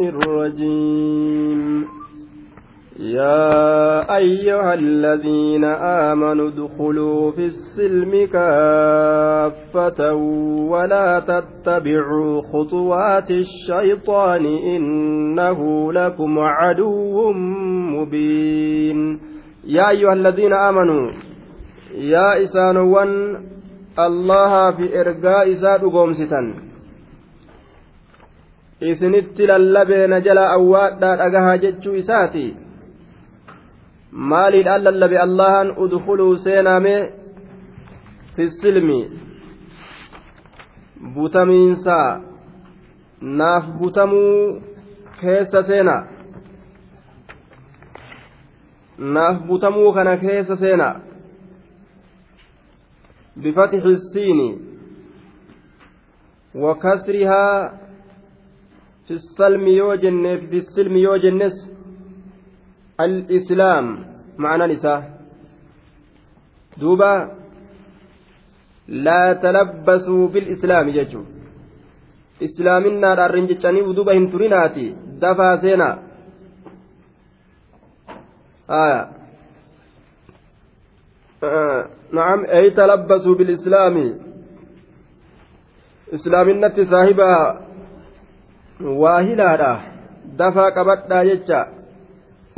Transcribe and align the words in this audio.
الرجيم. 0.00 1.84
يا 3.00 4.16
أيها 4.16 4.74
الذين 4.74 5.64
آمنوا 5.64 6.48
ادخلوا 6.48 7.30
في 7.30 7.44
السلم 7.44 8.26
كافة 8.26 10.14
ولا 10.70 11.20
تتبعوا 11.20 12.42
خطوات 12.42 13.30
الشيطان 13.30 14.46
إنه 14.46 15.92
لكم 15.92 16.38
عدو 16.38 17.32
مبين. 17.92 19.20
يا 19.64 19.90
أيها 19.90 20.12
الذين 20.12 20.52
آمنوا 20.52 21.10
يا 21.94 22.44
إسانوان 22.44 23.36
الله 23.98 24.70
في 24.76 25.00
إرقاء 25.00 25.52
إساد 25.52 25.80
قومستا 25.80 26.69
isinitti 28.80 29.46
lallabeena 29.46 30.20
jala 30.20 30.50
awwaadhaa 30.52 31.16
dhagahaa 31.16 31.56
jechuu 31.64 31.94
isaati. 31.94 32.56
Maaliidhaan 34.10 34.84
lallabe 34.84 35.18
allahan? 35.18 35.72
Udkuluu 35.76 36.36
seenaame 36.36 36.94
fissilmi 38.36 39.00
butamiinsaa 41.14 42.20
naaf 43.20 43.64
butamuu 43.82 44.62
keessa 45.20 45.62
seena. 45.62 45.96
Naaf 48.98 49.42
butamuu 49.46 49.92
kana 49.92 50.16
keessa 50.16 50.56
seena. 50.56 50.88
Bifatixi 53.36 53.88
الsiini 53.88 54.48
wa 56.54 56.74
kasrihaa 56.74 57.72
في 59.10 59.16
السلم 59.16 59.66
يوجن 59.66 60.38
في 60.38 60.56
السلم 60.62 60.96
يوجنس 60.96 61.56
الإسلام. 63.00 63.86
معنى 64.38 64.64
نساء. 64.72 65.02
دوبا 66.78 67.14
لا 68.88 69.32
تلبسوا 69.32 70.28
بالإسلام 70.28 70.90
ججو 70.90 71.22
إسلامنا 72.42 73.26
الرنجتشاني 73.26 73.82
ودوبا 73.82 74.12
هنتريناتي 74.14 74.86
دفا 75.18 75.56
سينا. 75.56 75.90
آية. 78.70 79.02
آه. 81.44 81.82
نعم 82.12 82.40
أي 82.46 82.70
تلبسوا 82.70 83.34
بالإسلام. 83.34 83.94
إسلامنا 86.14 86.68
صاحبها 86.90 87.69
waa 88.80 89.20
hilaadha 89.20 89.72
dafaa 90.38 90.70
qabadhaa 90.76 91.24
jecha 91.30 91.60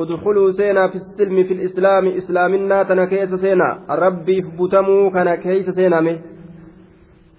udkuluu 0.02 0.52
seenaa 0.58 0.88
fi 0.92 0.98
silmi 1.16 1.44
fi 1.48 1.54
islaami 1.68 2.10
islaaminnaa 2.20 2.84
tana 2.90 3.06
keessa 3.12 3.38
seenaa 3.44 3.96
rabbiif 4.02 4.46
butamuu 4.58 5.10
kana 5.16 5.36
keessa 5.46 5.72
seename 5.78 6.14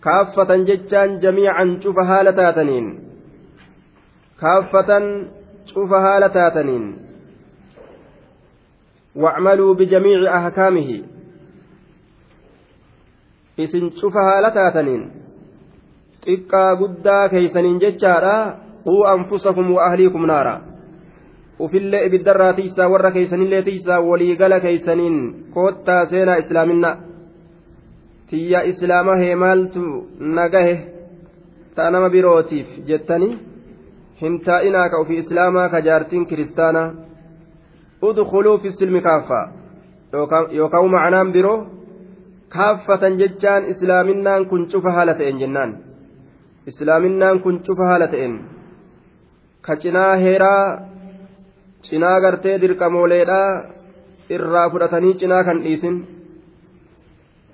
kaaffatan 0.07 0.65
jechaan 0.69 1.15
jamiican 1.23 1.71
cufa 1.85 2.03
haala 2.11 2.33
taataniin 2.39 2.87
kaaffatan 4.43 5.05
cufa 5.73 6.01
haala 6.07 6.29
taataniin 6.37 6.85
wacmaluu 9.25 9.75
bijamiici 9.75 10.27
ahkaamihi 10.39 10.97
isin 13.67 13.91
cufa 14.01 14.21
haala 14.29 14.51
taataniin 14.59 15.03
xiqqaa 16.25 16.75
guddaa 16.83 17.23
keeysaniin 17.29 17.79
jechaadha 17.85 18.35
quu 18.83 19.03
anfusakum 19.13 19.71
wa 19.75 19.85
ahliikum 19.87 20.25
naara. 20.25 20.61
Ufillee 21.59 22.05
ibiddarraa 22.05 22.53
tiisaa 22.53 22.89
warra 22.89 23.11
keeysanillee 23.11 23.61
tiisaa 23.61 23.99
waliigala 24.09 24.59
keeysaniin 24.59 25.17
koottaa 25.53 26.05
seenaa 26.05 26.35
islaaminna. 26.43 26.97
Tiyya 28.29 28.61
islaama 28.71 29.15
hee 29.15 29.35
maaltu 29.35 29.83
nagahe 30.19 30.75
ta'a 31.75 31.91
nama 31.91 32.09
birootiif 32.09 32.67
jettanii 32.87 33.33
hin 34.21 34.39
taa'inaa 34.47 34.89
ka 34.89 34.99
ufii 35.03 35.17
islaamaa 35.23 35.69
ka 35.69 35.81
jaartiin 35.87 36.25
kiristaanaa 36.25 36.87
udkuluu 38.09 38.57
fi 38.63 38.71
silmi 38.71 39.01
kaaffaa 39.01 39.45
yookaan 40.57 40.89
macnaan 40.95 41.31
biroo 41.35 41.57
kaaffatan 42.55 43.17
jechaan 43.21 43.65
islaaminaan 43.75 44.45
kun 44.49 44.67
cufa 44.71 44.91
haala 44.91 45.13
ta'een 45.13 45.39
jennaan. 45.39 45.71
Islaaminaan 46.67 47.39
kun 47.43 47.59
cufa 47.65 47.85
haala 47.91 48.07
ta'een 48.07 48.35
ka 49.65 49.75
cinaa 49.83 50.15
heeraa 50.23 50.63
cinaa 51.87 52.17
gartee 52.23 52.57
dirqamooleedhaa 52.63 53.47
irraa 54.35 54.69
fudhatanii 54.73 55.13
cinaa 55.21 55.43
kan 55.47 55.61
dhiisin 55.65 55.95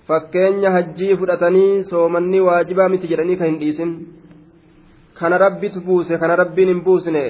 fakkeenya 0.09 0.71
hajjii 0.75 1.17
fudhatanii 1.21 1.83
soomanni 1.91 2.39
waajibaa 2.47 2.89
miti 2.93 3.11
jedhanii 3.11 3.37
kan 3.41 3.51
hin 3.51 3.59
dhiisin 3.63 3.91
kana 5.19 5.37
rabbitu 5.45 5.81
buuse 5.87 6.17
kana 6.23 6.35
rabbiin 6.41 6.73
hin 6.73 6.81
buusne 6.87 7.23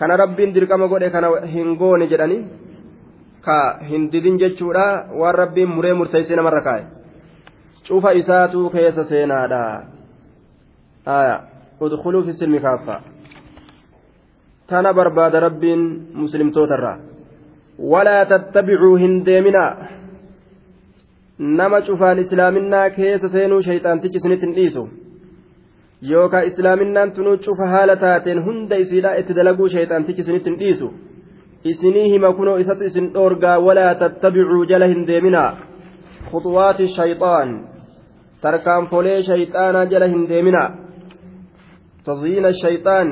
kana 0.00 0.16
rabbiin 0.22 0.54
dirqama 0.56 0.90
godhe 0.94 1.10
kana 1.14 1.30
hin 1.54 1.76
goone 1.84 2.06
jedhanii 2.14 2.42
ka 3.46 3.58
hin 3.90 4.10
didin 4.12 4.42
jechuudha 4.42 4.86
waan 5.22 5.38
rabbiin 5.42 5.72
muree 5.76 5.94
murteessee 6.00 6.36
namarra 6.40 6.66
kaa'e 6.68 6.84
cufa 7.88 8.12
isaatu 8.22 8.66
keessa 8.74 9.04
seenaadha 9.14 9.62
udkuluu 11.86 12.24
fi 12.26 12.32
silmi 12.42 12.60
kaaffaa 12.66 13.00
tana 14.72 14.90
barbaada 14.98 15.38
rabbiin 15.46 15.82
muslimtootarraa 16.22 16.96
walaa 17.92 18.24
tattabicuu 18.32 18.96
hin 19.04 19.14
deeminaa 19.28 19.70
nama 21.60 21.78
cufaan 21.86 22.18
islaaminaa 22.24 22.88
keessa 22.98 23.28
seenuu 23.36 23.62
shayxaantichi 23.68 24.18
isinitti 24.22 24.46
hin 24.46 24.54
dhiisu 24.58 24.82
yookaan 26.10 26.46
islaaminaan 26.50 27.12
tunuu 27.16 27.36
cufa 27.46 27.66
haala 27.72 27.96
taateen 28.04 28.44
hunda 28.46 28.76
isiidha 28.84 29.10
itti 29.22 29.32
dalaguu 29.38 29.68
shayxaantichi 29.74 30.20
isinitti 30.26 30.50
hin 30.50 30.58
dhiisu 30.62 30.88
isinii 31.72 32.06
hima 32.12 32.30
kunoo 32.38 32.56
isatu 32.62 32.84
isin 32.90 33.06
dhoorgaa 33.16 33.58
walaa 33.66 33.94
tattabicuu 34.04 34.62
jala 34.72 34.86
hin 34.94 35.02
deeminaa 35.10 35.50
khuxuwaati 36.30 36.86
shayxaan 36.96 37.50
tarkaanfolee 38.46 39.18
shayxaanaa 39.28 39.84
jala 39.92 40.06
hin 40.14 40.24
deeminaa 40.32 40.68
tazyiina 42.08 42.50
shayxaan 42.62 43.08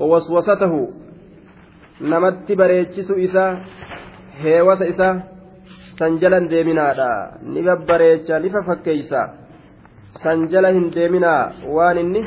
ووسوسته 0.00 0.88
namatti 2.00 2.56
bareechisu 2.56 3.14
isaa 3.26 3.56
heewasa 4.42 4.86
isaa 4.92 5.14
san 5.98 6.18
jalan 6.22 6.48
deeminaadha 6.50 7.38
ni 7.52 7.62
babbareecha 7.66 8.38
ni 8.38 8.50
fafakkeeysa 8.54 9.20
san 10.22 10.48
jala 10.52 10.68
hin 10.76 10.90
deeminaa 10.96 11.52
waan 11.76 11.98
inni 12.02 12.22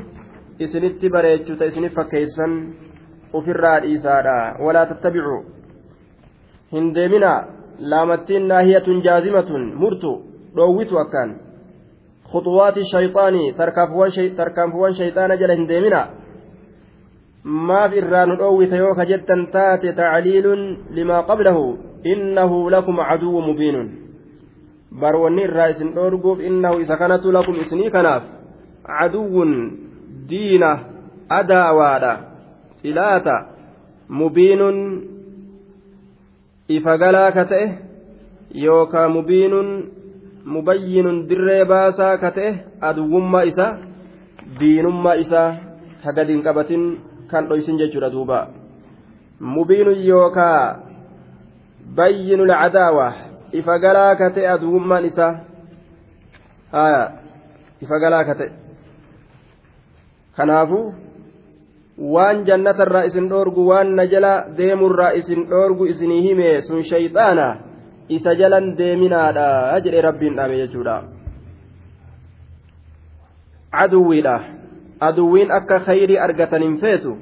isinitti 0.66 1.10
bareechu 1.16 1.58
ta 1.60 1.66
isinif 1.72 1.94
fakkeeysan 2.00 2.56
ufirraa 3.40 3.80
dhiisaadha 3.84 4.38
walaa 4.66 4.86
tattabicu 4.92 5.38
hin 6.74 6.88
deeminaa 6.96 7.38
laamattiin 7.94 8.48
naahiyatun 8.54 9.04
jaazimatun 9.08 9.70
murtu 9.84 10.14
dhoowwitu 10.56 11.00
akkaan 11.04 11.36
khuxuwaati 12.32 12.90
shayxaanii 12.94 13.54
tarkaanfuwan 14.40 14.94
shayxaana 15.00 15.38
jala 15.44 15.54
hin 15.60 15.70
deeminaa 15.74 16.08
maaf 17.45 17.93
irraa 17.93 18.27
nu 18.27 18.37
dhoowwite 18.41 18.77
yoo 18.77 18.95
ka 18.95 19.05
jettan 19.05 19.47
taate 19.53 19.93
tacliilun 19.93 20.63
limaa 20.97 21.23
qablahu 21.29 21.79
innahu 22.05 22.71
lakum 22.71 22.97
caduwwu 22.97 23.41
mubiinun. 23.49 23.89
Bar 25.01 25.17
wanni 25.17 25.43
irraa 25.45 25.71
isin 25.71 25.95
dhoorguuf 25.95 26.41
innahu 26.41 26.81
isa 26.81 26.97
kanatu 26.97 27.33
lakum 27.33 27.57
isinii 27.61 27.91
kanaaf 27.91 28.25
caduwwun 28.87 29.53
diina 30.29 30.71
adaawaadha 31.29 32.13
xilaata 32.81 33.35
mubiinun 34.09 34.79
ifa 36.69 36.99
galaa 36.99 37.33
ka 37.37 37.45
ta'e 37.45 37.67
yookaa 38.65 39.09
mubiinun 39.09 39.69
mubayyinun 40.45 41.25
dirree 41.29 41.65
baasaa 41.65 42.17
ka 42.23 42.31
ta'e 42.37 42.51
aduwwummaa 42.81 43.45
isa 43.51 43.67
diinummaa 44.61 45.17
isaa 45.25 45.51
ka 46.05 46.13
gadi 46.17 46.33
hin 46.37 46.45
qabatin 46.47 46.83
kan 47.31 47.49
dhoysin 47.49 47.79
jechuudha 47.79 48.11
duuba. 48.11 48.49
Mubiinu 49.41 49.93
yookaa 49.93 50.81
bayyinu 51.97 52.45
lacadaawa 52.47 53.13
ifa 53.53 53.79
galaa 53.79 54.17
ka 54.17 54.31
ta'e 54.31 54.47
aduwummaan 54.49 55.05
isaa 55.05 55.35
haya 56.73 57.03
ifa 57.81 57.97
galaa 57.99 58.25
ka 58.25 58.35
ta'e. 58.35 58.53
Kanaafuu 60.37 60.95
waan 61.99 62.45
jannatarraa 62.47 63.07
isin 63.11 63.29
dhoorgu 63.31 63.69
waan 63.69 63.95
na 63.95 64.07
jala 64.07 64.51
deemurraa 64.57 65.15
isin 65.21 65.47
dhoorgu 65.51 65.87
isinii 65.87 66.23
hime 66.23 66.61
sun 66.63 66.83
shayxaana 66.83 67.47
isa 68.09 68.35
jalan 68.35 68.75
deeminaadha 68.79 69.79
jedhee 69.85 70.03
rabbiin 70.03 70.37
dhaame 70.37 70.57
jechuudha. 70.63 70.97
Caduwwiidha 73.75 74.54
aduwwiin 75.09 75.55
akka 75.59 75.81
khayrii 75.87 76.21
argatan 76.27 76.67
hin 76.67 76.77
feetu 76.83 77.17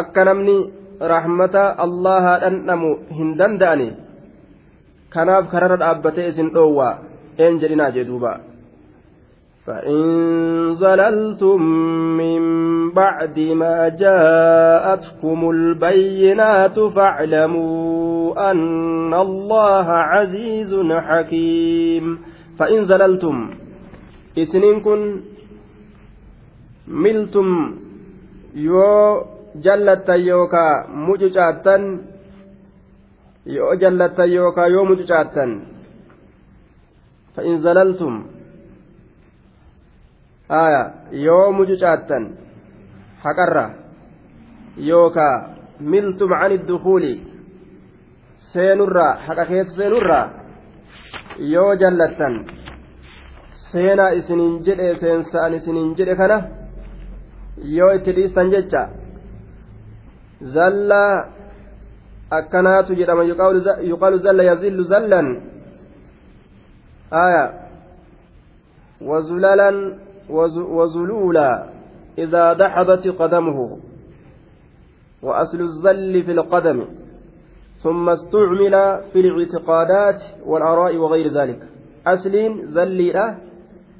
akka 0.00 0.24
namni 0.30 0.56
rahmata 1.14 1.64
allahaa 1.86 2.38
dhandhamu 2.44 2.92
hin 3.18 3.34
danda'ani 3.40 3.88
kanaaf 5.16 5.50
kararra 5.54 5.80
dhaabbatee 5.82 6.28
isin 6.34 6.54
dhoowwaa 6.54 6.94
een 7.38 7.60
jedhinaa 7.64 7.90
jee 7.96 8.06
duuba 8.12 8.38
فإن 9.66 10.00
زللتم 10.74 11.62
من 12.16 12.40
بعد 12.90 13.38
ما 13.40 13.88
جاءتكم 13.88 15.50
البينات 15.50 16.80
فاعلموا 16.80 18.50
أن 18.50 19.14
الله 19.14 19.86
عزيز 19.90 20.74
حكيم 20.90 22.18
فإن 22.58 22.84
زللتم 22.84 23.50
إسنين 24.38 24.80
كن 24.80 25.20
miltum 26.90 27.48
yoo 28.54 29.26
jallattan 29.64 30.26
yookaa 30.26 30.88
mucucaattan 30.88 31.82
yoo 33.46 33.74
jallattan 33.80 34.32
yookaa 34.32 34.66
yoo 34.74 34.84
mucucaattan 34.84 35.50
fa'in 37.34 37.62
zalaltum 37.62 38.14
haya 40.48 40.82
yoo 41.12 41.52
mucucaattan 41.52 42.24
haqarra 43.24 43.66
yookaa 44.76 45.34
miltum 45.80 46.32
ani 46.32 46.58
dukuuli 46.68 47.12
seenurraa 48.52 49.12
haqa 49.26 49.44
keessa 49.46 49.76
seenurraa 49.76 50.26
yoo 51.38 51.74
jallattan 51.82 52.34
seenaa 53.70 54.10
isinin 54.20 54.54
jedhe 54.66 54.88
seensa'an 55.02 55.54
isinin 55.54 55.94
jedhe 55.98 56.16
kana 56.16 56.38
yoo 57.58 57.92
itti 57.94 58.12
dhiistan 58.12 58.50
jecha 58.50 58.88
zallaa 60.42 61.28
akkanaatu 62.30 62.94
jedhama. 62.94 63.24
Yuqaalu 63.24 64.18
zalla 64.18 64.42
yazillu 64.42 64.82
zallan. 64.84 65.40
Aya. 67.10 67.44
Wazulalan 69.00 69.76
وزلولا 70.76 71.66
إذا 72.18 72.52
دحضت 72.52 73.06
قدمه 73.08 73.78
وأصل 75.22 75.60
الزل 75.60 76.22
في 76.22 76.32
القدم 76.32 76.84
ثم 77.78 78.08
استعمل 78.08 79.00
في 79.12 79.20
الاعتقادات 79.20 80.22
والآراء 80.46 80.96
وغير 80.96 81.32
ذلك 81.32 81.60
أصل 82.06 82.64
زلي 82.68 83.36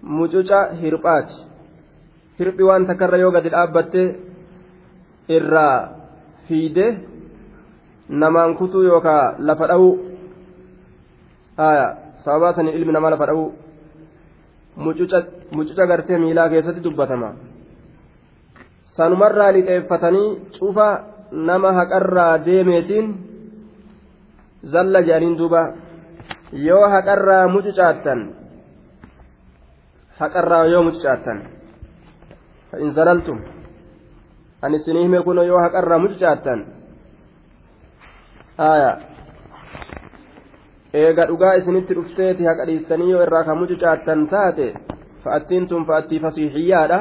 مجوجة 0.03 0.63
هربات 0.73 1.31
hirphi 2.41 2.63
waan 2.69 2.87
takarra 2.91 3.19
yoo 3.23 3.31
gadi 3.37 3.49
dhaabbatte 3.55 4.03
irraa 5.37 5.77
fiide 6.49 6.87
namaan 8.23 8.57
kutuu 8.59 8.83
yookaa 8.91 9.25
lafa 9.49 9.67
dha'uu 9.71 9.93
sababaa 12.25 12.53
saniin 12.57 12.77
ilmi 12.79 12.93
namaa 12.97 13.11
lafa 13.15 13.27
dha'uu 13.31 13.49
mucuca 15.57 15.87
gartee 15.91 16.19
miilaa 16.19 16.49
keessatti 16.49 16.83
dubbatama. 16.85 17.31
Sanumarraa 18.97 19.53
lixeeffatanii 19.57 20.29
cufa 20.59 20.89
nama 21.49 21.73
haqarraa 21.79 22.35
deemeetiin 22.47 23.07
zalla 24.73 25.01
jedhaniin 25.07 25.39
duuba. 25.39 25.63
Yoo 26.67 26.85
haqarraa 26.95 27.49
mucucaattan 27.55 28.21
haqarraa 30.21 30.65
yoo 30.73 30.83
mucucaattan 30.89 31.39
fa'in 32.72 32.94
zalaltum 32.98 33.38
ani 34.62 34.76
isinii 34.76 35.04
hime 35.08 35.22
kun 35.28 35.42
yoo 35.48 35.60
haqarraa 35.66 36.00
mucucaattan 36.06 36.66
aayaa 38.70 38.96
eega 40.94 41.28
dhugaa 41.30 41.54
isinitti 41.60 41.94
dhufteeti 41.98 42.50
haqa 42.50 42.66
dhiistanii 42.70 43.12
yoo 43.12 43.22
irraa 43.28 43.44
kan 43.44 43.58
mucucaattan 43.58 44.28
taate 44.34 44.68
fa'attiin 45.24 45.68
tun 45.68 45.86
fa'attii 45.86 46.24
fasiixiyyaadha 46.26 47.00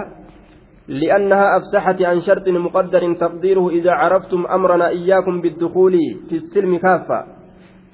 لأنها 0.88 1.56
أفسحت 1.56 2.02
عن 2.02 2.20
شرط 2.20 2.48
مقدر 2.48 3.14
تقديره 3.14 3.70
إذا 3.70 3.90
عرفتم 3.90 4.46
أمرنا 4.46 4.88
إياكم 4.88 5.40
بالدخول 5.40 5.94
في 6.28 6.36
السلم 6.36 6.76
كافة 6.78 7.26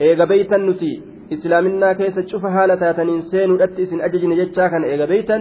إيغا 0.00 0.24
بيتا 0.24 0.56
نتي 0.56 1.02
إسلامنا 1.32 1.92
كيس 1.92 2.14
تشوف 2.14 2.44
هالة 2.44 2.92
تنسين 2.92 3.50
ودت 3.50 3.80
إسن 3.80 4.00
أججن 4.00 4.32
جتشا 4.38 4.68
كان 4.68 4.84
إيغا 4.84 5.06
بيتا 5.06 5.38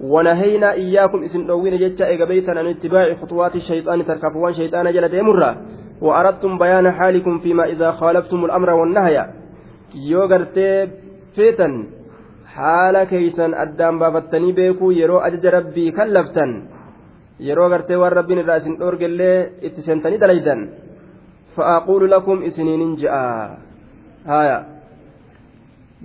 ونهينا 0.00 0.72
إياكم 0.72 1.22
إسن 1.24 1.50
أوين 1.50 1.78
جتشا 1.78 2.06
إيغا 2.06 2.24
بيتا 2.24 2.50
عن 2.50 2.66
اتباع 2.66 3.14
خطوات 3.14 3.56
الشيطان 3.56 4.06
تركفوان 4.06 4.52
شيطان 4.52 4.92
جل 4.92 5.08
ديمرة 5.08 5.56
وأردتم 6.00 6.58
بيان 6.58 6.92
حالكم 6.92 7.38
فيما 7.38 7.64
إذا 7.64 7.90
خالفتم 7.90 8.44
الأمر 8.44 8.70
والنهي 8.70 9.26
haala 12.56 13.04
keeysan 13.06 13.52
addaan 13.64 13.98
baafattanii 14.00 14.52
beekuu 14.58 14.90
yeroo 14.98 15.20
ajaja 15.28 15.50
rabbii 15.58 15.92
kallaftan 15.98 16.52
yeroo 17.48 17.68
gartee 17.72 17.98
waan 18.02 18.16
rabbiin 18.18 18.40
irraa 18.42 18.56
isin 18.62 18.78
dhoorgellee 18.80 19.36
itti 19.68 19.84
seentanii 19.88 20.20
dalaydan 20.22 20.62
fa'aaquulu 21.56 22.08
lakum 22.14 22.46
isiniinin 22.50 22.94
je'a 23.02 23.20
haya 24.30 24.56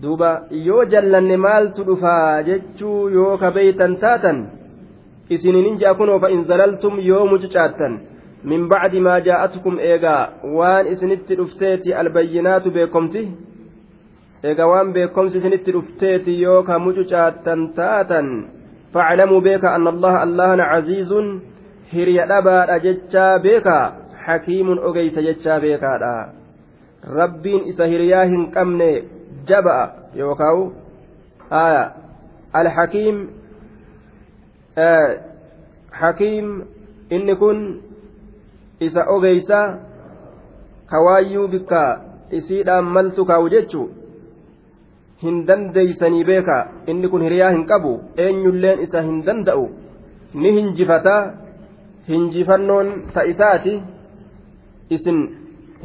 duuba 0.01 0.30
yoo 0.68 0.86
jallanne 0.94 1.38
maaltu 1.45 1.83
dhufaa 1.89 2.44
jechuu 2.50 3.09
yoo 3.18 3.38
kabeeytan 3.44 3.98
taatan 4.03 4.39
isiniinin 5.36 5.77
je'a 5.81 5.94
kunoo 6.00 6.19
fa'in 6.24 6.45
zalaltum 6.50 7.00
yoo 7.09 7.25
mucucaattan 7.33 8.00
min 8.44 8.68
bacdi 8.71 9.00
maa 9.07 9.19
jaa'atukum 9.27 9.80
eegaa 9.92 10.24
waan 10.57 10.88
isinitti 10.94 11.38
dhufteeti 11.39 11.94
albayyinaatu 12.01 12.74
beekomsi 12.77 13.24
eega 14.50 14.68
waan 14.71 14.94
beekomsi 14.98 15.38
isinitti 15.38 15.75
dhufteeti 15.75 16.42
yoo 16.42 16.59
ka 16.68 16.80
mucucaattan 16.88 17.69
taatan 17.80 18.27
faclamuu 18.94 19.42
beeka 19.48 19.74
anna 19.75 19.94
allaha 19.95 20.25
allahana 20.25 20.69
caziizun 20.74 21.27
hirya 21.94 22.30
dhabaadha 22.31 22.80
jechaa 22.86 23.39
beeka 23.45 23.77
hakiimun 24.25 24.83
ogeysa 24.89 25.21
jechaa 25.27 25.59
beekaadha 25.65 26.13
rabbiin 27.19 27.68
isa 27.71 27.86
hiriyaa 27.94 28.25
hin 28.33 28.51
qabne 28.56 28.92
jaba'a 29.49 29.85
yookaawu 30.15 30.63
aya 31.49 31.83
alhakiim 32.53 33.17
hakiim 36.01 36.47
inni 37.09 37.35
kun 37.35 37.81
isa 38.79 39.05
ogeysa 39.15 39.59
kawaayyuu 40.91 41.48
bikka 41.48 41.81
isiidhaan 42.31 42.86
maltu 42.95 43.25
kaawu 43.25 43.50
jechuu 43.55 43.89
hin 45.24 45.45
dandeeysanii 45.48 46.24
beeka 46.29 46.57
inni 46.93 47.10
kun 47.12 47.21
hiriyaa 47.27 47.51
hin 47.55 47.65
qabu 47.71 47.91
eenyulleen 48.25 48.81
isa 48.86 49.01
hin 49.07 49.19
danda'u 49.27 49.65
ni 50.33 50.53
hinjifata 50.57 51.15
hinjifannoon 52.07 52.89
ta 53.13 53.25
isaati 53.33 53.75
isin 54.98 55.19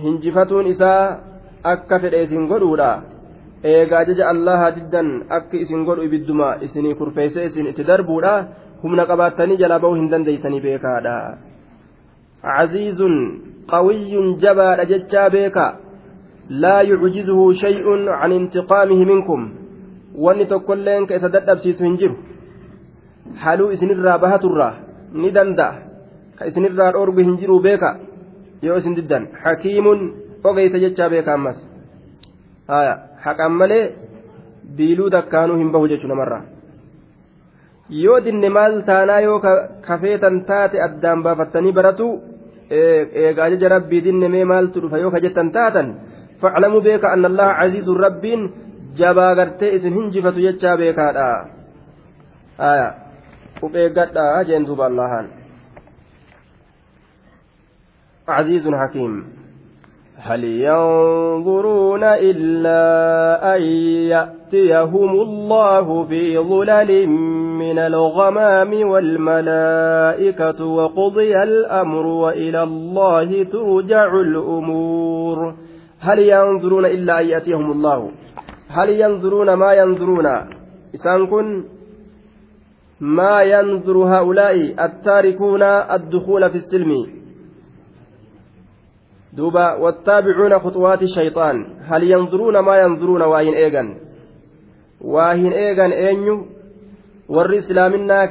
hinjifatuun 0.05 0.67
isaa 0.75 1.03
akka 1.73 1.99
fedhe 2.05 2.23
isin 2.29 2.49
godhuudha 2.53 2.91
eegaa 3.65 3.99
ajaja 4.05 4.29
allaha 4.33 4.71
diddan 4.77 5.09
akka 5.39 5.57
isin 5.65 5.85
godhu 5.89 6.03
ibidduma 6.09 6.57
isinii 6.69 6.95
kurfeesse 6.95 7.45
isin 7.45 7.67
itti 7.73 7.89
darbuudha 7.91 8.35
humna 8.83 9.07
qabaattanii 9.11 9.57
jalaa 9.63 9.79
ba'uu 9.85 9.99
hin 10.01 10.11
dandeeysanii 10.13 10.61
beekaadha 10.67 11.17
caziizun 12.43 13.17
qawiyyun 13.73 14.39
jabaadha 14.45 14.89
jechaa 14.93 15.31
beeka 15.31 15.67
لا 16.51 16.81
يعجزه 16.81 17.53
شيء 17.53 17.87
عن 18.09 18.33
انتقامه 18.33 19.05
منكم 19.05 19.41
wanni 20.17 20.47
tokkolleen 20.47 21.07
ka 21.07 21.17
isa 21.19 21.29
dadhabsiisu 21.29 21.85
hin 21.85 21.97
jiru 22.01 22.17
haluu 23.43 23.71
isinirraa 23.75 24.19
bahaturraa 24.19 24.75
ni 25.13 25.31
danda'a 25.37 25.75
ka 26.39 26.47
isinirraa 26.51 26.93
dhoorgu 26.97 27.21
hin 27.21 27.37
jiru 27.41 27.59
beeka 27.67 27.91
yoo 28.63 28.79
isin 28.81 28.97
diddan 28.97 29.27
hakiimun 29.43 30.01
ogeysa 30.51 30.81
jechaa 30.85 31.09
beeka 31.15 31.35
ammas 31.35 31.59
haya 32.73 32.95
haqan 33.26 33.58
malee 33.62 33.84
biiluu 34.78 35.10
takkaanuu 35.16 35.58
hin 35.62 35.72
bahu 35.76 35.92
jechuu 35.94 36.12
namarraa 36.14 36.44
yoo 38.04 38.20
dinne 38.26 38.50
maal 38.58 38.78
taanaa 38.92 39.20
yoo 39.28 39.40
kafeetan 39.88 40.40
taate 40.52 40.84
addaan 40.88 41.24
baafattanii 41.26 41.78
baratu 41.80 42.08
eega 43.24 43.44
ajaja 43.48 43.74
rabbii 43.76 44.02
dinne 44.08 44.34
mee 44.36 44.46
maaltu 44.54 44.86
dhufa 44.86 45.04
yoo 45.04 45.12
ka 45.12 45.24
jettan 45.28 45.52
taatan 45.60 45.94
فاعلموا 46.42 46.80
بك 46.80 47.06
أن 47.06 47.26
الله 47.26 47.44
عزيز 47.62 47.90
رب 47.90 48.26
جبا 48.98 49.28
غرتي 49.34 49.76
إسن 49.76 49.94
هنجفة 49.94 50.38
يجا 50.38 50.76
بك 50.76 51.00
هذا 51.00 51.28
آية 52.60 52.90
وبيقات 53.62 54.18
جين 54.48 54.66
دوب 54.66 54.82
الله 54.82 55.28
عزيز 58.28 58.66
حكيم 58.70 59.14
هل 60.19 60.45
ينظرون 60.45 62.05
إلا 62.05 63.57
أن 63.57 63.63
يأتيهم 64.13 65.11
الله 65.11 66.05
في 66.05 66.39
ظلل 66.39 67.07
من 67.59 67.79
الغمام 67.79 68.89
والملائكة 68.89 70.65
وقضي 70.65 71.43
الأمر 71.43 72.07
وإلى 72.07 72.63
الله 72.63 73.45
ترجع 73.45 74.21
الأمور. 74.21 75.55
هل 76.01 76.19
ينظرون 76.19 76.85
إلا 76.87 77.21
أن 77.21 77.27
يأتيهم 77.27 77.73
الله؟ 77.73 78.11
هل 78.69 78.91
ينظرون 78.91 79.53
ما 79.55 79.73
ينظرون؟ 79.73 80.27
إسان 80.95 81.27
كن 81.27 81.65
ما 83.01 83.43
ينظر 83.43 83.97
هؤلاء 83.99 84.85
التاركون 84.85 85.63
الدخول 85.63 86.51
في 86.51 86.57
السلم؟ 86.57 87.07
دوبا 89.37 89.75
والتابعون 89.75 90.59
خطوات 90.59 91.03
الشيطان 91.03 91.67
هل 91.81 92.03
ينظرون 92.03 92.59
ما 92.59 92.81
ينظرون 92.81 93.23
واهن 93.23 93.55
ايغان 93.55 93.95
واهن 95.01 95.53
ايغان 95.53 95.93
اينيو 95.93 96.47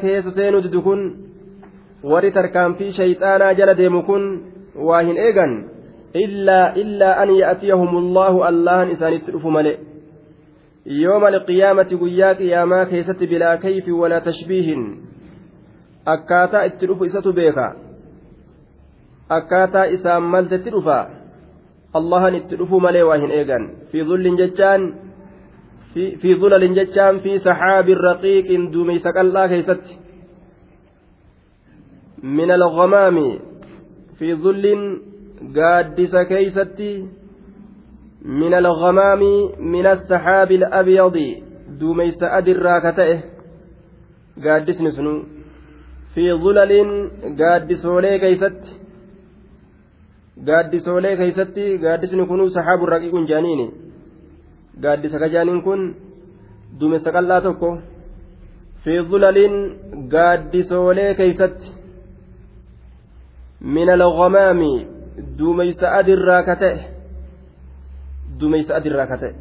keessa 0.02 0.32
seenuu 0.32 0.64
didu 0.64 0.82
kun 0.82 1.02
warri 2.12 2.32
tarkaanfii 2.32 2.92
shayxaanaa 2.98 3.54
jala 3.60 3.78
deemu 3.78 4.04
kun 4.10 4.24
waa 4.88 5.02
hin 5.08 5.18
eegan 5.18 5.54
illaa 6.24 6.74
illaa 6.84 7.16
an 7.24 7.30
ya'tiyahumullahu 7.38 8.44
allahan 8.50 8.92
isaanitti 8.96 9.34
dhufu 9.36 9.52
malee 9.56 9.80
yooma 10.86 11.28
alqiyaamati 11.34 12.00
guyyaa 12.04 12.36
qiyaamaa 12.42 12.86
keessatti 12.92 13.28
bilaa 13.28 13.58
kayfi 13.66 13.98
walaa 14.02 14.22
tashbiihin 14.30 14.86
akkaataa 16.16 16.64
itti 16.70 16.88
dhufu 16.88 17.10
isatu 17.12 17.34
beeka 17.34 17.68
akkaataa 19.30 19.86
isaan 19.98 20.24
maltetti 20.24 20.70
dhufa 20.76 21.00
allahan 21.94 22.36
itti 22.36 22.56
dhufu 22.62 22.80
malee 22.80 23.04
waa 23.10 23.18
hin 23.24 23.32
eegan 23.40 23.68
fi 23.92 24.06
dhullin 24.10 24.38
jechaan 24.42 24.88
fi 26.22 26.36
dhulalin 26.40 26.76
jechaan 26.80 27.20
fi 27.26 27.40
saxaabin 27.48 28.02
raqiiqin 28.08 28.72
duumeysa 28.74 29.14
qal'aa 29.18 29.48
keeysatti 29.52 30.00
min 32.40 32.52
alghamaami 32.58 33.28
fi 34.20 34.34
dhullin 34.46 34.82
gaaddisa 35.60 36.26
keeysatti 36.26 36.92
من 38.26 38.54
الغمام 38.54 39.20
من 39.60 39.86
السحاب 39.86 40.52
الأبيض 40.52 41.18
دوميس 41.80 42.24
أدرا 42.24 42.80
كتئه 42.80 43.20
قادسن 44.44 44.92
سنو 44.92 45.24
في 46.16 46.34
ظلل 46.34 46.72
قادسولي 47.40 48.20
كيست 50.38 50.50
قادسولي 50.50 51.18
كيست 51.18 51.58
قادسن 51.84 52.26
كنو 52.26 52.48
سحاب 52.48 52.84
رقيق 52.84 53.16
جانيني 53.16 53.68
قادس 54.84 55.16
كجانين 55.16 55.62
كن 55.62 55.94
دوميس 56.80 57.08
قلا 57.08 57.40
توكو 57.40 57.78
في 58.84 59.02
ظلل 59.02 59.38
قادسولي 60.14 61.14
كيست 61.14 61.60
من 63.62 63.90
الغمام 63.90 64.62
دوميس 65.38 65.84
أدرا 65.84 66.42
كتئه 66.42 66.96
dumeysa 68.40 68.76
adirraa 68.76 69.08
ka 69.08 69.18
ta'e. 69.18 69.36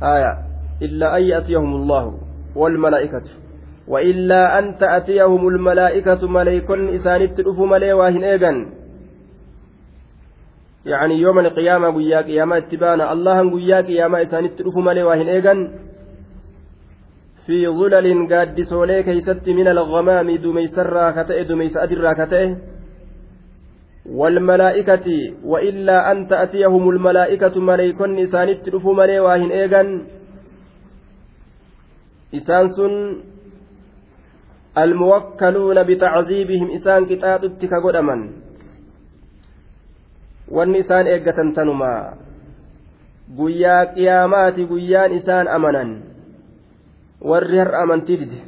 Aya 0.00 0.32
illaa 0.80 1.16
an 1.16 1.24
ya'tiyahum 1.24 1.82
allahu 1.82 2.20
waalmalaa'ikatu 2.56 3.44
وإلا 3.86 4.58
أن 4.58 4.78
تأتيهم 4.82 5.48
الملائكة 5.48 6.26
ملائكة 6.26 6.74
إسانت 6.96 7.38
الأفو 7.40 7.66
ملي 7.66 7.92
واهن 7.92 8.24
إيغان 8.24 8.56
يعني 10.86 11.14
يوم 11.14 11.38
القيامة 11.38 11.88
قيا 11.96 12.20
قيامة 12.20 12.56
اتبانا. 12.56 13.12
الله 13.12 13.38
قيا 13.54 13.80
قيامة 13.80 14.22
إسانت 14.22 14.60
الأفو 14.60 14.80
ملي 14.80 15.02
واهن 15.02 15.28
إيغان 15.28 15.60
في 17.46 17.68
ظلل 17.68 18.06
قاد 18.30 18.62
سولي 18.62 19.02
كيست 19.02 19.48
من 19.48 19.68
الغمام 19.68 20.36
دميس 20.36 20.78
الراكتة 20.78 21.42
دميس 21.42 21.76
أدر 21.76 21.98
راكتة. 22.00 22.56
والملائكة 24.06 25.08
وإلا 25.44 26.12
أن 26.12 26.28
تأتيهم 26.28 26.90
الملائكة 26.90 27.60
ملائكة 27.60 28.22
إسانت 28.22 28.68
رفو 28.68 28.92
ملي 28.92 29.20
واهن 29.20 29.50
إيغان 29.50 29.88
إسان 32.34 32.68
سن 32.68 32.94
الموكلون 34.78 35.82
بتعذيبهم 35.82 36.70
إسان 36.76 37.06
كتاب 37.06 37.44
اتكا 37.44 37.78
wanni 40.50 40.78
isaan 40.78 41.06
eeggatan 41.06 41.52
tanumaa 41.52 42.14
guyyaa 43.36 43.86
qiyaamaati 43.86 44.66
guyyaan 44.66 45.12
isaan 45.12 45.48
amanan 45.48 45.90
warri 47.30 47.58
har'a 47.58 47.82
amantii 47.82 48.18
dide 48.22 48.40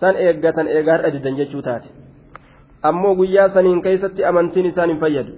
san 0.00 0.16
eeggatan 0.16 0.68
eega 0.68 0.92
har'a 0.92 1.12
didan 1.14 1.36
jechuu 1.36 1.62
taate 1.62 1.88
ammoo 2.82 3.14
guyyaa 3.14 3.48
saniin 3.48 3.82
keeysatti 3.82 4.24
amantiin 4.24 4.66
isaan 4.72 4.94
hin 4.94 5.00
fayyadu 5.00 5.32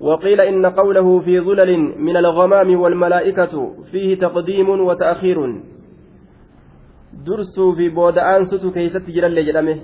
وقيل 0.00 0.40
إن 0.40 0.66
قوله 0.66 1.20
في 1.20 1.40
ظلل 1.40 1.70
من 1.98 2.16
الغمام 2.16 2.80
والملائكة 2.80 3.72
فيه 3.92 4.18
تقديم 4.18 4.68
وتأخير 4.68 5.60
درسوا 7.26 7.74
في 7.74 7.88
بودآن 7.88 8.44
ستو 8.44 8.70
كيست 8.70 9.10
جلال 9.10 9.80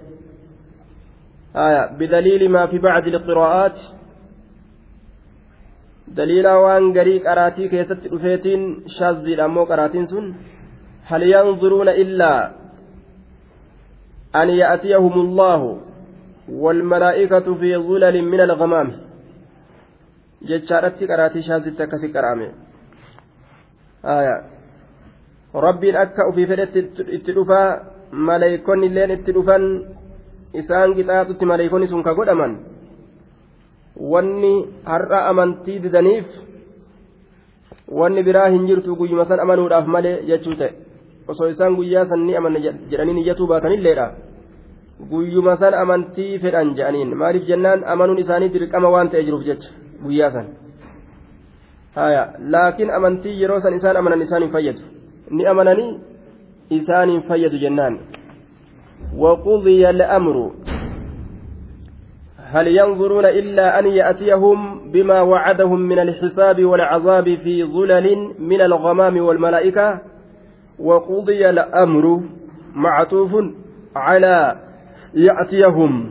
آية 1.57 1.97
بدليل 1.97 2.49
ما 2.51 2.67
في 2.67 2.79
بعض 2.79 3.07
القراءات 3.07 3.79
دليل 6.09 6.47
وان 6.49 6.99
غريق 6.99 7.31
أراتي 7.31 7.69
كيست 7.69 8.01
رفيتين 8.13 8.85
شاذ 8.99 9.17
الأمو 9.17 9.65
قراتين 9.65 10.07
سن 10.07 10.35
هل 11.05 11.23
ينظرون 11.23 11.89
إلا 11.89 12.33
أن 14.37 14.49
يأتيهم 14.49 15.15
الله 15.21 15.81
والملائكة 16.49 17.55
في 17.55 17.77
ظلل 17.77 18.23
من 18.23 18.41
الغمام 18.41 18.89
qaraatii 21.11 21.43
shaasitti 21.49 21.83
akkasi 21.83 22.09
qaraame 22.15 22.47
rabbiin 25.67 25.97
akka 25.97 26.27
ufii 26.31 26.47
fedhetti 26.47 26.81
itti 27.17 27.35
dhufaa 27.37 27.69
maleeykonni 28.13 28.87
illeen 28.87 29.11
itti 29.17 29.35
dhufan 29.37 29.65
isaan 30.61 30.95
qixaaxutti 30.97 31.45
maleeykonni 31.53 31.87
sun 31.89 32.03
ka 32.03 32.15
godhaman 32.15 32.72
wanni 34.11 34.55
har'a 34.85 35.27
amantii 35.31 35.79
didaniif 35.85 36.27
wanni 37.89 38.23
biraa 38.23 38.49
hin 38.55 38.67
jirtu 38.67 38.97
guyyuma 38.97 39.25
san 39.25 39.41
amanuudhaaf 39.41 39.87
malee 39.87 40.23
jechuu 40.27 40.55
ta'e. 40.61 40.73
Osoo 41.29 41.49
isaan 41.49 41.77
guyyaa 41.77 42.05
san 42.11 42.21
ni 42.27 42.37
amanna 42.37 42.59
jedhanii 42.91 43.15
niyyatuu 43.15 43.47
baatanilleedha 43.47 44.07
guyyuma 45.11 45.57
san 45.57 45.75
amantii 45.75 46.39
fedhan 46.39 46.75
jedhaniin 46.79 47.15
maaliif 47.21 47.47
jennaan 47.51 47.85
amanuun 47.95 48.19
isaanii 48.25 48.49
dirqama 48.55 48.89
waan 48.95 49.09
ta'e 49.11 49.23
jiruuf 49.25 49.45
jecha 49.45 49.71
guyyaa 50.05 50.31
san? 50.31 50.47
Haya 51.95 52.23
laakiin 52.55 52.91
amantii 52.91 53.41
yeroo 53.43 53.61
san 53.61 53.75
isaan 53.75 53.97
amanan 53.97 54.23
isaan 54.23 54.43
hin 54.43 54.53
fayyadu. 54.53 54.83
Ni 55.31 55.47
amananii 55.47 56.01
isaan 56.71 57.11
hin 57.11 57.23
fayyadu 57.29 57.59
jennaan. 57.59 57.99
Waqudiya 59.23 59.89
al'amru 59.89 60.45
هل 62.53 62.69
ينظرون 62.69 63.25
إلا 63.25 63.79
أن 63.79 63.87
يأتيهم 63.87 64.91
بما 64.93 65.21
وعدهم 65.21 65.81
من 65.81 65.99
الحساب 65.99 66.65
والعذاب 66.65 67.25
في 67.25 67.65
ظلل 67.65 68.35
من 68.39 68.61
الغمام 68.61 69.17
والملائكة؟ 69.25 70.01
وقضي 70.79 71.51
الأمر 71.51 72.21
معطوف 72.75 73.31
على 73.97 74.57
يأتيهم. 75.15 76.11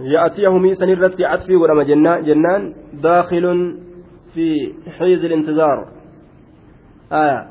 يأتيهم 0.00 0.72
سنرت 0.72 1.22
عطفي 1.22 1.56
ولما 1.56 1.82
جنان, 1.82 2.24
جنان 2.24 2.74
داخل 3.02 3.76
في 4.34 4.72
حيز 4.98 5.24
الانتظار. 5.24 5.86
آية. 7.12 7.46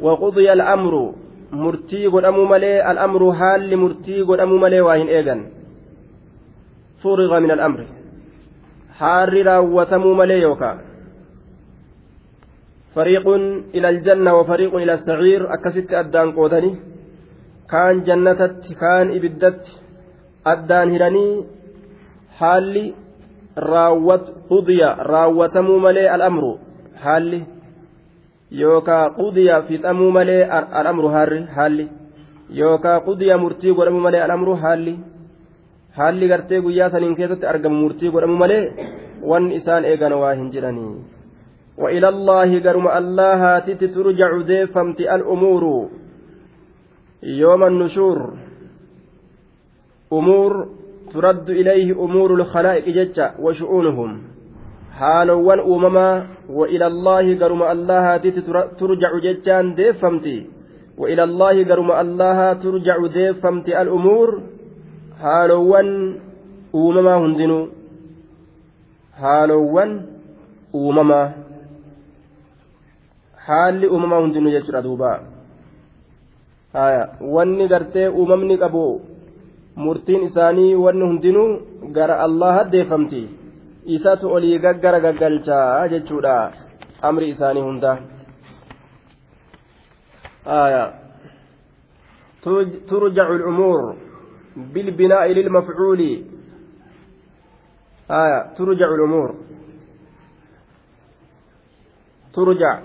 وقضي 0.00 0.52
الأمر 0.52 1.14
مرتي 1.52 2.06
قدام 2.06 2.50
ملي 2.50 2.90
الأمر 2.90 3.32
حال 3.32 3.76
مرتي 3.76 4.22
قدام 4.22 4.60
ملي 4.60 4.80
واهن 4.80 5.06
إيغان. 5.06 5.61
فرغ 7.02 7.38
من 7.38 7.50
الأمر 7.50 7.80
حار 8.98 9.32
راوتم 9.46 10.04
ملي 10.18 10.40
يوكا 10.40 10.72
فريق 12.94 13.26
إلى 13.74 13.88
الجنة 13.88 14.30
وفريق 14.38 14.72
إلى 14.74 14.92
السعير 14.94 15.54
أكست 15.54 15.92
أدان 15.92 16.32
قودني 16.32 16.72
كان 17.70 18.02
جنتت 18.02 18.72
كان 18.80 19.06
إبدت 19.16 19.62
أدان 20.46 20.86
هرني 20.94 21.26
haalli 22.42 22.94
raawwat 23.56 24.24
qudiya 24.50 24.88
raawwatamuu 25.12 25.78
malee 25.78 26.08
al'amru 26.08 26.58
haalli 27.04 27.40
yookaa 28.62 29.10
qudiya 29.18 29.62
fixamuu 29.68 30.10
malee 30.16 30.42
al'amru 30.80 31.08
harri 31.16 31.40
haalli 31.56 31.86
yookaa 32.60 33.00
qudiya 33.08 33.38
murtii 33.42 33.74
godhamuu 33.78 34.04
malee 34.06 34.22
al'amru 34.26 34.56
haalli 34.62 34.94
haalli 35.96 36.28
gartee 36.28 36.60
guyyaa 36.60 36.90
saniin 36.90 37.16
keessatti 37.16 37.50
argamu 37.54 37.82
murtii 37.82 38.12
godhamuu 38.14 38.42
malee 38.44 38.62
wanni 39.32 39.58
isaan 39.62 39.84
eegan 39.84 40.20
waa 40.22 40.34
hin 40.34 40.52
jedhanii. 40.54 40.94
وإلى 41.78 42.08
الله 42.08 42.60
قرم 42.60 42.88
الله 42.88 43.58
تت 43.58 43.84
ترجع 43.84 44.40
ديفمت 44.40 45.00
الأمور 45.00 45.88
يوم 47.22 47.62
النشور 47.64 48.18
أمور 50.12 50.68
ترد 51.12 51.50
إليه 51.50 51.92
أمور 52.04 52.34
الخلائق 52.34 52.86
ججة 52.88 53.34
وشؤونهم 53.40 54.22
حالوان 54.92 55.60
أمما 55.60 56.26
وإلى 56.50 56.86
الله 56.86 57.38
قرم 57.38 57.62
الله 57.62 58.16
ترجع 58.80 59.10
ججان 59.18 59.74
ديفمت 59.74 60.26
وإلى 60.98 61.24
الله 61.24 61.64
قرم 61.64 61.90
الله 61.92 62.52
ترجع 62.52 62.96
ديفمت 63.06 63.68
الأمور 63.68 64.28
haalowwan 65.22 65.90
uumamaa 66.74 67.18
hundinuu. 67.24 67.68
Haalowwan 69.20 69.92
uumamaa. 70.74 71.26
Haalli 73.46 73.88
uumamaa 73.88 74.20
hundinuu 74.20 74.50
jechuudha 74.56 74.82
duuba. 74.82 75.12
Wanni 77.36 77.68
gartee 77.68 78.08
uumamni 78.08 78.58
qabu 78.58 78.84
murtiin 79.76 80.22
isaanii 80.28 80.74
wanni 80.74 81.06
hundinuu 81.06 81.48
gara 81.92 82.20
allah 82.20 82.54
haddeeffamti 82.56 83.22
isatu 83.96 84.32
olii 84.32 84.58
gaggara 84.58 85.00
gaggalchaa 85.00 85.88
jechuudha 85.88 86.52
amri 87.02 87.28
isaanii 87.34 87.64
hundaa 87.68 87.96
turjacu 92.88 93.32
alcumuur 93.32 93.94
بالبناء 94.56 95.26
للمفعول 95.32 96.00
آية 98.10 98.54
ترجع 98.56 98.88
الأمور 98.94 99.34
ترجع 102.34 102.80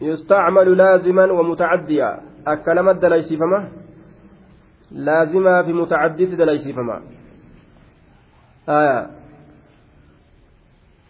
yustacmalu 0.00 0.74
laaziman 0.74 1.30
wa 1.30 1.42
mutacaddiya 1.42 2.22
akka 2.44 2.74
lamatti 2.74 3.00
dalaysiifama 3.00 3.58
laazimaa 4.90 5.62
fi 5.64 5.72
mutacaddiitti 5.72 6.36
dalaysiifama 6.36 7.02
aya 8.66 9.10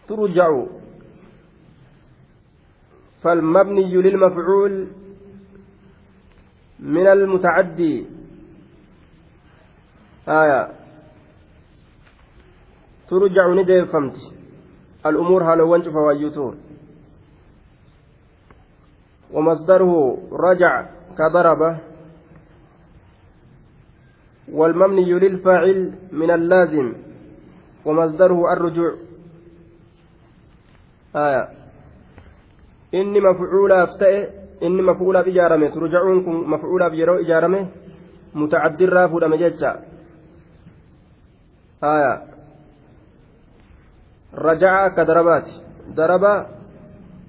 turjacu 0.07 0.85
فالمبني 3.25 3.89
للمفعول 4.05 4.73
من 6.79 7.07
المتعدي. 7.07 8.05
آية. 10.27 10.71
ترجع 13.07 13.53
ندى 13.53 13.85
فهمت 13.85 14.15
الأمور 15.05 15.43
هلو 15.43 15.71
وانشف 15.71 15.95
وايوتور 15.95 16.55
ومصدره 19.31 20.17
رجع 20.31 20.85
كضرب. 21.17 21.77
والمبني 24.51 25.13
للفاعل 25.13 25.93
من 26.11 26.31
اللازم. 26.31 26.93
ومصدره 27.85 28.53
الرجوع. 28.53 28.95
آية. 31.15 31.49
إني 32.93 33.19
مفعولا 33.19 33.83
أفتئ. 33.83 34.44
إني 34.63 34.81
مفعولا 34.81 35.21
بجارمه 35.21 35.67
ترجعون 35.67 36.17
مفعولا 36.53 36.87
بيرو 36.87 37.15
إجارمه 37.15 37.67
متعدي 38.35 38.85
رافو 38.85 39.19
لمجتشا 39.19 39.71
آية 41.83 42.13
رجع 44.35 44.87
كضربات 44.87 45.47
ضرب 45.95 46.25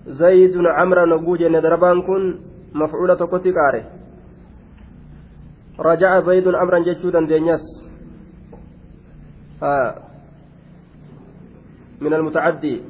zaydun 0.06 0.66
camran 0.76 1.12
oguu 1.12 1.36
jenne 1.36 1.62
darbaan 1.62 2.02
kun 2.06 2.22
mafcuula 2.72 3.16
tokkotti 3.16 3.52
qaare 3.52 3.80
raja'a 5.78 6.20
zaydun 6.20 6.54
amran 6.54 6.86
jechuu 6.86 7.10
dandeenyas 7.12 7.64
من 12.00 12.12
المتعدي 12.14 12.82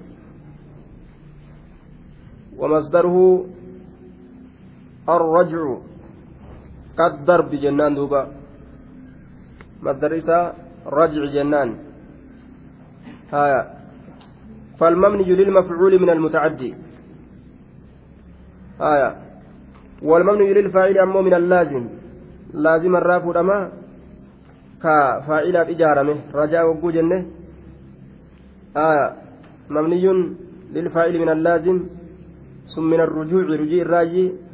ومصدره 2.58 3.46
الرجع. 5.08 5.62
كالضرب 6.98 7.50
جنان 7.50 7.94
دوبا. 7.94 8.22
مصدر 9.82 10.12
رجع 10.86 11.24
جنان. 11.34 11.70
هايا 13.32 13.60
فالمبني 14.78 15.24
للمفعول 15.24 15.92
من 16.02 16.10
المتعدي. 16.10 16.74
آية. 18.80 19.10
والممنوع 20.02 20.48
للفاعل 20.48 20.98
أمو 20.98 21.22
من 21.22 21.34
اللازم. 21.34 21.84
لازم 22.54 22.96
الرافع 22.96 23.40
أما 23.40 23.58
كفاعل 24.82 25.56
إجارمه 25.56 26.16
رجاء 26.34 26.64
وقو 26.68 26.90
جنة. 26.90 27.26
آية. 28.76 29.06
مبني 29.70 30.06
للفاعل 30.74 31.18
من 31.18 31.28
اللازم. 31.28 31.76
ثم 32.74 32.84
من 32.90 33.00
الرجوع 33.00 33.42
رجوع 33.42 33.82
الراجي. 33.82 34.45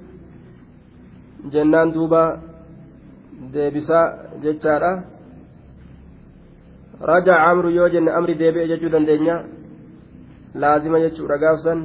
جنان 1.51 1.93
دوبا 1.93 2.53
deebisaa 3.51 4.39
jechaadha 4.43 4.91
raja 7.11 7.35
amru 7.51 7.71
yoo 7.71 7.89
jenne 7.95 8.11
amri 8.19 8.39
deebi'e 8.43 8.69
jechuu 8.71 8.93
dandeenya 8.95 9.37
laazima 10.63 11.01
jechuudha 11.05 11.39
gaafsan 11.45 11.81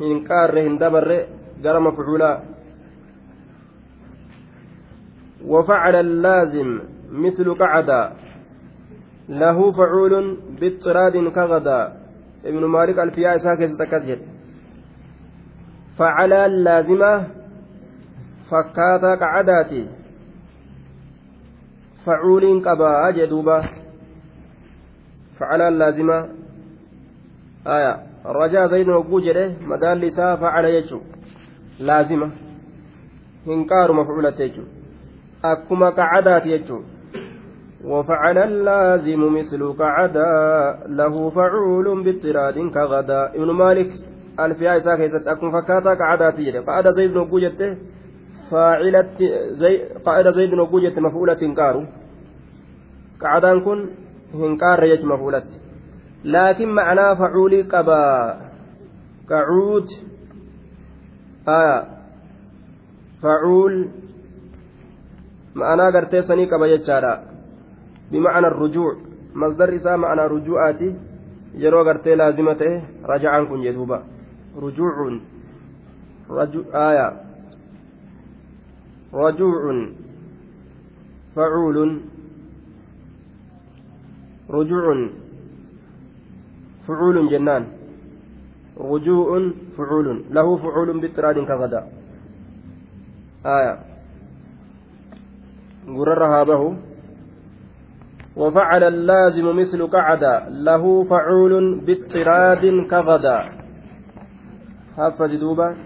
hin 0.00 0.20
qaarre 0.28 0.64
hin 0.68 0.78
dabarre 0.78 1.18
gara 1.62 1.80
mafcuulaa 1.88 2.38
وفعل 5.52 5.94
اللازم 5.96 6.80
مثل 7.10 7.54
قعد 7.54 7.90
له 9.28 9.72
فعول 9.72 10.14
باضطراد 10.60 11.28
كغدا 11.28 11.80
ابن 12.44 12.64
مالك 12.64 12.98
الفياء 12.98 13.38
ساكت 13.38 13.70
تكذب 13.78 14.20
فعل 15.98 16.32
فكاتا 18.52 19.14
قعداتي 19.14 19.86
فعول 22.06 22.64
قبا 22.64 23.10
جدوبا 23.10 23.58
فعل 25.38 25.60
اللازمة 25.60 26.28
آية 27.66 28.12
hogguu 28.24 29.20
jedhe 29.20 29.56
madaalli 29.66 30.06
isaa 30.06 30.36
facala 30.36 30.70
jechuun 30.70 31.02
laazima. 31.78 32.30
Hin 33.46 33.66
qaaru 33.66 33.94
mafcuulatte 33.94 34.48
jechuun 34.48 34.68
akkuma 35.42 35.92
qacadaati 35.92 36.48
jechuun 36.54 36.84
وفعل 37.84 38.38
اللازم 38.38 39.34
مثل 39.38 39.72
قعدا 39.72 40.78
له 40.86 41.30
فعول 41.30 42.04
باضطراد 42.04 42.70
كغدا 42.74 43.34
ابن 43.34 43.50
مالك 43.50 43.90
الفيا 44.40 44.76
إساء 44.76 44.96
كيست 44.96 45.28
أكون 45.28 45.50
فكاتا 45.52 45.94
قعدا 45.94 46.30
تجري 46.30 46.58
قعد 46.58 46.94
زيد 46.94 47.16
فاعلة 48.50 49.16
زي 49.50 49.74
قعد 50.06 50.30
زيد 50.30 50.54
نقوجت 50.54 50.98
مفعولة 50.98 51.38
إنكار 51.42 51.86
قعدان 53.20 53.60
كن 53.60 53.78
إنكار 54.34 54.82
يج 54.84 55.04
مفعولة 55.04 55.44
laakiin 56.24 56.70
ma'anaa 56.70 57.16
facuulii 57.16 57.64
qabaa 57.64 58.36
kacuud 59.26 59.88
facuul 63.22 63.74
ma'anaa 65.54 65.90
gartee 65.96 66.22
sanii 66.22 66.46
qaba 66.46 66.68
jechaadha 66.68 67.12
bimacna 68.10 68.48
rujuuc 68.48 68.98
masdar 69.34 69.74
isaa 69.74 69.96
ma'anaa 69.96 70.28
rujuu'aati 70.34 70.94
yeroo 71.64 71.84
gartee 71.84 72.16
laazima 72.16 72.54
ta'e 72.54 72.82
raja'aan 73.12 73.46
kun 73.50 73.66
jedhuuba 73.66 74.02
rujuucun 74.62 75.20
aya 76.72 77.06
rajuucun 79.12 79.78
facuulun 81.34 81.90
rujuucun 84.48 85.22
فعول 86.86 87.30
جنان. 87.30 87.64
رجوع 88.80 89.28
فعول. 89.76 90.06
له 90.30 90.56
فعول 90.56 90.88
باضطراد 91.00 91.38
كغدا. 91.38 91.80
آية. 93.46 93.74
غررها 95.88 96.42
به 96.42 96.62
وفعل 98.36 98.82
اللازم 98.84 99.46
مثل 99.60 99.86
قعد. 99.86 100.24
له 100.50 101.04
فعول 101.04 101.54
باضطراد 101.86 102.64
كغدا. 102.90 103.38
حفظ 104.96 105.30
دوبا 105.40 105.76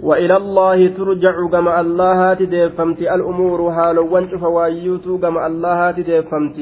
وإلى 0.00 0.36
الله 0.36 0.88
ترجع 0.88 1.34
كما 1.52 1.80
الله 1.80 2.34
تدفمت 2.34 3.00
الأمور 3.00 3.60
هالو 3.76 4.04
وانشف 4.12 4.42
وايوتو 4.42 5.18
كما 5.18 5.46
الله 5.46 5.90
تدفمت. 5.90 6.58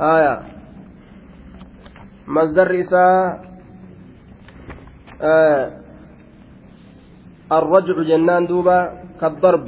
آية. 0.00 0.34
مصدر 2.28 2.80
إساء 2.80 3.40
آه 5.20 5.64
الرجع 7.52 7.96
جنان 8.02 8.46
دوبا 8.46 8.78
كالضرب. 9.20 9.66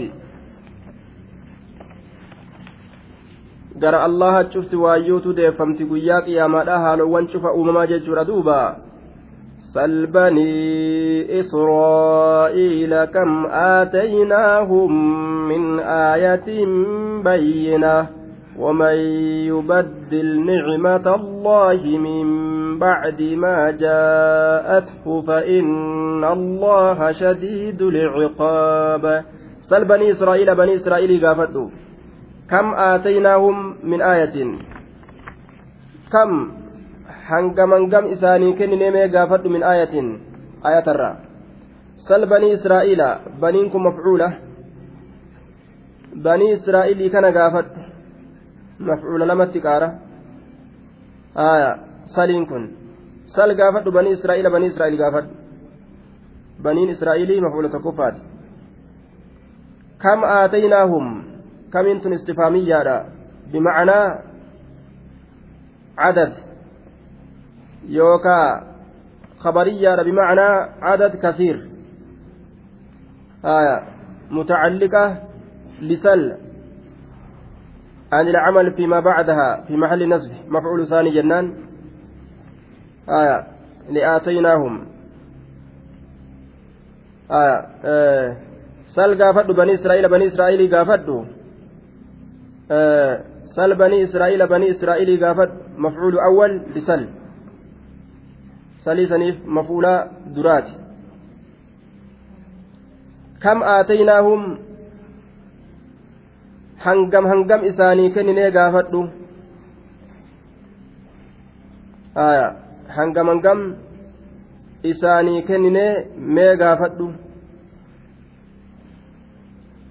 gara 3.77 4.05
allaha 4.09 4.49
cufti 4.49 4.77
waayyuutu 4.77 5.37
deeffamti 5.37 5.85
guyyaa 5.85 6.25
qiyaamaadha 6.25 6.79
haalowwan 6.81 7.29
cufa 7.29 7.53
uumamaa 7.53 7.87
jechuudha 7.87 8.25
duuba 8.25 8.77
سل 9.77 10.07
بني 10.07 11.41
إسرائيل 11.41 13.05
كم 13.05 13.47
آتيناهم 13.47 14.93
من 15.49 15.81
آية 15.81 16.49
بينة 17.25 18.07
ومن 18.59 18.97
يبدل 19.53 20.29
نعمة 20.47 21.07
الله 21.15 21.81
من 21.99 22.27
بعد 22.79 23.23
ما 23.23 23.71
جاءته 23.71 25.23
فإن 25.23 26.25
الله 26.25 27.13
شديد 27.13 27.83
العقاب. 27.83 29.25
سل 29.61 29.85
بني 29.85 30.11
إسرائيل 30.11 30.55
بني 30.55 30.77
إسرائيل 30.77 31.27
قافتوا 31.27 31.69
كم 32.51 32.75
آتيناهم 32.75 33.75
من 33.85 34.03
آية؟ 34.03 34.37
كم؟ 36.13 36.66
Hangaman 37.29 37.89
gam 37.93 38.07
isaanii 38.15 38.57
kennine 38.59 38.91
mee 38.97 39.09
gaafadhu 39.15 39.53
min 39.55 39.63
aayatin 39.63 40.09
aayatarraa 40.63 41.15
sal 42.09 42.27
banii 42.33 42.53
israa'iila 42.59 43.09
baniin 43.41 43.71
kun 43.71 43.83
mafcuula 43.89 44.29
banii 46.27 46.53
israa'iilii 46.59 47.11
kana 47.11 47.33
gaafadhu 47.39 47.81
mafcuula 48.91 49.27
lamatti 49.33 49.65
qaara 49.67 49.89
aya 51.49 51.71
saliin 52.17 52.47
kun 52.47 52.71
sal 53.35 53.55
gaafadhu 53.61 53.97
banii 53.99 54.17
israa'iila 54.19 54.55
banii 54.57 54.73
israa'iil 54.75 54.99
gaafadhu 55.03 55.35
baniin 56.63 56.95
israa'iilii 56.97 57.41
mafcuula 57.41 57.69
tokkoffaati 57.77 58.21
kam 59.99 60.25
aataynaahum 60.25 61.07
kamiin 61.71 62.01
tun 62.01 62.13
istifaamiyyaadha 62.19 62.97
bimacnaa 63.53 64.07
cadad 65.97 66.33
خبرية 69.39 70.03
بمعنى 70.03 70.71
عدد 70.83 71.17
كثير. 71.17 71.69
آية 73.45 73.83
متعلقة 74.31 75.23
لسل 75.81 76.37
عن 78.13 78.29
العمل 78.29 78.73
فيما 78.73 79.01
بعدها 79.01 79.65
في 79.69 79.77
محل 79.77 80.09
نصب 80.09 80.33
مفعول 80.49 80.87
ثاني 80.87 81.11
جنان. 81.11 81.55
آية 83.09 83.47
لآتيناهم. 83.91 84.87
آية 87.31 87.67
آه 87.85 88.37
سل 88.87 89.23
قافدوا 89.23 89.55
بني 89.55 89.75
إسرائيل 89.75 90.09
بني 90.09 90.27
إسرائيل 90.27 90.77
قافدوا. 90.77 91.25
آه 92.71 93.25
سل 93.57 93.75
بني 93.75 94.05
إسرائيل 94.05 94.47
بني 94.47 94.71
إسرائيل 94.71 95.25
قافد 95.25 95.51
مفعول 95.77 96.19
أول 96.19 96.63
لسل. 96.77 97.09
Saliisaniif 98.87 99.37
mafuulaa 99.59 99.99
duraati 100.35 100.75
kam 103.45 103.63
aataynaahum 103.75 104.43
hangam 106.87 107.27
hangam 107.33 107.65
isaanii 107.71 108.11
kenninee 108.17 108.51
gaafadhu 108.57 109.03
hangam 112.97 113.29
hangam 113.33 113.63
isaanii 114.93 115.43
kenninee 115.51 115.93
mee 116.39 116.51
gaafadhu 116.63 117.09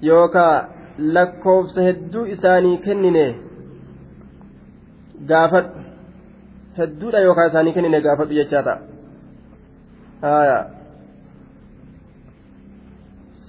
yookaa 0.09 0.53
lakkoofsa 1.17 1.87
hedduu 1.87 2.25
isaanii 2.35 2.77
kennine 2.85 3.25
gaafadhu 5.33 5.84
hedduudha 6.77 7.25
yookaan 7.27 7.49
isaanii 7.49 7.73
kennine 7.73 8.01
gaafadhu 8.01 8.39
jechaa 8.39 8.63
ta'a 8.63 8.79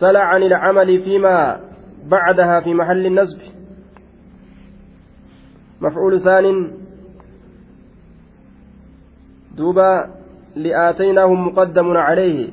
سل 0.01 0.17
عن 0.17 0.43
العمل 0.43 1.03
فيما 1.03 1.61
بعدها 2.05 2.61
في 2.61 2.75
محل 2.75 3.07
النصب 3.07 3.41
مفعول 5.81 6.21
ثان 6.21 6.73
دوبا 9.57 10.11
لآتيناهم 10.57 11.47
مقدم 11.47 11.97
عليه 11.97 12.49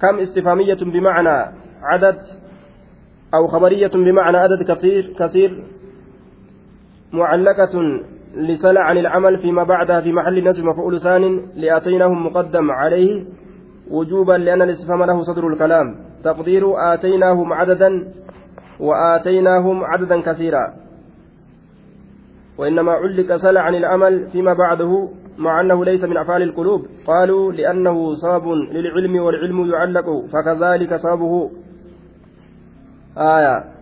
كم 0.00 0.18
استفهامية 0.18 0.74
بمعنى 0.74 1.54
عدد 1.82 2.18
أو 3.34 3.48
خبرية 3.48 3.88
بمعنى 3.88 4.36
عدد 4.36 4.62
كثير 4.62 5.16
كثير 5.18 5.64
معلقة 7.12 8.04
لسلع 8.36 8.80
عن 8.80 8.98
العمل 8.98 9.38
فيما 9.38 9.64
بعدها 9.64 10.00
في 10.00 10.12
محل 10.12 10.48
نصب 10.50 10.64
مفعول 10.64 11.00
ثان 11.00 11.46
لآتيناهم 11.56 12.26
مقدم 12.26 12.70
عليه 12.70 13.24
وجوبا 13.90 14.32
لأن 14.32 14.62
الاستفهام 14.62 15.04
له 15.04 15.22
صدر 15.22 15.48
الكلام. 15.48 15.96
تقدير 16.24 16.94
آتيناهم 16.94 17.52
عددا 17.52 18.12
وآتيناهم 18.80 19.84
عددا 19.84 20.20
كثيرا. 20.20 20.74
وإنما 22.58 22.92
علق 22.92 23.36
سلع 23.36 23.60
عن 23.60 23.74
العمل 23.74 24.28
فيما 24.32 24.54
بعده 24.54 25.08
مع 25.38 25.60
أنه 25.60 25.84
ليس 25.84 26.04
من 26.04 26.16
أفعال 26.16 26.42
القلوب. 26.42 26.86
قالوا 27.06 27.52
لأنه 27.52 28.14
صاب 28.14 28.48
للعلم 28.48 29.16
والعلم 29.16 29.70
يعلق 29.70 30.24
فكذلك 30.32 30.96
صابه. 30.96 31.50
آية. 33.18 33.73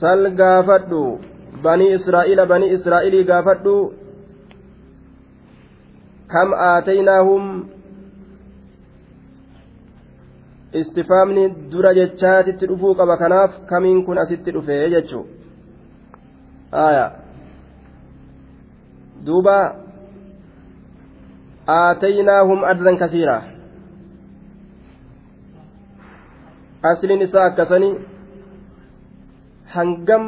Sal 0.00 0.30
gaafadhu 0.40 1.02
banii 1.62 1.92
israa'iila 1.98 2.46
banii 2.46 2.72
israa'ilii 2.78 3.24
gaafadhu 3.30 3.76
kam 6.32 6.52
aataynaahum 6.68 7.44
istifaamni 10.80 11.44
dura 11.72 11.94
jechaatitti 11.98 12.68
dhufuu 12.72 12.94
qaba 13.00 13.16
kanaaf 13.22 13.52
kamiin 13.70 14.04
kun 14.08 14.18
asitti 14.24 14.54
dhufe 14.56 14.78
jechuu 14.94 15.24
aya 16.86 17.06
duuba 19.26 19.56
aataynaahum 21.76 22.64
addan 22.72 22.98
kasiira 23.04 23.38
asliin 26.90 27.22
isaa 27.28 27.46
akkasanii 27.52 27.94
hangam 29.76 30.26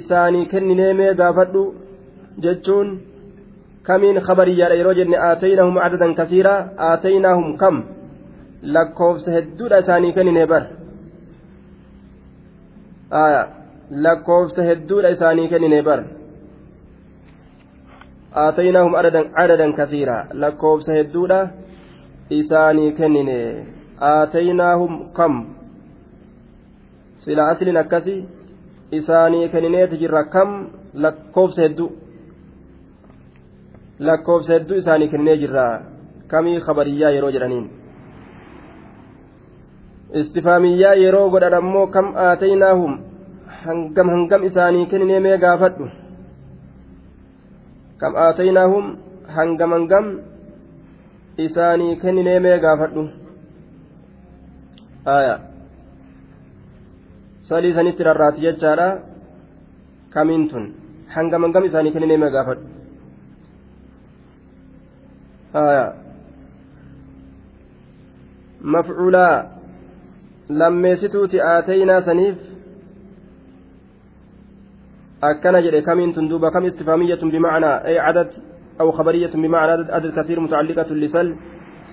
isaanii 0.00 0.46
kenninee 0.52 0.92
mee 1.00 1.14
gaafadhu 1.20 1.62
jechuun 2.44 2.92
kamiin 3.88 4.20
khabariyyaadha 4.26 4.78
yeroo 4.80 4.94
jenne 5.00 5.18
aataynahum 5.28 5.76
adadan 5.86 6.14
kasiiraa 6.20 6.60
aataynahum 6.88 7.56
kam 7.62 7.82
lakkoofsa 8.76 9.36
hedduudha 9.36 9.82
isaanii 9.84 10.12
kennine 10.18 10.46
bar 10.52 10.62
lakkoofsa 14.06 14.68
hedduudha 14.68 15.14
isaanii 15.16 15.48
kennine 15.54 15.82
bar 15.88 16.00
aataynahum 18.44 18.94
adadan 19.44 19.74
kasiiraa 19.80 20.22
lakkoofsa 20.44 20.92
hedduudha 20.98 21.40
isaanii 22.40 22.92
kennine 23.00 23.38
aataynahum 24.12 24.94
kam 25.18 25.34
sila 27.24 27.48
aslin 27.48 27.76
akkasii 27.82 28.20
isaanii 28.98 29.48
kennineeti 29.52 29.96
jirra 30.02 30.24
kam 30.34 30.50
lakkoofsa 31.04 31.62
hedduu 31.62 31.90
lakkoofsa 34.08 34.52
hedduu 34.52 34.76
isaanii 34.82 35.08
kennee 35.12 35.36
jirra 35.42 35.64
kamii 36.32 36.60
kabariyyaa 36.66 37.10
yeroo 37.16 37.30
jedhaniin 37.36 37.70
istifaamiyyaa 40.20 40.94
yeroo 41.02 41.30
godhan 41.34 41.54
ammoo 41.60 41.86
kam 41.94 42.06
aataynaahum 42.26 42.98
hangam 43.64 44.08
hangam 44.14 44.42
isaanii 44.50 44.86
kenninee 44.90 45.20
mee 45.26 45.38
gaafadhu 45.44 45.86
kam 48.02 48.12
aataynaahum 48.26 48.86
hangam 49.36 49.72
hangam 49.76 50.06
isaanii 51.46 51.96
kenninee 52.02 52.40
mee 52.48 52.58
gaafadhu 52.66 53.04
aayaa 55.14 55.38
salii 57.48 57.74
sanitti 57.78 58.06
rarraati 58.08 58.44
jechaadha 58.46 58.88
kamiin 60.14 60.44
tun 60.50 60.64
hangam 61.14 61.42
hangam 61.44 61.64
isaanii 61.70 61.94
kenninee 61.94 62.20
mee 62.24 62.34
gaafadhu 62.36 62.66
آية 65.54 65.92
مفعولا 68.64 69.28
lammeessituuti 70.60 71.40
aateynaa 71.40 72.02
saniif 72.08 72.38
akkana 75.30 75.60
jedhe 75.66 75.82
kamiin 75.82 76.14
tun 76.14 76.28
duuba 76.30 76.50
kam 76.50 76.64
istifaamiyyatun 76.66 77.32
bimacnaa 77.34 77.76
ay 77.88 77.96
cadad 78.06 78.30
أو 78.80 78.92
خبرية 78.92 79.30
بمعنى 79.34 79.72
عدد 79.92 80.20
كثير 80.20 80.40
متعلقة 80.40 80.94
لسل 80.94 81.36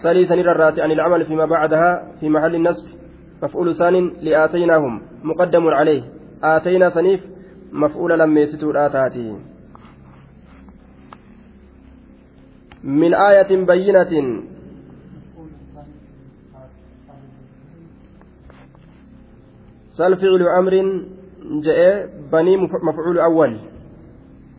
سلي 0.03 0.25
سنير 0.25 0.51
الراتي 0.51 0.81
عن 0.81 0.91
العمل 0.91 1.25
فيما 1.25 1.45
بعدها 1.45 1.89
في 2.19 2.29
محل 2.29 2.55
النصب 2.55 2.98
مفعول 3.43 3.75
ثان 3.75 3.95
لآتيناهم 4.21 5.01
مقدم 5.23 5.67
عليه. 5.67 6.03
آتينا 6.43 6.89
سنيف 6.89 7.21
مفعول 7.71 8.19
لم 8.19 8.37
يستور 8.37 8.85
آتاته 8.85 9.39
من 12.83 13.13
آية 13.13 13.65
بينة. 13.65 14.13
سل 19.89 20.15
فعل 20.17 20.41
أمر 20.59 20.73
جاء 21.65 22.09
بني 22.31 22.57
مفعول 22.57 23.19
أول. 23.19 23.59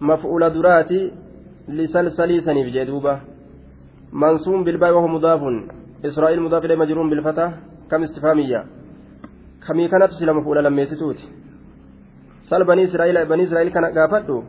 مفعول 0.01 0.51
دراتي 0.51 1.13
لسلسلي 1.69 2.41
سنيف 2.41 2.67
جدوبة 2.75 3.21
منصوم 4.13 4.65
بالباء 4.65 4.93
وهو 4.93 5.09
مضاف. 5.09 5.43
إسرائيل 6.05 6.41
مضاف 6.41 6.65
إليه 6.65 6.77
مجرور 6.77 7.09
بالفتح. 7.11 7.51
kam 7.91 8.03
istifaamiyya 8.05 8.61
kamii 9.67 9.89
kanatu 9.89 10.15
si 10.15 10.25
lama 10.25 10.43
fuudha 10.43 10.63
lammeessituuti. 10.63 11.25
Sal 12.49 12.65
banii 12.65 12.85
israa'ila 12.89 13.25
banii 13.31 13.45
israa'il 13.49 13.73
kana 13.73 13.91
gaafadhu? 13.91 14.45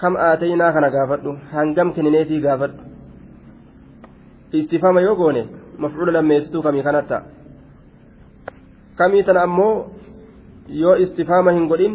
Kam 0.00 0.16
aatayinaa 0.16 0.72
kana 0.72 0.90
gaafadhu? 0.90 1.30
Hangam 1.52 1.92
kennineetii 1.94 2.40
gaafadhu? 2.40 2.80
Istifaama 4.52 5.00
yoo 5.00 5.14
goone 5.16 5.42
mafuula 5.78 6.12
lammeessituu 6.12 6.62
kamii 6.62 6.82
kanatta? 6.82 7.22
Kamii 8.98 9.22
tana 9.22 9.42
ammoo 9.42 9.86
yoo 10.68 10.96
istifaama 10.96 11.52
hin 11.52 11.66
godhin 11.68 11.94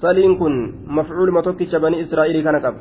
saliin 0.00 0.36
kun 0.38 0.74
mafcuuluma 0.86 1.42
tokkicha 1.42 1.80
banii 1.80 2.00
israa'ilii 2.06 2.42
kana 2.42 2.60
qaba. 2.60 2.80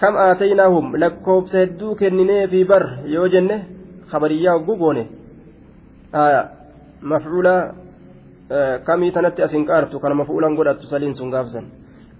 Kam 0.00 0.16
aataynaahum 0.16 0.94
lakkoobsa 0.94 1.58
hedduu 1.58 1.94
kenninee 1.94 2.46
fi 2.48 2.64
bar 2.64 2.84
yoo 3.06 3.28
jenne 3.28 3.56
kabariyyaa 4.12 4.54
hogguu 4.58 4.76
goone? 4.76 5.04
Mafcuula 7.00 7.74
kamii 8.84 9.12
tanatti 9.12 9.42
asin 9.42 9.66
qaartu 9.66 10.00
kana 10.00 10.14
mafuulan 10.14 10.56
godhattu 10.56 10.86
saliin 10.86 11.14
sun 11.14 11.30
gaafsan 11.30 11.66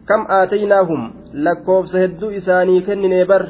kam 0.04 0.26
aataynaahum 0.28 1.12
lakkoobsa 1.32 1.98
hedduu 1.98 2.30
isaanii 2.30 2.82
kenninee 2.82 3.24
bar 3.24 3.42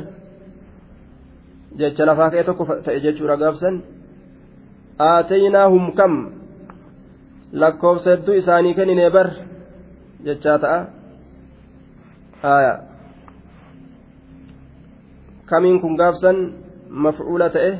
jecha 1.78 2.06
lafaa 2.06 2.30
ka'e 2.30 2.44
tokko 2.44 2.64
ta'e 2.84 3.00
jechuudha 3.00 3.36
gaafsan 3.36 3.82
aataynaahum 4.98 5.92
kam 5.92 6.12
lakkoobsa 7.52 8.10
hedduu 8.10 8.34
isaanii 8.42 8.74
kenninee 8.74 9.10
bar 9.10 9.30
jechaa 10.24 10.58
ta'a 10.58 10.80
kamiin 15.46 15.80
kun 15.80 15.96
gaafsan 15.96 16.38
mafcuula 16.90 17.50
ta'e 17.50 17.72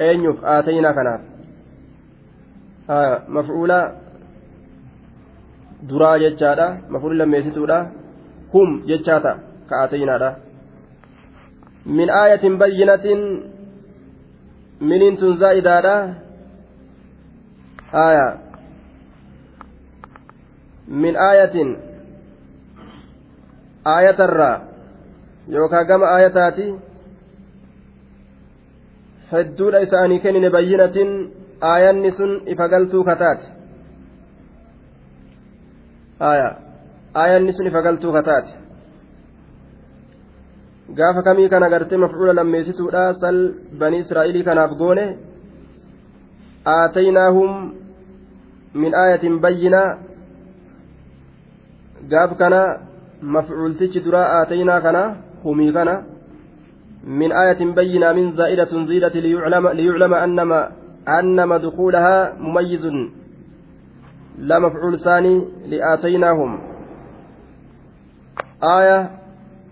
eenyuuf 0.00 0.44
aataynaa 0.44 0.94
kanaaf 0.98 1.29
mafcuula 3.28 3.78
duraa 5.88 6.18
jechaadha 6.18 6.66
mafcuulli 6.88 7.18
lammeessituudha. 7.18 7.78
Hum 8.52 8.82
jechaa 8.86 9.20
ta'a 9.20 9.38
ka 9.68 9.82
aataynaadha 9.82 10.30
min 11.86 12.10
aayatin 12.10 12.58
bayyinatin 12.58 13.20
miniin 14.80 15.16
tun 15.16 15.38
zaa'idaadha. 15.42 15.94
Aya. 17.92 18.26
Min 20.86 21.16
aayatin 21.16 21.76
aayatarraa 23.84 24.56
yookaan 25.48 25.86
gama 25.86 26.06
aayataati 26.06 26.66
hedduudha 29.32 29.78
isaanii 29.86 30.20
kennine 30.24 30.50
bayyinatiin 30.50 31.39
aayanni 31.62 32.10
sun 32.18 32.30
ifa 32.46 32.68
galtuu 32.68 33.04
kataate 33.04 33.46
aayanni 37.14 37.52
sun 37.52 37.66
ifa 37.70 37.82
galtuu 37.82 38.12
kataate 38.12 38.52
gaafa 40.98 41.22
kamii 41.22 41.48
kana 41.48 41.70
gartee 41.70 41.96
mafcuula 42.04 42.32
lammeessituudha 42.38 43.04
sal 43.24 43.40
banii 43.80 44.04
israa'ilii 44.04 44.44
kanaaf 44.50 44.76
goone 44.82 45.04
aataynaahum 46.76 47.50
min 48.84 48.94
aayatin 49.02 49.40
bayyinaa 49.40 49.88
gaaf 52.14 52.38
kana 52.44 52.62
mafcuultichi 53.36 54.04
duraa 54.06 54.28
aataynaa 54.38 54.80
kana 54.86 55.02
humii 55.44 55.72
kana 55.78 55.94
من 57.04 57.32
آية 57.32 57.74
بينة 57.74 58.12
من 58.12 58.36
زائدة 58.36 58.84
زيدة 58.86 59.08
ليعلم, 59.08 59.68
ليعلم 59.68 60.14
أنما 61.08 61.56
دخولها 61.56 62.34
مميز. 62.38 62.86
لا 64.38 64.58
مفعول 64.58 64.98
ثاني 65.04 65.48
لآتيناهم. 65.66 66.60
آية 68.62 69.10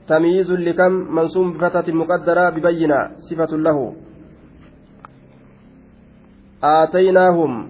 تمييز 0.08 0.52
لكم 0.52 0.92
منصوب 0.92 1.56
بفتحة 1.56 1.92
مقدرة 1.92 2.50
ببينة 2.50 3.10
صفة 3.20 3.56
له. 3.56 3.94
آتيناهم. 6.64 7.68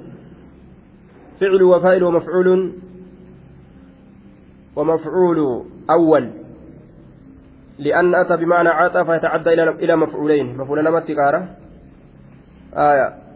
فعل 1.41 1.63
وفاعل 1.63 2.03
ومفعول. 2.03 2.73
ومفعول 4.77 5.65
أول. 5.91 6.31
لأن 7.79 8.15
أتى 8.15 8.37
بمعنى 8.37 8.69
عطى 8.69 9.05
فيتعدى 9.05 9.53
إلى 9.53 9.97
مفعولين. 9.97 10.57
مفعول 10.57 10.85
لما 10.85 11.01
آية 12.75 13.28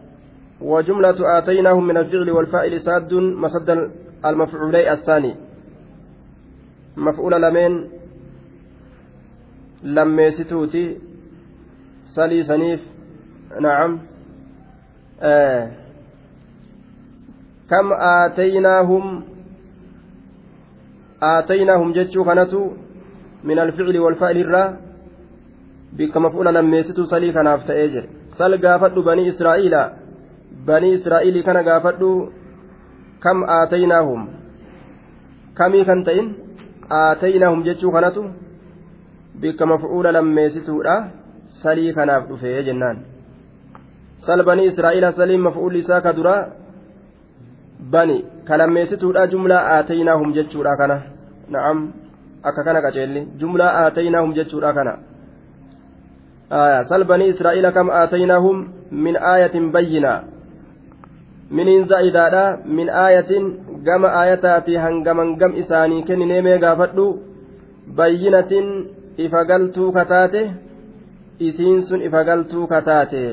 وجملة 0.63 1.37
آتيناهم 1.37 1.87
من 1.87 1.97
الفعل 1.97 2.31
والفاعل 2.31 2.81
ساد 2.81 3.13
مسد 3.13 3.91
المفعولي 4.25 4.93
الثاني. 4.93 5.35
مفعول 6.97 7.41
لمن؟ 7.41 7.87
لميستوتي. 9.83 10.97
سلي 12.15 12.43
سنيف. 12.43 12.81
نعم. 13.61 13.99
آه. 15.21 15.71
كم 17.69 17.93
آتيناهم؟ 17.93 19.23
آتيناهم 21.23 21.91
جتشو 21.91 22.23
خنتو 22.23 22.71
من 23.43 23.59
الفعل 23.59 23.97
والفعل 23.99 24.37
الرا 24.37 24.77
بك 25.93 26.17
مفعول 26.17 26.55
لميستو 26.55 27.03
سلي 27.03 27.31
كناف 27.33 27.67
تأجر. 27.67 28.05
سل 28.37 28.67
قافت 28.67 28.95
بني 29.07 29.29
إسرائيل. 29.29 30.02
بني 30.67 30.95
إسرائيل 30.95 31.35
كان 31.43 31.57
قافت 31.67 32.01
كم 33.23 33.37
آتيناهم 33.43 34.21
كمي 35.57 35.83
كنتين 35.87 36.27
آتيناهم 36.91 37.59
جتشو 37.63 37.91
كنتو 37.95 38.23
بك 39.41 39.61
مفعول 39.61 40.05
لميستو 40.15 40.77
سلي 41.63 41.87
كناف 41.93 42.23
دفيه 42.29 42.61
جنان 42.67 42.97
sal 44.25 44.43
banii 44.43 44.71
israa'iila 44.71 45.11
saliin 45.13 45.41
maf'uulli 45.43 45.79
isaa 45.83 46.01
ka 46.01 46.13
dura 46.15 46.35
bani 47.95 48.17
kalammeessituudha 48.47 49.27
jumlaa 49.33 49.63
aataynaahum 49.71 50.33
jechuudha 50.37 50.75
kana 50.81 50.97
na'am 51.55 51.81
akka 52.51 52.63
kana 52.67 52.81
qaceelli 52.85 53.25
jumlaa 53.41 53.71
aataynaahum 53.79 54.35
jechuudha 54.37 54.73
kana 54.77 54.93
sal 56.91 57.03
banii 57.11 57.33
israa'iila 57.33 57.71
kam 57.71 57.91
aataynaahum 57.99 58.63
min 59.07 59.19
aayatin 59.31 59.71
bayyinaa 59.75 60.19
miniin 61.57 61.87
zaa'idaadha 61.89 62.43
min 62.77 62.89
aayatin 63.03 63.45
gama 63.87 64.09
aayataati 64.19 64.75
hangaman 64.85 65.35
gam 65.41 65.55
isaanii 65.63 66.03
kenninee 66.07 66.41
mee 66.47 66.57
gaafadhu. 66.63 67.05
Bayyinatin 67.97 68.67
ifa 69.25 69.41
galtuu 69.49 69.91
kataate 69.97 70.41
isiin 71.47 71.81
sun 71.87 72.01
ifa 72.07 72.23
galtuu 72.29 72.67
kataate. 72.67 73.23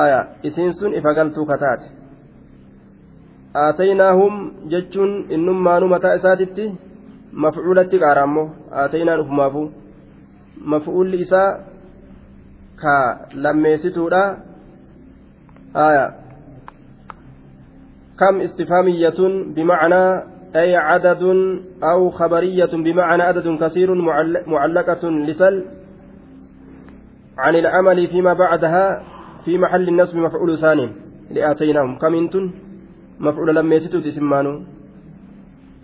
Aya 0.00 0.20
isiin 0.42 0.72
sun 0.78 0.94
ifa 1.00 1.14
galtuu 1.18 1.46
kataate. 1.46 1.86
Aataynaahum 3.64 4.34
jechuun 4.72 5.12
innummaanu 5.36 5.88
mataa 5.94 6.14
isaatitti 6.20 6.66
mafcuulatti 7.44 8.00
qaara 8.04 8.22
ammoo 8.28 8.46
aataynaan 8.82 9.20
ufumaafu 9.24 9.62
mafcuulli 10.72 11.20
isaa 11.26 11.50
ka 12.82 12.94
lammeessituudha. 13.34 14.22
Aya 15.86 16.04
كم 18.20 18.40
استفهامية 18.40 19.18
بمعنى 19.54 20.22
أي 20.56 20.76
عدد 20.76 21.22
أو 21.82 22.10
خبرية 22.10 22.72
بمعنى 22.72 23.22
عدد 23.22 23.58
كثير 23.62 23.94
معلقة 24.46 25.10
لسل 25.10 25.64
عن 27.38 27.54
العمل 27.54 28.06
فيما 28.06 28.32
بعدها 28.32 29.02
في 29.44 29.58
محل 29.58 29.88
النصب 29.88 30.16
مفعول 30.16 30.58
ثاني 30.58 30.92
لآتيناهم. 31.30 31.98
كمنتن 31.98 32.50
مفعول 33.20 33.56
لم 33.56 33.72
يستو 33.72 34.00
تسمانو 34.00 34.62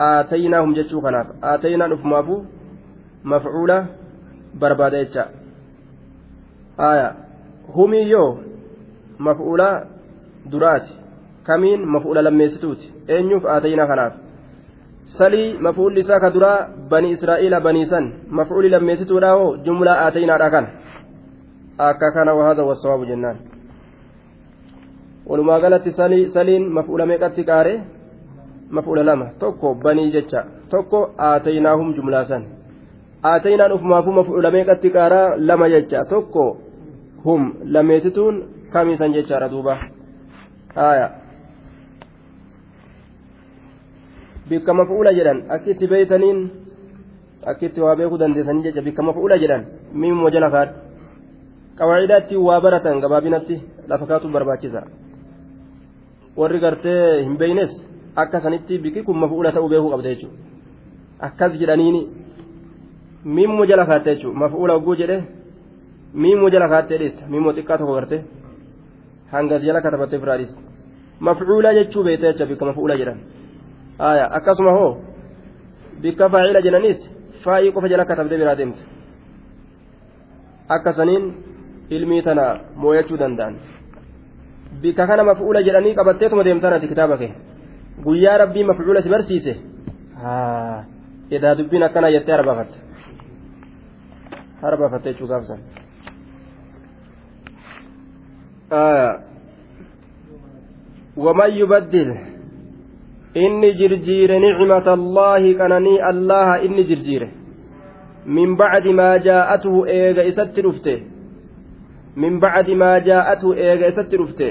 آتيناهم 0.01 0.73
جتشو 0.73 1.01
خناف. 1.01 1.27
آتينا 1.45 1.87
نفمافو 1.87 2.43
مفعول 3.25 3.85
بربادة 4.55 5.03
جتشا 5.03 5.25
آية. 6.81 7.13
هم 7.69 7.95
يو. 7.95 8.39
مفعول 9.21 9.61
درات 10.47 10.87
kamiin 11.47 11.87
mafuula 11.87 12.23
lammeessituuti 12.23 12.93
eenyuuf 13.09 13.45
aatayina 13.55 13.87
kanaaf. 13.87 14.13
Salii 15.19 15.59
mafuulli 15.59 16.01
isaa 16.01 16.21
ka 16.21 16.31
duraa 16.35 16.69
bani 16.91 17.11
israa'iila 17.11 17.61
baniisan 17.61 18.13
mafuuli 18.31 18.69
lammeessituudha 18.75 19.31
hoo 19.37 19.57
jumlaa 19.57 19.97
aatayinaadha 20.05 20.51
kana? 20.51 20.69
Akka 21.79 22.11
kana 22.13 22.35
wahada 22.35 22.63
wasawaabu 22.63 23.07
jennaan. 23.07 23.37
Walumaa 25.27 25.61
galatti 25.61 25.93
saliin 26.35 26.69
mafuula 26.69 27.07
meeqatti 27.07 27.45
qaare? 27.45 27.81
Mafuula 28.71 29.03
lama. 29.03 29.27
Tokko 29.39 29.75
banii 29.75 30.11
jecha. 30.11 30.45
Tokko 30.71 31.01
aatayinaahum 31.19 31.95
jumlaasan 31.95 32.45
aatayinaan 33.23 33.73
ufumaafuu 33.73 34.13
mafuula 34.13 34.51
meeqatti 34.51 34.91
qaaraa 34.91 35.35
lama 35.37 35.69
jecha. 35.69 36.05
Tokko 36.05 36.57
hum 37.25 37.53
lammeessituun 37.65 38.45
kamiisan 38.73 39.13
jechaadha 39.13 39.49
duuba. 39.49 39.77
Haayaa 40.75 41.24
bikka 44.49 44.73
mafuula 44.81 45.11
jedhan 45.19 45.39
akkitti 45.55 45.87
beeytaniin 45.93 46.39
akkitti 47.53 47.81
waa 47.85 47.97
beekuu 47.99 48.19
dandeessanii 48.23 48.65
jecha 48.67 48.83
bikka 48.87 49.03
mafuula 49.09 49.37
jedhan 49.43 49.63
miimmoo 50.01 50.31
jala 50.35 50.51
kaadha 50.55 50.75
qawaacidaatti 51.79 52.37
waa 52.47 52.61
baratan 52.65 53.01
gabaabinatti 53.05 53.57
lafa 53.91 54.07
kaatu 54.11 54.29
barbaachisa 54.37 54.81
warri 56.41 56.59
gartee 56.65 57.23
hin 57.25 57.37
beeynes 57.43 57.73
akka 58.23 58.41
sanitti 58.45 58.79
bikki 58.85 59.03
kun 59.07 59.19
mafuula 59.23 59.53
ta'uu 59.57 59.69
beekuu 59.73 59.91
qabda 59.95 60.09
jechuudha 60.13 60.39
akkas 61.29 61.53
jedhaniini 61.63 62.03
miimmoo 63.37 63.67
jala 63.71 63.85
kaatte 63.91 64.11
jechuudha 64.15 64.39
mafuula 64.43 64.73
ogguu 64.81 64.97
jedhe 65.03 65.17
miimmoo 66.25 66.51
jala 66.55 66.69
kaattee 66.75 66.99
dhiista 67.03 67.23
miimmoo 67.33 67.53
xiqqaa 67.57 67.79
tokko 67.81 67.95
garte 67.99 68.17
hangas 69.33 69.63
jala 69.69 69.81
katabattee 69.87 70.21
firaa 70.25 70.39
dhiista 70.41 70.61
mafuula 71.29 71.71
jechuu 71.79 72.03
beekte 72.09 72.27
jecha 72.33 72.47
bikka 72.51 72.65
mafuula 72.71 72.97
jedhan. 73.03 73.19
Aya 73.99 74.25
akkasuma 74.39 74.73
hoo 74.79 74.91
bikka 76.03 76.29
faacila 76.33 76.61
jedhanis 76.67 76.99
faa'ii 77.45 77.73
qofa 77.75 77.89
jala 77.93 78.05
katabdee 78.11 78.39
biraa 78.43 78.57
deemte 78.61 78.83
akkasaniin 80.77 81.25
ilmii 81.97 82.23
tana 82.27 82.45
moo'achuu 82.83 83.19
danda'an 83.23 83.55
bikka 84.83 85.05
kana 85.07 85.23
maf'uula 85.31 85.61
jedhanii 85.67 85.95
qabatteetuma 85.99 86.45
deemtaan 86.49 86.75
ati 86.79 86.89
kitaaba 86.93 87.17
kee 87.23 87.33
guyyaa 88.07 88.39
rabbii 88.43 88.65
maf'uula 88.71 89.01
si 89.03 89.09
barsiise 89.15 89.53
edaa 91.37 91.55
dubbiin 91.59 91.83
akkana 91.89 92.09
jettee 92.15 92.35
harbaafatte 92.37 92.79
harbaafatte 94.63 95.09
jechuu 95.13 95.29
gaafsan 95.33 95.61
ومن 101.17 101.51
يبدل 101.51 102.17
inni 103.35 103.73
jirjiire 103.81 104.39
nicmata 104.47 104.93
allaahi 104.99 105.55
qananii 105.61 105.99
allaha 106.11 106.59
inni 106.67 106.85
jirjiire 106.91 107.29
min 108.27 108.57
bacdi 108.57 108.93
maa 109.01 109.17
jaa'atuhu 109.29 109.87
eega 110.01 110.29
isatti 110.31 110.63
dhufte 110.67 110.95
min 112.17 112.39
bacdi 112.45 112.75
maa 112.83 112.99
jaa'atuhu 113.09 113.57
eega 113.71 113.91
isatti 113.95 114.17
dhufte 114.21 114.49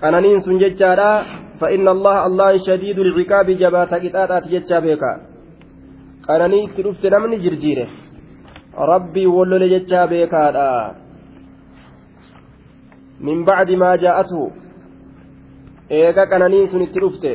qananiin 0.00 0.40
sun 0.46 0.58
jechaadha 0.64 1.12
فإن 1.60 1.88
الله 1.88 2.26
الله 2.26 2.50
شديد 2.66 2.98
العقاب 2.98 3.46
جبات 3.50 3.92
قطاطات 3.94 4.44
جتشا 4.52 4.78
بيكا 4.78 5.12
قناني 6.28 6.60
تلفت 6.76 7.04
نمني 7.12 7.36
جرجيره 7.44 7.88
ربي 8.92 9.26
ولل 9.26 9.64
جتشا 9.74 10.06
بيكا 10.12 10.44
من 13.26 13.38
بعد 13.44 13.68
ما 13.82 13.90
جاءته 13.96 14.42
eega 15.90 16.26
qananiin 16.26 16.68
sun 16.68 16.82
itti 16.82 17.00
dhufte 17.00 17.32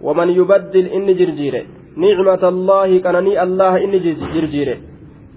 waman 0.00 0.30
yubaddil 0.38 0.88
inni 0.98 1.14
jirjiire 1.14 1.66
nicmata 1.96 2.48
allaahi 2.48 3.02
qananii 3.06 3.36
allaha 3.46 3.80
inni 3.80 4.00
jirjiire 4.00 4.80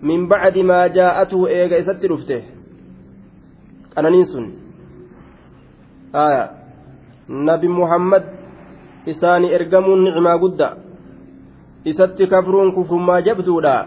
min 0.02 0.28
bacdi 0.28 0.64
maa 0.64 0.88
jaa'atuhu 0.98 1.48
eega 1.60 1.82
isatti 1.84 2.08
dhufte 2.08 2.38
qananiin 3.96 4.26
sun 4.26 4.46
aya 6.14 6.44
nabi 7.28 7.68
muhammad 7.68 8.24
isaani 9.06 9.54
ergamuun 9.58 10.04
nicmaa 10.08 10.38
gudda 10.44 10.70
isatti 11.86 12.28
kafruun 12.28 12.76
kufrummaa 12.76 13.22
jabduudha 13.22 13.78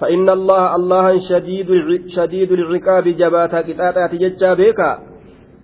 فإن 0.00 0.28
الله 0.28 0.76
الله 0.76 1.06
شديد 1.28 1.68
شديد 2.06 2.52
العقاب 2.52 3.04
جباتا 3.08 3.58
قطاطات 3.58 4.12
ججا 4.14 4.54
بيكا 4.54 4.90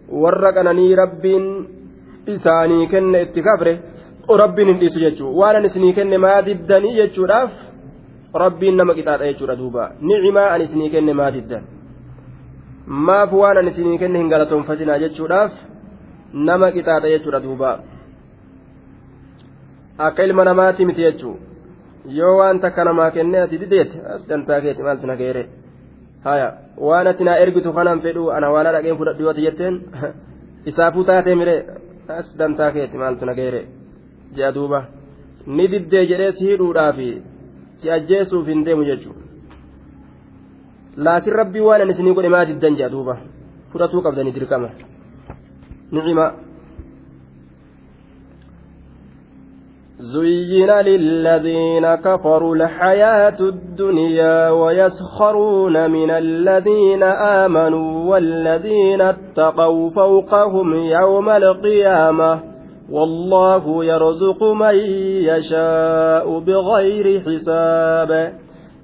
warra 0.09 0.53
qananii 0.53 0.95
rabbiin 0.97 1.47
isaanii 2.27 2.87
kenne 2.87 3.23
itti 3.23 3.43
kafre 3.43 3.81
rabbiin 4.29 4.69
hin 4.69 4.81
dhiisu 4.81 5.01
jechuudha. 5.01 5.39
Waan 5.39 5.57
ani 5.57 5.67
isinii 5.67 5.93
kenne 5.93 6.19
maa 6.19 6.43
diddanii 6.47 6.95
jechuudhaaf 6.97 7.51
rabbiin 8.35 8.77
nama 8.77 8.95
qixaaxa 8.95 9.25
jechuudha 9.31 9.57
duuba. 9.59 9.91
Nicimaa 10.01 10.51
ani 10.55 10.65
isinii 10.65 10.91
kenne 10.91 11.15
maa 11.15 11.31
diddan. 11.31 11.65
Maaf 12.87 13.33
waan 13.33 13.59
ani 13.59 13.71
isinii 13.71 13.99
kenne 13.99 14.19
hin 14.19 14.29
galatoonfatinaa 14.29 14.99
jechuudhaaf 14.99 15.53
nama 16.33 16.71
qixaaxa 16.73 17.09
jechuudha 17.09 17.41
duuba. 17.43 17.79
Akka 19.99 20.25
ilma 20.25 20.45
namaati 20.45 20.85
miti 20.85 21.03
jechuudha. 21.03 21.41
Yoo 22.19 22.37
waan 22.39 22.61
takka 22.61 22.85
namaa 22.85 23.11
kenne 23.11 23.41
ati 23.41 23.59
dideete 23.59 23.99
as 24.15 24.29
dantaa 24.29 24.61
keeti 24.61 24.83
maaltu 24.83 25.07
na 25.07 25.17
geere. 25.17 25.49
Haya 26.25 26.49
waan 26.89 27.07
ati 27.07 27.25
naa 27.25 27.39
ergitu 27.45 27.73
kanaan 27.77 28.01
fedhu 28.07 28.31
ana 28.37 28.53
waan 28.55 28.73
dhaqeen 28.75 28.99
fudhadhu 29.01 29.23
yoo 29.27 29.35
jetteen 29.47 29.81
isaafuu 30.71 31.05
taatee 31.11 31.35
mire 31.41 31.57
as 32.19 32.29
dantaa 32.39 32.71
keeti 32.75 32.97
maaltu 33.03 33.25
nageere 33.27 33.63
jea 34.37 34.53
duuba. 34.55 34.85
Ni 35.47 35.69
diddee 35.73 36.07
jedhee 36.11 36.33
si 36.33 36.45
hidhuudhaaf 36.51 36.99
si 37.81 37.91
ajjeesuuf 37.91 38.47
hin 38.47 38.65
deemu 38.65 38.85
jechuudha. 38.85 39.23
Laakiin 40.97 41.37
rabbii 41.41 41.67
waan 41.69 41.83
ani 41.83 41.93
isinii 41.93 42.15
godhe 42.15 42.29
maa 42.29 42.45
diddan 42.45 42.77
jea 42.77 42.89
duuba? 42.95 43.17
Fudhatuu 43.73 44.03
qabdanii 44.03 44.35
dirqama. 44.37 44.69
Nicima 45.93 46.27
زين 50.03 50.71
للذين 50.71 51.95
كفروا 51.95 52.57
الحياة 52.57 53.41
الدنيا 53.41 54.51
ويسخرون 54.51 55.91
من 55.91 56.11
الذين 56.11 57.03
آمنوا 57.03 58.11
والذين 58.11 59.01
اتقوا 59.01 59.91
فوقهم 59.91 60.75
يوم 60.75 61.29
القيامة 61.29 62.41
والله 62.91 63.85
يرزق 63.85 64.43
من 64.43 64.75
يشاء 65.31 66.39
بغير 66.39 67.21
حساب 67.21 68.33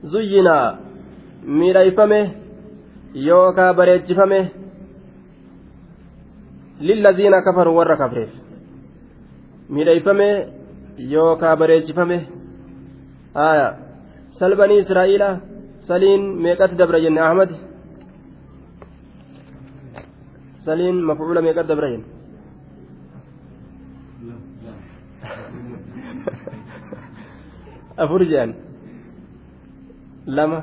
زينا 0.02 0.78
ميريفمه 1.44 2.28
يوكا 3.14 3.72
بريتشفمه 3.72 4.48
للذين 6.80 7.32
كفروا 7.46 7.78
ور 7.78 7.94
كفرف 7.94 8.28
ميريفمه 9.70 10.57
yookaa 10.98 11.56
bareechifame 11.56 12.18
aya 13.34 13.66
salbanii 14.38 14.78
israa'iila 14.84 15.28
saliin 15.88 16.22
meeqatti 16.44 16.76
dabra 16.80 17.00
jenne 17.04 17.20
ahmad 17.28 17.50
saliin 20.66 20.96
mafcuula 21.10 21.40
meeqatti 21.46 21.70
dabra 21.72 21.88
jenne 21.92 22.06
afur 28.04 28.20
jedhan 28.30 28.54
lama 30.36 30.58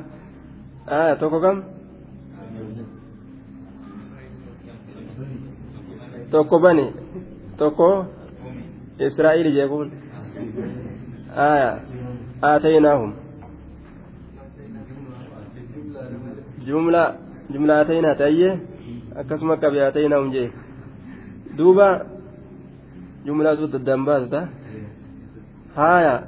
aya 0.97 1.15
tokko 1.21 1.39
kam 1.45 1.57
tokko 6.31 6.55
bani 6.65 6.87
tokko 7.59 7.87
israa'iil 9.07 9.49
jeekuun 9.57 9.87
آية 11.35 11.71
آتيناهم 12.43 13.11
جملة 16.67 17.03
جملة 17.53 17.73
آتينا 17.81 18.13
تأيه 18.13 18.53
akkasuma 19.15 19.55
qabe 19.55 19.79
آتيناهم 19.79 20.27
jee 20.35 20.51
duuba 21.57 22.03
jumlaa 23.25 23.55
suuta 23.55 23.79
dambaasta 23.79 24.47
haya 25.75 26.27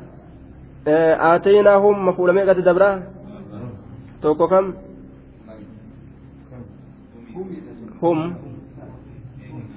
آتيناهم 1.35 1.95
مفعول 2.07 2.31
meeqatti 2.31 2.63
dabra 2.63 3.03
tokko 4.23 4.47
kam 4.47 4.65
hum 8.01 8.19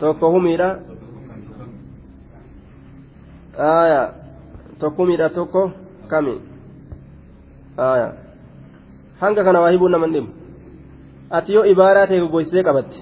tokko 0.01 0.27
humiidha 0.31 0.71
aya 3.59 4.03
tokko 4.07 4.20
humiidha 4.89 5.29
tokko 5.29 5.73
kami 6.09 6.35
hanga 9.21 9.45
kana 9.45 9.61
waa 9.61 9.71
hibuun 9.71 9.93
naman 9.93 10.13
dhibu 10.13 10.29
ati 11.31 11.55
yoo 11.55 11.65
ibaaraa 11.73 12.07
ta'e 12.07 12.21
goggoysitee 12.21 12.63
qabatte 12.69 12.99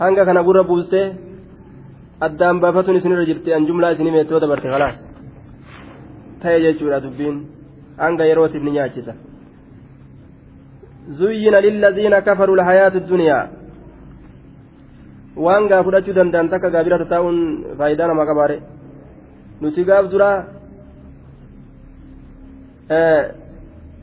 hanga 0.00 0.24
kana 0.24 0.42
gurra 0.42 0.64
buustee 0.64 1.06
addaan 2.26 2.60
baafatuun 2.60 2.96
isinirra 2.96 3.24
jirti 3.30 3.54
an 3.54 3.66
jumlaa 3.66 3.90
isinii 3.96 4.14
meettoo 4.16 4.40
dabarte 4.40 4.68
kalaas 4.74 4.96
ta'e 6.42 6.60
jechuudha 6.66 7.02
dubbiin 7.04 7.42
hanga 8.04 8.30
yerootiif 8.30 8.62
ni 8.64 8.76
nyaachisa 8.76 9.14
زين 11.10 11.54
للذين 11.54 12.18
كفروا 12.18 12.56
الحياة 12.56 12.94
الدنيا 13.02 13.38
gaa 15.70 15.82
fudhachuu 15.82 16.14
danda'an 16.14 16.48
takka 16.52 16.70
gaabirata 16.70 17.04
taa'uun 17.12 17.36
faayidaa 17.78 18.08
nama 18.10 18.26
qabaare 18.28 18.56
nuti 19.60 19.84
gaaf 19.84 20.04
duraa 20.12 20.36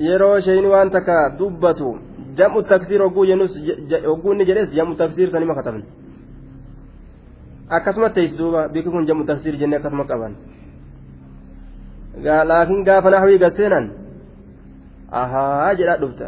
yeroo 0.08 0.39
shayini 0.45 0.68
waan 0.74 0.89
takka 0.95 1.16
dubbatu 1.39 1.89
jam'u 2.38 2.62
taksiir 2.72 3.01
inni 4.34 4.45
jedhes 4.49 4.70
jam'u 4.78 4.95
taksiir 5.01 5.30
sanima 5.32 5.55
katabne 5.60 5.86
akkasuma 7.78 8.10
teessi 8.16 8.38
duuba 8.38 8.62
bikki 8.74 8.89
kun 8.93 9.08
jam'u 9.10 9.24
taksiir 9.26 9.55
jennee 9.62 9.80
akkasuma 9.80 10.05
qaban 10.12 10.34
laakiin 12.49 12.84
gaafa 12.88 13.10
naxwii 13.14 13.39
gadseenan 13.43 13.86
ahaa 15.22 15.74
jedhaa 15.80 15.97
dhufta 16.01 16.28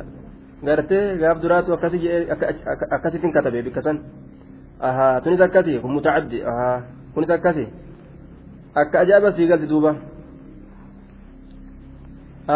gartee 0.66 1.06
gaaf 1.22 1.38
duraatu 1.44 1.74
akkasittiin 2.96 3.34
katabe 3.38 3.64
bikka 3.68 3.82
san 3.82 3.98
ahaa 4.88 5.22
tunis 5.22 5.42
akkasi 5.48 5.80
kun 5.82 5.92
mutacaddi 5.98 6.40
ahaa 6.52 6.78
kunis 7.14 7.30
akkasi 7.38 7.66
akka 8.82 9.00
ajaa'iba 9.04 9.32
sii 9.36 9.48
galti 9.52 9.68
duuba 9.72 9.92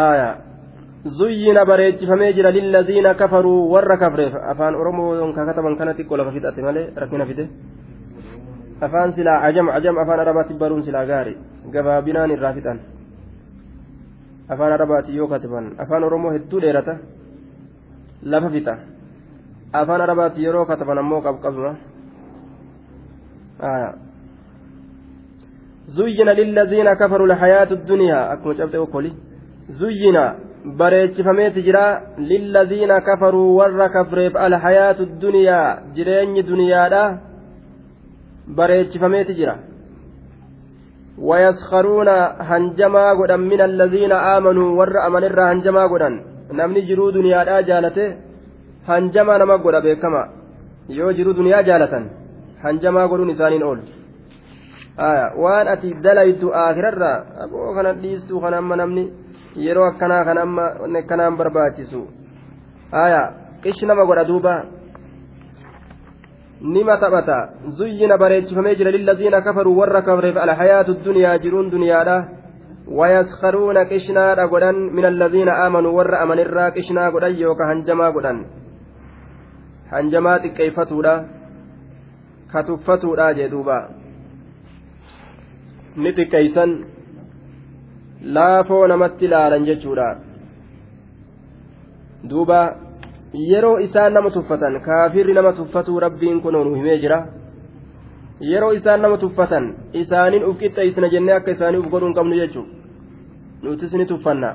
aayaa 0.02 0.34
zuyyina 1.18 1.64
bareechifamee 1.70 2.32
jira 2.32 2.50
lilladiina 2.50 3.14
kafaruu 3.14 3.70
warra 3.72 3.96
kafreef 3.96 4.34
afaan 4.52 4.74
oromoo 4.74 5.14
yonkaa 5.20 5.46
kataban 5.46 5.76
kana 5.76 5.94
xiqqoo 5.98 6.30
fixate 6.32 6.62
malee 6.62 6.86
rakkina 6.96 7.26
fide 7.26 7.44
afaan 8.80 9.12
silaa 9.16 9.42
ajam 9.48 9.68
ajam 9.68 9.98
afaan 9.98 10.20
arabaatti 10.20 10.54
baruun 10.62 10.82
silaa 10.82 11.04
gaari 11.06 11.36
gabaabinaan 11.74 12.30
irraa 12.36 12.52
fixan 12.56 12.80
afaan 14.48 14.72
arabaatti 14.72 15.16
yoo 15.16 15.28
katiban 15.28 15.72
afaan 15.78 16.04
oromoo 16.04 16.32
hedduu 16.36 16.60
dheerata 16.64 16.94
lafa 18.22 18.50
fixa 18.56 18.74
afaan 19.72 20.00
arabaatti 20.06 20.44
yeroo 20.46 20.64
kataban 20.72 20.98
ammoo 20.98 21.20
qabqabuma 21.26 21.72
زين 25.88 26.28
للذين 26.28 26.92
كفروا 26.94 27.26
الحياة 27.26 27.70
الدنيا 27.70 28.32
أكما 28.32 28.54
شفت 28.54 28.76
وكولي 28.76 29.12
زين 29.68 30.16
bareechifameeti 30.80 31.62
jira 31.62 32.02
lilladhiina 32.18 33.00
kafaruu 33.00 33.56
warra 33.56 33.88
kafreef 33.88 34.36
alhayaatu 34.36 35.06
duniyaa 35.24 35.78
jireenyi 35.96 36.42
duniyaadha 36.42 37.02
bareechifameeti 38.58 39.34
jira 39.34 39.54
wayaskaruuna 41.28 42.14
hanjamaa 42.50 43.14
godhan 43.14 43.40
min 43.50 43.60
alladhiina 43.60 44.16
aamanuu 44.32 44.70
warra 44.78 45.04
amanirraa 45.08 45.48
hanjamaa 45.52 45.88
godhan 45.92 46.16
namni 46.60 46.82
jiruu 46.88 47.10
duniyaadhaa 47.18 47.62
jaalate 47.70 48.06
hanjamaa 48.86 49.38
nama 49.38 49.58
godha 49.58 49.80
beekama 49.86 50.22
yoo 50.98 51.12
jiruu 51.18 51.36
duniyaa 51.40 51.62
jaalatan 51.68 52.04
hanjamaa 52.64 53.06
godhuun 53.10 53.30
isaaniin 53.36 53.62
oolu 53.68 53.82
waan 54.96 55.68
ati 55.68 55.94
dalaytu 55.94 56.54
aakirarraa 56.54 57.24
aboo 57.44 57.74
kana 57.74 57.92
dhiistuu 57.92 58.40
kana 58.40 58.58
amma 58.58 58.76
namni 58.76 59.10
yeroo 59.56 59.86
akkanaa 59.90 60.24
kan 60.24 60.38
amma 60.38 60.66
akkanaan 61.00 61.36
barbaachisu 61.36 62.06
haya 62.92 63.22
qishi 63.62 63.86
nama 63.86 64.06
godha 64.06 64.24
duuba 64.24 64.54
nima 66.60 66.96
taphata 66.98 67.38
zuyyina 67.78 68.18
bareechifamee 68.18 68.76
jira 68.76 68.90
lilladhiina 68.90 69.42
kafaruu 69.42 69.76
warra 69.78 70.02
kafreef 70.02 70.36
alhayaatu 70.36 70.94
duniyaa 71.04 71.38
jiruun 71.38 71.70
duniyaadha 71.70 72.16
wayaskaruuna 72.98 73.84
qishnaadha 73.90 74.46
godhan 74.48 74.78
min 74.96 75.04
alladhiina 75.04 75.58
aamanuu 75.64 75.96
warra 75.96 76.20
amanirraa 76.20 76.70
qishnaa 76.70 77.10
godhan 77.10 77.36
yooka 77.40 77.66
hanjamaa 77.66 78.12
godhan 78.12 78.46
hanjamaa 79.90 80.38
xiqqeeffatuudha 80.44 81.14
katuffatuudha 82.52 83.34
jee 83.34 83.48
duuba 83.50 83.78
ni 85.96 86.12
xiqqeeysan 86.12 86.70
laafoo 88.36 88.86
namatti 88.86 89.24
ilaalan 89.24 89.66
jechuudha. 89.66 90.16
Duuba 92.30 92.60
yeroo 93.50 93.78
isaan 93.86 94.14
nama 94.14 94.30
tuffatan 94.30 94.80
kaafirri 94.80 95.34
nama 95.34 95.52
tuffatuu 95.52 96.00
rabbiin 96.00 96.40
kun 96.42 96.52
nu 96.52 96.74
himee 96.74 96.98
jira. 96.98 97.18
Yeroo 98.40 98.72
isaan 98.72 99.02
nama 99.02 99.18
tuffatan 99.18 99.74
isaaniin 99.92 100.46
uf 100.48 100.58
qixxeessina 100.58 101.08
jennee 101.08 101.36
akka 101.36 101.56
isaanii 101.56 101.82
uf 101.82 101.90
godhuu 101.90 102.08
hin 102.08 102.16
qabnu 102.20 102.36
jechuudha. 102.36 102.72
Nutis 103.62 103.92
ni 103.92 104.06
tuffanna. 104.06 104.54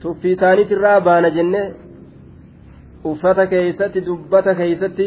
Tuffii 0.00 0.32
isaaniitirraa 0.32 1.00
baana 1.00 1.30
jennee 1.30 1.66
uffata 3.04 3.46
keeysatti 3.46 4.06
dubbata 4.06 4.54
keeysatti 4.54 5.06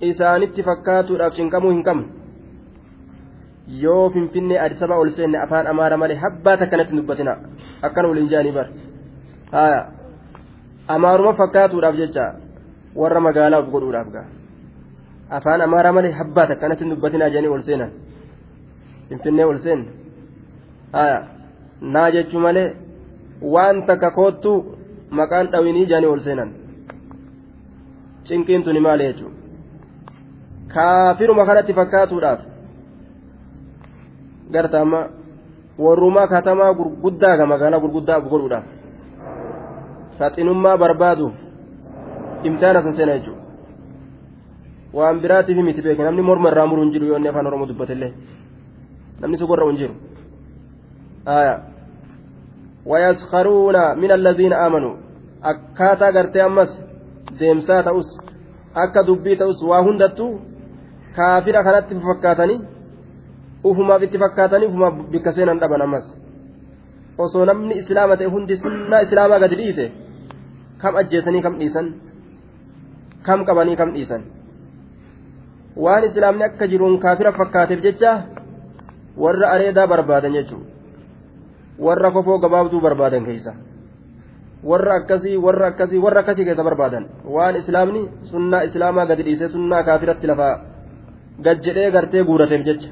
isaanitti 0.00 0.62
fakkaatuudhaaf 0.62 1.34
cinqamuu 1.36 1.70
hin 1.70 1.84
qabnu 1.90 2.17
yoo 3.68 4.10
finfinnee 4.10 4.58
adisaba 4.58 4.96
ol 4.96 5.10
seenne 5.16 5.38
afaan 5.44 5.66
amaara 5.66 5.96
malee 5.96 6.16
habbaa 6.24 6.56
takkanatti 6.56 6.96
dubbatina 6.96 7.36
akkana 7.82 8.08
waliin 8.08 8.30
jaanii 8.32 8.52
bar 8.58 8.68
haya 9.52 9.80
amaaruma 10.94 11.34
fakkaatuudhaaf 11.40 11.96
jecha 12.00 12.24
warra 13.00 13.20
magaalaa 13.26 13.60
of 13.62 13.70
godhuudhaaf 13.74 14.08
gaa 14.16 14.26
afaan 15.38 15.60
amaara 15.66 15.92
malee 15.92 16.12
habbaa 16.20 16.46
takkanatti 16.52 16.90
dubbatinaa 16.92 17.30
jedhanii 17.34 17.54
ol 17.56 17.64
seenan 17.68 17.90
finfinnee 19.08 19.48
ol 19.52 19.58
seenne 19.66 19.86
haya 20.96 21.18
naa 21.94 22.10
jechuu 22.16 22.40
malee 22.46 22.68
waan 23.54 23.86
takka 23.90 24.10
koottuu 24.18 24.58
maqaan 25.20 25.52
dhawinii 25.52 25.86
jedhanii 25.90 26.14
ol 26.14 26.22
seenan 26.28 26.50
cinqiin 28.28 28.64
tuni 28.64 28.80
maali 28.86 29.04
jechuudha 29.08 29.36
kaafiruma 30.74 31.44
kanatti 31.48 31.72
fakkaatuudhaaf. 31.80 32.47
Garta 34.50 34.80
amma 34.80 35.00
warrumaa 35.78 36.26
katamaa 36.26 36.74
gurguddaa 36.74 37.36
ga 37.36 37.46
magaalaa 37.46 37.80
gurguddaa 37.80 38.20
godhuudhaaf. 38.20 38.64
Saxinummaa 40.18 40.76
barbaaduuf 40.76 41.34
imtihaana 42.42 42.82
san 42.82 42.96
seena 42.96 43.18
jechuudha. 43.18 43.42
Waan 44.92 45.20
biraatiif 45.20 45.58
miti 45.64 45.82
beeke 45.82 46.02
namni 46.02 46.22
morma 46.22 46.50
irraa 46.50 46.66
muruu 46.66 46.84
hin 46.84 46.92
jiru 46.92 47.06
yoo 47.06 47.16
inni 47.16 47.28
afaan 47.28 47.46
oromoo 47.46 47.68
dubbatellee 47.68 48.12
namni 49.20 49.38
sugorra 49.38 49.66
hin 49.70 49.78
jiru. 49.82 49.94
Wayaskaruuna 52.86 53.82
min 53.94 54.10
allaziina 54.10 54.56
aamanuu 54.64 54.96
akkaataa 55.52 56.12
gartee 56.12 56.42
ammas 56.42 56.70
deemsaa 57.40 57.82
ta'us 57.82 58.08
akka 58.74 59.06
dubbii 59.06 59.36
ta'us 59.36 59.62
waa 59.70 59.82
hundattuu 59.82 60.32
kaafira 61.16 61.62
kanatti 61.64 62.00
fakkaatanii 62.08 62.60
ufumaaf 63.64 64.02
itti 64.02 64.18
fakkaatanii 64.18 64.66
ufumaaf 64.70 64.94
bikka 65.12 65.32
seenan 65.32 65.58
dhaban 65.60 65.82
ammas. 65.82 66.06
Osoo 67.18 67.44
namni 67.44 67.74
islaama 67.82 68.16
ta'e 68.16 68.28
hundi 68.34 68.56
sunnaa 68.56 69.00
islaamaa 69.06 69.38
gadi 69.44 69.56
dhiise 69.60 69.86
kam 70.82 70.96
ajjeesanii 71.00 71.42
kam 71.42 71.54
dhiisan? 71.60 71.86
Kam 73.26 73.44
qabanii 73.44 73.76
kam 73.76 73.90
dhiisan? 73.94 74.22
Waan 75.76 76.04
islaamni 76.04 76.44
akka 76.44 76.66
jiruun 76.70 76.98
kaafira 77.04 77.32
fakkaateef 77.32 77.80
jecha 77.86 78.12
warra 79.22 79.46
areedaa 79.54 79.86
barbaadan 79.86 80.32
jechuudha 80.38 80.66
warra 81.86 82.10
kofoo 82.10 82.38
gabaabduu 82.44 82.80
barbaadan 82.86 83.24
keessa 83.26 83.52
warra 84.70 84.92
akkasii 85.00 85.36
warra 85.46 85.66
akkasii 85.70 85.98
warra 86.04 86.20
akkasii 86.22 86.44
keessa 86.48 86.64
barbaadan. 86.68 87.04
Waan 87.34 87.56
islaamni 87.56 88.02
sunnaa 88.30 88.62
islaamaa 88.70 89.06
gadi 89.10 89.22
dhiise 89.26 89.48
sunnaa 89.54 89.82
kaafiratti 89.88 90.26
lafaa 90.30 90.54
gad 91.44 91.58
jedhee 91.66 91.90
gartee 91.90 92.24
guurateef 92.24 92.62
jecha. 92.70 92.88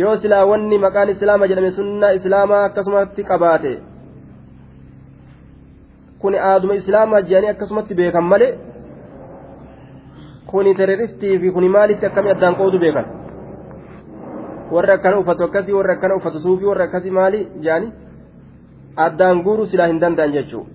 Yoo 0.00 0.14
silaa 0.22 0.44
wanni 0.50 0.78
maqaan 0.84 1.08
islaama 1.14 1.44
jedhame 1.50 1.70
sunnaa 1.80 2.12
islaamaa 2.18 2.62
akkasumatti 2.68 3.22
qabaate 3.30 3.72
kuni 6.24 6.38
aaduma 6.50 6.74
islaamaa 6.80 7.20
jedhanii 7.28 7.52
akkasumatti 7.54 7.92
beekan 8.00 8.26
malee 8.32 8.52
kuni 10.50 10.70
teroristii 10.80 11.34
fi 11.42 11.48
kuni 11.58 11.68
maalitti 11.76 12.06
akkamii 12.10 12.32
addaan 12.36 12.56
qoodu 12.62 12.78
beekan 12.84 13.06
warri 14.74 14.92
akkana 14.96 15.16
uffatu 15.22 15.42
akkasii 15.48 15.74
warri 15.78 15.92
akkana 15.96 16.14
uffatu 16.20 16.38
suufii 16.46 16.68
warri 16.70 16.84
akkasii 16.88 17.14
maali 17.18 17.40
jedhanii 17.66 17.92
addaan 19.06 19.36
guuruu 19.46 19.66
silaa 19.72 19.88
hin 19.92 20.00
danda'an 20.06 20.32
jechuudha 20.38 20.74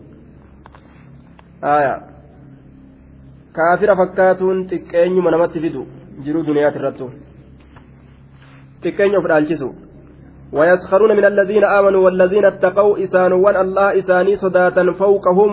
kaafira 3.57 3.93
fakkaatuun 4.01 4.57
xiqqeenyuma 4.69 5.31
namatti 5.35 5.59
fidu 5.65 5.81
jiruu 6.25 6.43
duniyaati 6.49 6.77
irrattu 6.81 7.05
xiqqeenya 8.83 9.17
of 9.17 9.31
dhaalchisu 9.33 9.71
ويسخرون 10.51 11.11
من 11.17 11.25
الذين 11.25 11.63
آمنوا 11.63 12.05
والذين 12.05 12.45
اتقوا 12.45 13.03
إسان 13.03 13.33
وان 13.33 13.55
الله 13.55 13.99
إساني 13.99 14.35
صداة 14.35 14.91
فوقهم 14.99 15.51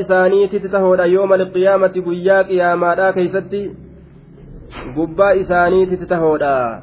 isaaniititti 0.00 0.68
tahoodha 0.68 1.06
yooma 1.06 1.34
alqiyaamati 1.34 2.02
guyyaa 2.02 2.44
qiyaamaadhaa 2.44 3.12
keeysatti 3.12 3.60
gubbaa 4.96 5.30
isaaniititti 5.42 6.06
tahoodha 6.06 6.82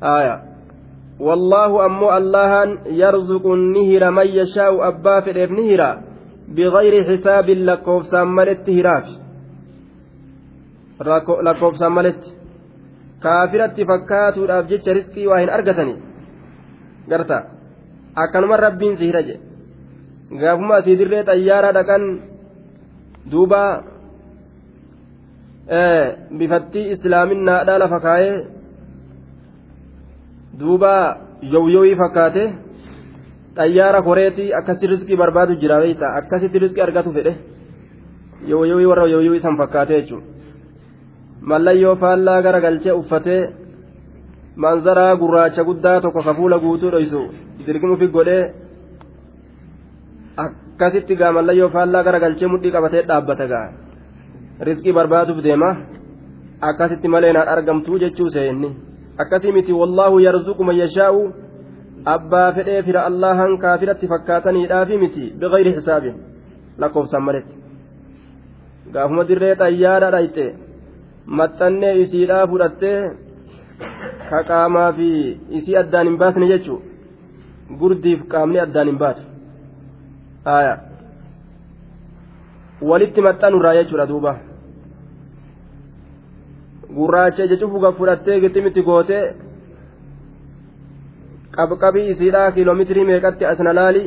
aya 0.00 0.40
wallaahu 1.20 1.80
ammoo 1.80 2.10
allahan 2.10 2.78
yarzuqu 3.02 3.56
ni 3.56 3.86
hira 3.90 4.10
man 4.10 4.28
yashaa'u 4.40 4.82
abbaa 4.90 5.22
fedheef 5.22 5.50
ni 5.50 5.68
hira 5.70 5.88
bigayri 6.54 7.04
xisaabin 7.10 7.66
lakkoofsaan 7.66 8.28
maletti 8.28 8.74
hiraaf 8.80 9.06
lakkoofsaan 11.42 11.92
maletti 11.92 12.34
kaafiratti 13.24 13.82
fakkaatuudhaaf 13.90 14.64
jecha 14.72 14.92
riskii 14.98 15.26
waa 15.30 15.40
hin 15.42 15.50
argatani 15.56 15.94
garta 17.10 17.38
akkanuma 18.24 18.56
rabbiin 18.66 18.96
si 18.98 19.04
hira 19.10 19.22
jedhe 19.28 20.38
gaafuma 20.42 20.74
asii 20.80 20.96
dirree 21.00 21.22
xayyaaraa 21.30 21.72
dhaqan 21.78 22.04
duuba 23.32 23.62
bifattii 26.38 26.86
islaaminaadhaa 26.94 27.78
lafa 27.82 27.98
kaayee 28.06 28.36
duuba 30.60 30.92
yowyowii 31.54 31.96
fakkaate 32.02 32.44
xayyaara 33.58 34.00
koreetii 34.08 34.48
akkasi 34.60 34.84
riskii 34.92 35.16
barbaadu 35.22 35.52
jira 35.62 35.76
beeyta 35.82 36.06
akkasitti 36.20 36.58
riskii 36.64 36.84
argatu 36.86 37.10
fedhe 37.16 37.32
yowyowii 38.52 38.88
warra 38.92 39.06
yowyowii 39.14 39.42
san 39.46 39.56
fakkaate 39.62 39.94
jechuudha 40.00 40.26
mallayyoo 41.40 41.96
faallaa 41.96 42.42
gara 42.42 42.60
galchee 42.60 42.92
uffatee 43.00 43.42
manzaraa 44.56 45.16
gurraacha 45.16 45.64
guddaa 45.64 46.00
tokko 46.00 46.22
kafuula 46.22 46.58
guutuu 46.58 46.90
dhoysu 46.94 47.20
dirgimufi 47.66 48.08
godhee 48.16 48.42
akkasitti 50.44 51.16
gaa 51.16 51.32
mallayyoo 51.32 51.68
faallaa 51.76 52.02
gara 52.06 52.20
galchee 52.24 52.48
mudhii 52.52 52.70
qabatee 52.76 53.02
dhaabbata 53.08 53.46
gaa. 53.52 53.68
Riskii 54.66 54.92
barbaaduuf 54.92 55.42
deema. 55.42 55.70
Akkasitti 56.60 57.08
malee 57.08 57.32
argamtuu 57.54 57.98
jechuu 57.98 58.30
seenni. 58.30 58.70
Akkasii 59.18 59.52
miti 59.52 59.72
wallaahu 59.72 60.20
yarzuqu 60.20 60.64
man 60.64 60.76
yashaa'u. 60.76 61.22
Abbaa 62.04 62.52
fedhee 62.52 62.82
fira 62.82 63.04
allahan 63.10 63.58
kaafiratti 63.58 64.08
fakkaataniidhaafi 64.08 64.98
miti 64.98 65.32
biqayri 65.40 65.74
xisaabin 65.76 66.16
lakkoofsaan 66.78 67.22
maletti. 67.22 67.54
Gaafuma 68.92 69.28
dirree 69.28 69.54
xayyaadha 69.62 70.10
dhayxe 70.10 70.46
maxxannee 71.36 71.94
isiidhaa 72.02 72.46
fudhattee 72.50 72.98
ka 74.30 74.38
qaamaa 74.50 74.90
fi 74.98 75.08
isii 75.58 75.76
addaan 75.82 76.06
hin 76.08 76.18
baasne 76.22 76.46
jechuu 76.52 76.78
gurdiif 77.80 78.20
qaamni 78.34 78.58
addaan 78.66 78.88
hin 78.90 78.98
baatu 79.02 79.22
aya 80.56 80.74
walitti 82.90 83.20
maxxanurraa 83.26 83.74
jechuudha 83.78 84.06
duuba 84.12 84.32
gurraacha 86.96 87.44
ija 87.48 87.56
cufuga 87.62 87.92
fudhattee 87.98 88.40
gixximitti 88.44 88.82
gootee 88.88 89.24
qabqabii 91.56 92.06
isiidhaa 92.12 92.52
kiiloomeetirii 92.56 93.04
meeqatti 93.10 93.44
asnalaali 93.52 94.02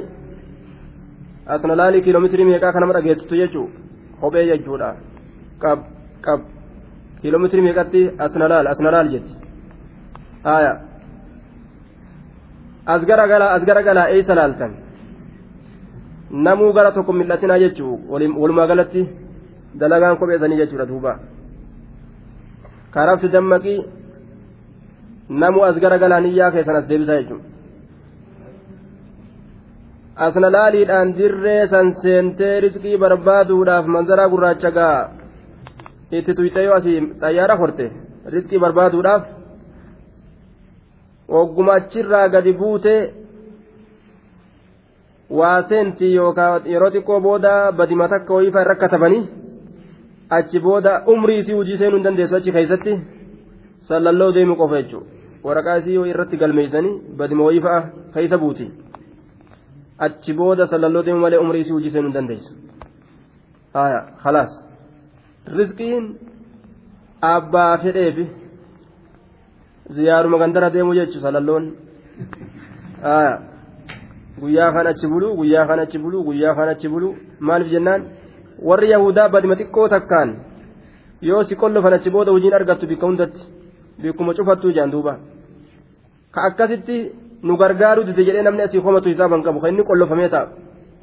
asnalaali 1.55 2.01
kiiloomeetirii 2.07 2.47
meeqaa 2.51 2.73
kanama 2.77 2.93
dhageessistu 2.97 3.35
jechuu 3.41 3.67
kophee 4.21 4.45
jechuudha 4.51 4.89
qab 5.63 5.79
qab 6.27 6.39
kiiloomeetirii 7.21 7.65
meeqatti 7.67 8.01
asnalaal 8.25 8.67
asnalaal 8.73 9.09
jetti 9.13 9.33
aya 10.55 10.73
as 12.93 13.01
gara 13.09 13.25
galaa 13.31 13.51
as 13.57 13.63
gara 13.69 13.81
galaa 13.89 14.07
eeysa 14.15 14.35
laaltan 14.39 14.71
namuu 16.47 16.71
gara 16.77 16.91
tokko 16.97 17.13
mil'atinaa 17.19 17.59
jechuu 17.63 17.93
walumaa 18.41 18.67
galatti 18.71 19.01
dalagaan 19.79 20.17
kopheessanii 20.21 20.59
jechuudha 20.61 20.85
duuba 20.91 21.13
karaabsi 22.95 23.27
dammaqii 23.35 23.79
namuu 25.43 25.63
as 25.69 25.75
gara 25.85 25.97
galaan 26.03 26.25
iyyaa 26.31 26.51
keessan 26.57 26.75
as 26.81 26.87
deebisaa 26.89 27.19
jechuudha 27.21 27.45
asna 30.25 30.49
laaliidhaan 30.57 31.15
dirree 31.17 31.67
san 31.73 31.87
seentee 32.01 32.59
riskii 32.65 32.97
barbaaduudhaaf 33.03 33.85
manzaraa 33.95 34.29
gurraacha 34.33 34.71
gaa 34.77 34.99
itti 36.17 36.33
tuyxee 36.37 36.63
yoo 36.67 36.75
asii 36.79 36.99
xayyaara 37.21 37.55
horte 37.61 37.85
riskii 38.33 38.59
barbaaduudhaaf 38.63 39.23
ogguma 41.39 41.73
achirraa 41.79 42.27
gadi 42.33 42.53
buutee 42.61 43.01
waa 45.39 45.57
seenti 45.69 46.07
yookaan 46.15 46.61
yeroo 46.73 46.91
xiqqoo 46.95 47.19
booda 47.27 47.53
badima 47.79 48.07
takka 48.13 48.33
wayiifaa 48.37 48.63
irra 48.65 48.75
katabanii 48.83 49.23
achi 50.37 50.59
booda 50.65 50.91
umrii 51.13 51.39
isii 51.43 51.53
hojii 51.59 51.77
seenuu 51.81 51.97
hin 51.99 52.05
dandeessu 52.07 52.35
achi 52.39 52.51
keessatti 52.57 52.93
sallalloo 53.87 54.31
deemu 54.35 54.55
qofa 54.61 54.81
jechuudha. 54.81 55.09
Waraqaa 55.43 55.75
isii 55.81 56.09
irratti 56.13 56.37
galmeessanii 56.41 56.93
badima 57.21 57.43
wayiifaa 57.47 57.79
keessa 58.13 58.37
buuti 58.43 58.67
achi 60.07 60.33
booda 60.33 60.67
sallalloo 60.73 61.03
deemu 61.05 61.19
malee 61.25 61.39
umrii 61.45 61.61
isii 61.65 61.73
hojii 61.77 61.91
seenuu 61.95 62.09
hin 62.11 62.19
dandeessu. 62.19 62.53
haya 63.73 63.99
khalaas 64.23 64.51
rizqiin 65.47 66.05
abbaa 67.21 67.77
fedheefi 67.83 68.25
ziyaaruma 69.95 70.37
gandara 70.37 70.69
deemu 70.73 70.93
jechuudha 70.95 71.21
sallalloon 71.27 71.65
haya. 73.03 73.33
guyyaa 74.41 74.71
kan 74.73 74.87
achi 74.87 75.07
bulu 75.07 75.35
guyyaa 75.39 75.65
kan 75.67 75.79
achi 75.79 75.97
bulu 76.03 76.23
guyyaa 76.27 76.55
kan 76.55 76.69
achi 76.73 76.87
bulu 76.93 77.15
maaliif 77.47 77.71
jennaan 77.73 78.01
warri 78.67 78.89
yahudaa 78.93 79.29
badima 79.33 79.55
xiqqoo 79.59 79.87
takkaan 79.93 80.29
yoo 81.29 81.43
si 81.43 81.55
qollofan 81.61 81.93
achi 81.97 82.09
booda 82.15 82.31
hojiin 82.31 82.53
argattu 82.59 82.87
bikka 82.91 83.05
hundatti 83.07 83.41
bikkuma 84.01 84.33
cufattuu 84.37 84.69
ijaan 84.73 84.91
duuba 84.93 85.13
ka 86.33 86.39
akkasitti 86.47 86.97
nu 87.43 87.57
gargaaruu 87.61 88.03
dide 88.09 88.21
jedhee 88.27 88.43
namni 88.47 88.61
asii 88.67 88.81
komatu 88.85 89.09
hisaaban 89.09 89.43
qabu 89.45 89.67
inni 89.67 89.83
qollofamee 89.89 90.29
ta'a 90.33 90.47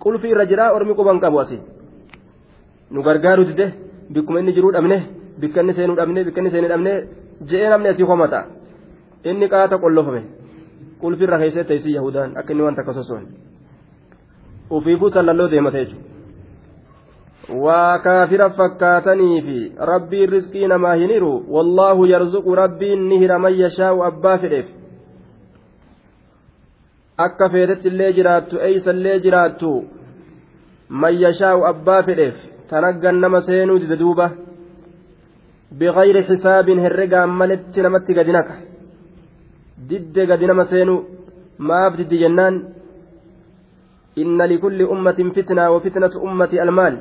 qulfii 0.03 0.31
irra 0.35 0.45
jiraa 0.51 0.73
ormi 0.77 0.95
quban 0.99 1.21
qabu 1.25 1.39
asii 1.45 1.61
nu 2.93 3.03
gargaaruu 3.07 3.45
dide 3.51 3.67
bikkuma 4.13 4.41
inni 4.41 4.53
jiruu 4.57 4.73
dhabne 4.73 4.99
bikka 5.41 5.61
inni 5.61 5.75
seenuu 5.79 5.97
dhabne 6.01 6.25
bikka 6.25 6.41
inni 6.41 6.51
seenuu 6.51 6.71
dhabne 6.75 6.93
jedhee 7.49 7.71
namni 7.75 7.89
asii 7.89 8.11
komata 8.11 8.41
inni 9.25 9.49
qaata 9.49 9.79
qollofame. 9.85 10.23
qulfirra 11.01 11.39
keessee 11.39 11.65
teessii 11.65 11.95
yahudaan 11.95 12.37
akka 12.37 12.53
inni 12.53 12.65
wanta 12.67 12.81
akka 12.83 12.93
sosoon. 12.93 13.27
Ufiifuu 14.71 15.11
sallalloo 15.11 15.51
deemate 15.51 15.85
jechuudha. 15.85 16.07
Waa 17.65 17.99
kaafira 17.99 18.51
fakkaatanii 18.51 19.43
fi 19.43 19.59
rabbiin 19.91 20.31
riskii 20.31 20.67
namaa 20.73 20.95
hin 21.03 21.13
hiru 21.15 21.33
wallaahu 21.57 22.07
yarzuqu 22.07 22.55
rabbiin 22.63 23.09
ni 23.09 23.19
hira 23.19 23.39
man 23.45 23.59
yashaa'u 23.61 24.03
abbaa 24.11 24.39
fedheef. 24.39 24.67
Akka 27.27 27.49
feetetti 27.55 27.89
illee 27.89 28.13
jiraattu 28.19 28.61
eeysa 28.69 28.91
illee 28.99 29.19
jiraattu 29.21 29.73
man 30.89 31.21
yashaa'u 31.23 31.65
abbaa 31.71 32.03
fedheef 32.11 32.37
tanaggan 32.71 33.17
nama 33.21 33.41
seenuu 33.41 33.79
dide 33.79 33.97
duuba. 33.99 34.27
Bigayri 35.79 36.23
xisaabin 36.29 36.79
herregaan 36.85 37.31
maletti 37.31 37.81
namatti 37.83 38.15
gadi 38.15 38.33
naka 38.33 38.55
didde 39.89 40.23
gadi 40.27 40.47
nama 40.47 40.65
seenu 40.71 40.95
maaf 41.59 41.97
diddi 41.99 42.19
jennaan. 42.23 42.55
Inna 44.17 44.47
likulli 44.47 44.85
ummatin 44.85 45.33
fitnaa 45.35 45.71
wa 45.71 45.81
fitnatu 45.81 46.19
ummati 46.27 46.61
almaal. 46.61 46.95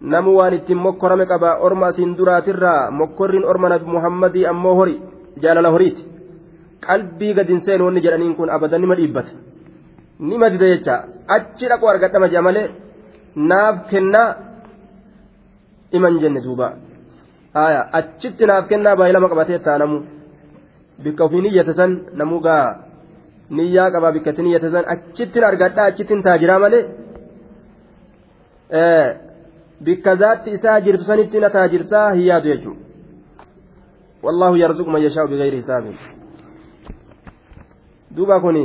Namu 0.00 0.36
waan 0.38 0.54
ittiin 0.54 0.78
mokkorame 0.78 1.26
qaba 1.26 1.58
orma 1.66 1.86
asiin 1.90 2.16
duraatirraa 2.18 2.90
mokkorriin 2.90 3.44
orma 3.44 3.68
nabi 3.68 3.84
muhammadii 3.94 4.46
ammoo 4.46 4.74
hori 4.74 5.02
jaalala 5.42 5.70
horiiti. 5.70 6.02
Qalbii 6.86 7.34
gadin 7.34 7.60
seenu 7.66 7.84
wanni 7.84 8.00
jedhaniin 8.04 8.34
kun 8.36 8.50
abadan 8.50 8.80
nima 8.80 8.94
dhiibbata. 8.96 9.30
Nima 10.20 10.50
dida 10.50 10.66
jecha 10.72 10.94
achi 11.28 11.66
dhaqu 11.70 11.86
argadhama 11.88 12.28
jea 12.28 12.42
malee 12.42 12.68
naaf 13.50 13.76
kennaa 13.90 14.28
iman 15.96 16.14
jenne 16.22 16.40
duuba 16.46 16.68
aya 17.64 17.80
achitti 17.98 18.44
naaf 18.50 18.64
kennaa 18.70 18.96
baay'ilama 19.00 19.30
qabatee 19.32 19.58
taanamu 19.66 19.98
bikka 21.04 21.24
ofii 21.24 21.42
niyyata 21.44 21.72
san 21.80 21.92
namuu 22.20 22.40
gaa 22.46 22.66
niyyaa 23.56 23.90
qabaa 23.94 24.12
bikkatti 24.16 24.42
niyyata 24.42 24.70
san 24.74 24.84
achittin 24.94 25.44
argadhaa 25.50 25.86
achittin 25.90 26.22
taajiraa 26.26 26.58
malee 26.64 26.84
bikka 29.86 30.16
zaatti 30.22 30.50
isaa 30.58 30.80
jirtu 30.86 31.04
sanitti 31.10 31.40
na 31.40 31.50
taajirsaa 31.56 32.06
hin 32.16 32.26
yaadu 32.30 32.48
jechuudha 32.52 32.82
wallaahu 34.24 34.56
yarzuqu 34.62 34.90
man 34.90 35.02
yashaa'u 35.06 35.28
bigayri 35.32 35.56
hisaabin 35.62 35.96
duuba 38.16 38.40
kun 38.44 38.56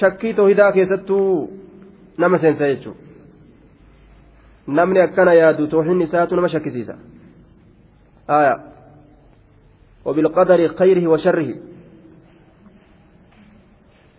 shakkii 0.00 0.34
toohidaa 0.38 0.72
keessattuu 0.76 1.28
nama 2.18 2.38
seensa 2.38 2.68
jechuudha 2.74 3.00
namni 4.66 5.00
akkana 5.00 5.34
yaadu 5.34 5.66
toohinni 5.66 6.04
isaatu 6.04 6.36
nama 6.36 6.48
shakkisiisa 6.48 6.94
aayaa 8.28 8.74
وبالقدر 10.04 10.68
خيره 10.68 11.08
وشره 11.08 11.54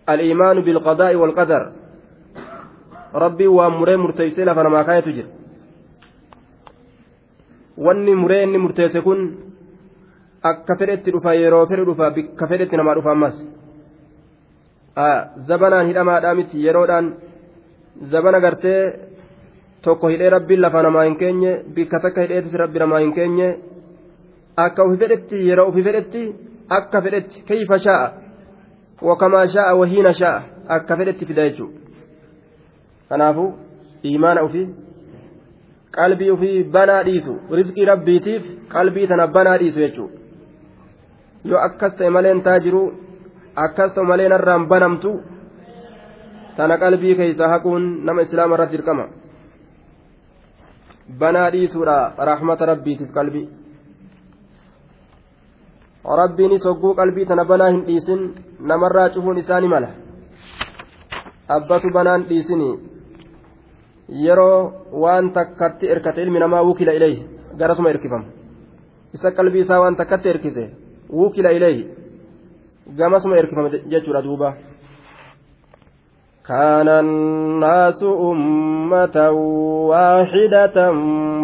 الإيمان 0.09 0.61
بالقضاء 0.61 1.15
والقدر 1.15 1.71
ربي 3.15 3.47
ومري 3.47 3.97
مرتيسين 3.97 4.53
فنما 4.53 4.83
كاية 4.83 4.99
تجر 4.99 5.27
murteesse 8.63 9.01
kun 9.03 9.19
akka 10.41 10.75
fedhetti 10.79 11.11
dhufa 11.11 11.35
yeroo 11.35 11.65
fedhe 11.67 11.85
dhufa 11.85 12.11
bikka 12.17 12.47
fedhetti 12.47 12.77
namaa 12.77 12.95
dhufa 12.95 13.11
ammas 13.11 13.35
zabanaan 15.47 15.87
hidhamaadhaa 15.89 16.35
miti 16.39 16.63
yeroodhaan 16.65 17.05
zabana 18.11 18.39
gartee 18.39 18.81
tokko 19.81 20.07
hidhee 20.07 20.29
rabbiin 20.29 20.61
lafa 20.61 20.83
namaa 20.83 21.03
hin 21.03 21.17
keenye 21.21 21.51
bikka 21.75 21.99
takka 21.99 22.21
hidheetis 22.21 22.53
rabbi 22.63 22.79
namaa 22.79 22.99
hin 22.99 23.13
keenye 23.13 23.49
akka 24.65 24.85
ufi 24.85 24.97
fedhetti 25.03 25.47
yeroo 25.47 25.67
ufi 25.69 25.83
fedhetti 25.87 26.23
akka 26.69 27.01
fedhetti 27.01 27.43
kayfa 27.49 27.79
shaa'a? 27.79 28.07
Wakamaa 29.01 29.47
shaa'a 29.55 29.75
wahiina 29.81 30.13
shaa'a 30.13 30.43
akka 30.77 30.97
fedhetti 30.97 31.25
fida 31.25 31.49
jechuudha 31.49 31.79
kanaafuu 33.09 33.53
imaana 34.03 34.43
ufii 34.43 34.67
qalbii 35.97 36.29
ufii 36.35 36.63
banaa 36.75 37.03
dhiisu 37.07 37.35
rizqii 37.59 37.85
rabbiitiif 37.91 38.43
qalbii 38.75 39.07
tana 39.07 39.27
banaa 39.27 39.57
dhiisu 39.57 39.79
jechuudha 39.79 40.17
yoo 41.51 41.61
akkas 41.67 41.95
ta'e 41.97 42.09
maleen 42.17 42.41
taa 42.47 42.59
jiru 42.65 42.81
akkas 43.65 43.93
ta'u 43.95 44.05
malee 44.11 44.29
narraan 44.33 44.67
banamtu 44.71 45.11
tana 46.57 46.77
qalbii 46.83 47.15
keeysa 47.19 47.49
haquun 47.53 47.83
nama 48.05 48.21
islaama 48.25 48.55
irratti 48.55 48.77
dirqama 48.77 49.05
banaa 51.21 51.51
dhiisuudha 51.53 51.97
rahmata 52.29 52.69
rabbiitiif 52.71 53.11
qalbii 53.17 53.47
rabbiinis 56.21 56.65
hogguu 56.65 56.93
qalbii 56.95 57.25
tana 57.25 57.45
banaa 57.51 57.69
hin 57.73 57.85
dhiisin 57.87 58.21
namarraa 58.71 59.09
cufuun 59.15 59.37
isaani 59.43 59.67
mala 59.73 59.89
abbatu 61.57 61.93
banaan 61.97 62.27
dhiisinii 62.29 62.73
yeroo 64.25 64.59
waan 65.03 65.31
takkatti 65.37 65.91
erkate 65.95 66.23
ilmi 66.23 66.39
namaa 66.39 66.63
wukila 66.69 66.93
ilayhi 66.99 67.25
garasuma 67.59 67.89
erkifama 67.89 68.25
isa 69.13 69.31
qalbii 69.31 69.65
isaa 69.65 69.79
waan 69.83 69.95
takkatti 70.01 70.29
erkise 70.33 70.69
wukila 71.19 71.51
ilayhi 71.57 71.83
gamasuma 72.97 73.37
erkifama 73.41 73.69
jechuudha 73.93 74.21
duuba 74.27 74.55
كان 76.47 76.87
الناس 76.87 78.03
أمة 78.03 79.29
واحدة 79.89 80.93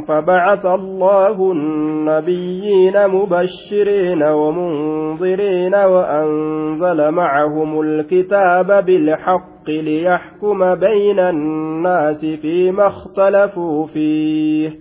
فبعث 0.07 0.65
الله 0.65 1.51
النبيين 1.51 3.07
مبشرين 3.07 4.23
ومنظرين 4.23 5.75
وأنزل 5.75 7.11
معهم 7.11 7.81
الكتاب 7.81 8.85
بالحق 8.85 9.69
ليحكم 9.69 10.75
بين 10.75 11.19
الناس 11.19 12.25
فيما 12.25 12.87
اختلفوا 12.87 13.85
فيه. 13.85 14.80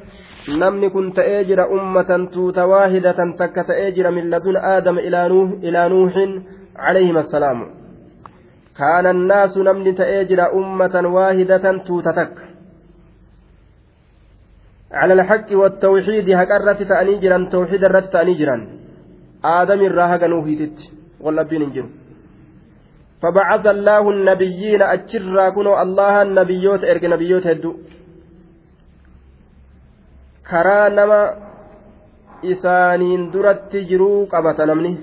namni 0.47 0.89
kun 0.89 1.11
ta'ee 1.13 1.43
jira 1.45 1.67
ummatan 1.67 2.27
tuuta 2.27 2.67
waahidatan 2.67 3.37
takka 3.37 3.63
ta'ee 3.63 3.91
jira 3.91 4.11
min 4.11 4.29
ladun 4.29 4.57
aadama 4.57 5.01
ilaa 5.01 5.89
nuuhin 5.89 6.31
calayhim 6.75 7.17
assalaamu 7.17 7.65
kaana 8.77 9.09
annaasu 9.09 9.63
namni 9.63 9.93
ta'ee 9.93 10.25
jira 10.25 10.51
ummatan 10.51 11.05
waahidatan 11.05 11.81
tuuta 11.89 12.13
takka 12.13 12.51
على 14.91 15.13
الحق 15.13 15.49
والتوحيد 15.51 16.29
هكرت 16.29 16.83
تأني 16.83 17.15
جران 17.23 17.49
توحيد 17.49 17.83
الرت 17.83 18.13
تأني 18.13 18.33
جران 18.33 18.61
آدم 19.45 19.81
الراها 19.89 20.27
نوهيتت 20.27 20.77
ولا 21.25 21.43
بين 21.47 21.71
جرو 21.71 21.89
فبعث 23.21 23.65
الله 23.75 24.03
النبيين 24.15 24.81
أجر 24.81 25.49
كنوا 25.55 25.81
الله 25.81 26.21
النبيوت 26.21 26.83
إرق 26.91 27.03
نبيوت 27.13 27.47
هدو 27.47 27.71
karaa 30.51 30.89
nama 30.89 31.19
isaaniin 32.53 33.31
duratti 33.33 33.85
jiruu 33.89 34.27
qabata 34.33 34.65
namni. 34.65 34.93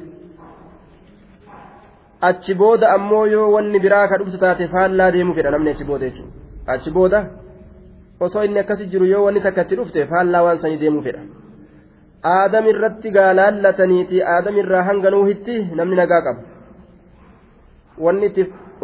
Achi 2.29 2.55
booda 2.55 2.91
ammoo 2.97 3.27
yoo 3.27 3.51
wanni 3.55 3.79
biraa 3.85 4.07
ka 4.09 4.19
dhuftu 4.19 4.39
taate 4.45 4.67
faallaa 4.75 5.11
deemuu 5.17 5.35
fedha 5.35 5.51
namni 5.55 5.71
achi 5.71 5.85
jechuudha 5.85 6.73
achi 6.75 6.91
booda 6.97 7.21
osoo 8.21 8.43
inni 8.47 8.59
akkasi 8.63 8.87
jiru 8.93 9.07
yoo 9.13 9.25
wanni 9.27 9.41
takka 9.45 9.63
itti 9.67 9.77
dhufte 9.81 10.07
faallaa 10.13 10.43
waan 10.47 10.59
sanii 10.63 10.81
deemuu 10.83 11.03
fedha. 11.03 11.23
Aadam 12.25 12.67
irratti 12.73 13.11
gaalaallataniiti. 13.17 14.23
Aadam 14.35 14.59
irraa 14.63 14.83
hanganuu 14.89 15.25
hitti 15.31 15.61
namni 15.81 15.97
nagaa 16.01 16.23
qaba 16.27 16.43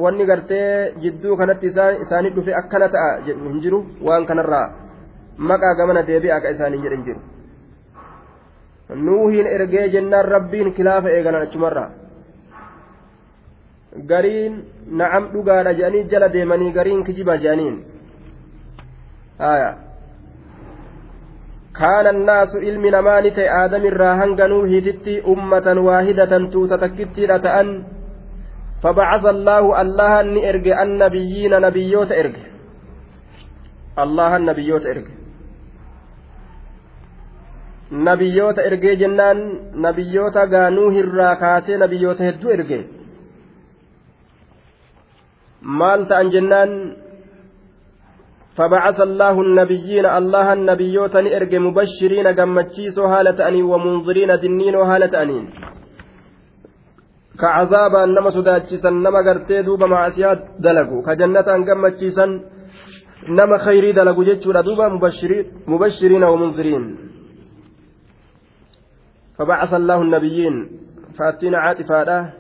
wanni 0.03 0.27
gartee 0.31 0.93
jidduu 1.03 1.37
kanatti 1.37 1.67
isaanii 1.67 2.35
dhufe 2.37 2.55
akkana 2.61 2.89
ta'a 2.89 3.11
hin 3.27 3.61
jiru. 3.61 3.85
Waan 4.03 4.27
kanarraa. 4.27 4.84
maqaa 5.38 5.76
gamana 5.80 6.04
deebi'a 6.10 6.36
akka 6.36 6.54
isaanii 6.56 6.82
jedhan 6.84 7.04
jiru 7.08 7.22
nuuhiin 9.06 9.48
ergee 9.48 9.88
jennaan 9.96 10.26
rabbiin 10.36 10.74
kilaafa 10.74 11.10
eegalan 11.16 11.46
achumarraa 11.48 11.90
gariin 14.12 14.56
na'am 15.02 15.30
dhugaadha 15.34 15.74
jedhanii 15.80 16.10
jala 16.14 16.34
deemanii 16.34 16.72
gariin 16.80 17.04
kijiba 17.04 17.38
jedhaniin 17.38 17.78
kaana 21.80 22.10
annaasu 22.16 22.58
ilmi 22.72 22.92
namaani 22.98 23.32
ta'e 23.38 23.50
aadamirraa 23.60 24.16
hanga 24.24 24.48
nuuhiititti 24.48 25.22
ummatan 25.36 25.86
waahidatan 25.88 26.52
tuuta 26.56 26.78
takkittiidha 26.84 27.40
ta'an 27.48 27.72
فبعث 28.84 29.26
الله 29.26 29.82
الله 29.82 30.12
أني 30.22 30.50
إرجع 30.50 30.84
النبيين 30.84 31.54
نبيوت 31.62 32.12
إرجع 32.12 32.46
الله 34.04 34.32
النبيوت 34.38 34.86
إرجع 34.86 35.14
nabiyyoota 37.91 38.63
ergee 38.63 38.97
jennaan 38.97 39.39
nabiyyoota 39.75 40.47
gaanuu 40.47 40.91
hirraa 40.91 41.37
kaasee 41.37 41.79
nabiyyoota 41.79 42.25
hedduu 42.25 42.51
erge 42.51 42.85
maal 45.61 46.05
ta'an 46.05 46.31
jennaan? 46.31 46.71
فبعث 48.57 48.99
الله 49.01 49.35
النبيين 49.47 50.07
الله 50.19 50.47
النبيوت 50.53 51.15
نئرج 51.17 51.53
مبشرين 51.67 52.27
جمتشيسو 52.39 53.05
هالة 53.13 53.39
أنين 53.49 53.65
ومنظرين 53.73 54.31
دنين 54.43 54.75
وهالة 54.81 55.23
أنين 55.23 55.45
كعذاب 57.41 57.95
أنما 58.05 58.31
سداتشيسا 58.37 58.91
نما 58.91 59.21
قرتي 59.27 59.63
دوبا 59.67 59.87
مع 59.87 60.01
أسياد 60.09 60.39
دلقوا 60.65 61.03
كجنة 61.07 61.49
أن 61.57 61.63
جمتشيسا 61.69 62.27
نما 63.29 63.57
خيري 63.65 63.93
دلقوا 63.93 64.25
جتشورا 64.25 64.61
دوبا 64.61 64.89
مبشرين, 64.89 65.45
مبشرين 65.67 66.25
ومنظرين 66.25 66.83
فبعث 69.39 69.75
الله 69.75 70.03
النبيين. 70.03 70.71
فأتينا 71.19 71.59
عاطفة 71.59 72.33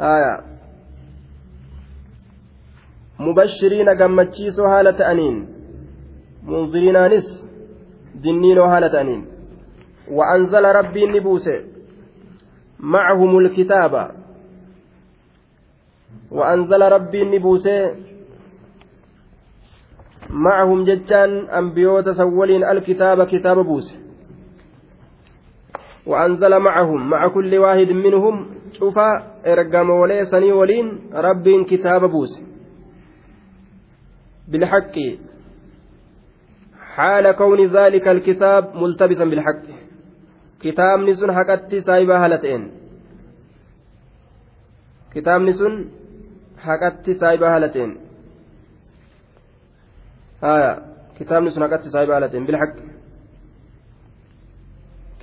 آية. 0.00 0.40
مبشرين 3.20 3.88
قمتشيسو 3.88 4.64
هالة 4.64 5.10
أنين. 5.10 5.48
منذرين 6.42 6.96
أنس 6.96 7.44
دنين 8.14 8.58
هالة 8.58 9.00
أنين. 9.00 9.26
وأنزل 10.10 10.64
ربي 10.64 11.04
النبوس. 11.04 11.48
معهم 12.80 13.38
الكتاب. 13.38 14.10
وأنزل 16.30 16.82
ربي 16.82 17.22
النبوس. 17.22 17.68
معهم 20.30 20.84
ججان 20.84 21.48
أنبيوت 21.48 22.08
سولين 22.08 22.64
الكتاب 22.64 23.26
كتاب 23.26 23.56
بوسه 23.56 24.05
وأنزل 26.06 26.58
معهم 26.58 27.10
مع 27.10 27.28
كل 27.28 27.58
واحد 27.58 27.90
منهم 27.90 28.36
cufa 28.78 29.08
ergamoolee 29.44 30.26
sanii 30.26 30.52
waliin 30.52 30.88
rabbiin 31.26 31.64
kitaaba 31.64 32.08
buuse 32.08 32.42
bilhaqqi 34.50 35.08
حال 36.96 37.32
كون 37.32 37.66
ذلك 37.66 38.08
الكتاب 38.08 38.76
ملتبسا 38.76 39.24
بالحق. 39.24 39.66
كتاب 40.60 40.98
نسن 41.00 41.32
حقتي 41.32 41.80
سايبا 41.80 42.24
هالتين. 42.24 42.62
كتاب 45.14 45.40
نسن 45.40 45.88
حقتي 46.58 47.14
سايبا 47.14 47.56
هالتين. 47.56 47.90
آية 50.44 50.72
كتاب 51.18 51.42
نسن 51.42 51.62
حقتي 51.62 51.88
سايبا 51.88 52.16
هالتين. 52.16 52.46
بالحق. 52.46 52.95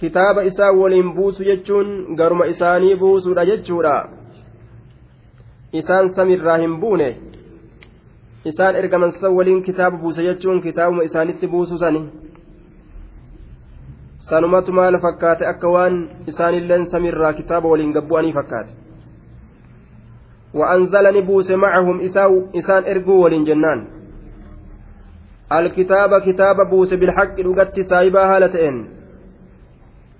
Kitaaba 0.03 0.43
isaa 0.49 0.71
waliin 0.79 1.13
buusu 1.17 1.47
jechuun 1.49 1.91
garuma 2.21 2.49
isaanii 2.53 2.95
buusuudha 3.03 3.45
jechuudha 3.51 3.95
isaan 5.81 6.13
samirraa 6.19 6.57
hin 6.65 6.77
buune 6.85 7.09
isaan 8.51 8.75
ergaman 8.83 9.15
san 9.23 9.35
waliin 9.39 9.63
kitaaba 9.63 9.97
buuse 10.05 10.27
jechuun 10.29 10.61
kitaabuma 10.67 11.09
isaanitti 11.09 11.51
buusu 11.55 11.81
sani 11.83 12.05
sanumatu 14.29 14.79
maal 14.79 14.99
fakkaate 15.09 15.51
akka 15.55 15.75
waan 15.75 15.99
isaanilleen 16.33 16.87
samirraa 16.95 17.33
kitaaba 17.41 17.75
waliin 17.75 17.93
gabbu'anii 17.99 18.39
fakkaate 18.39 18.83
وأنزلني 20.53 21.21
بوس 21.21 21.51
معهم 21.51 22.01
إسان 22.55 22.83
إرجو 22.87 23.23
ولين 23.23 23.87
الكتاب 25.51 26.21
كتاب 26.21 26.55
بوس 26.69 26.93
بالحق 26.93 27.39
لقت 27.39 27.79
سايبا 27.79 28.35
هالتين 28.35 28.92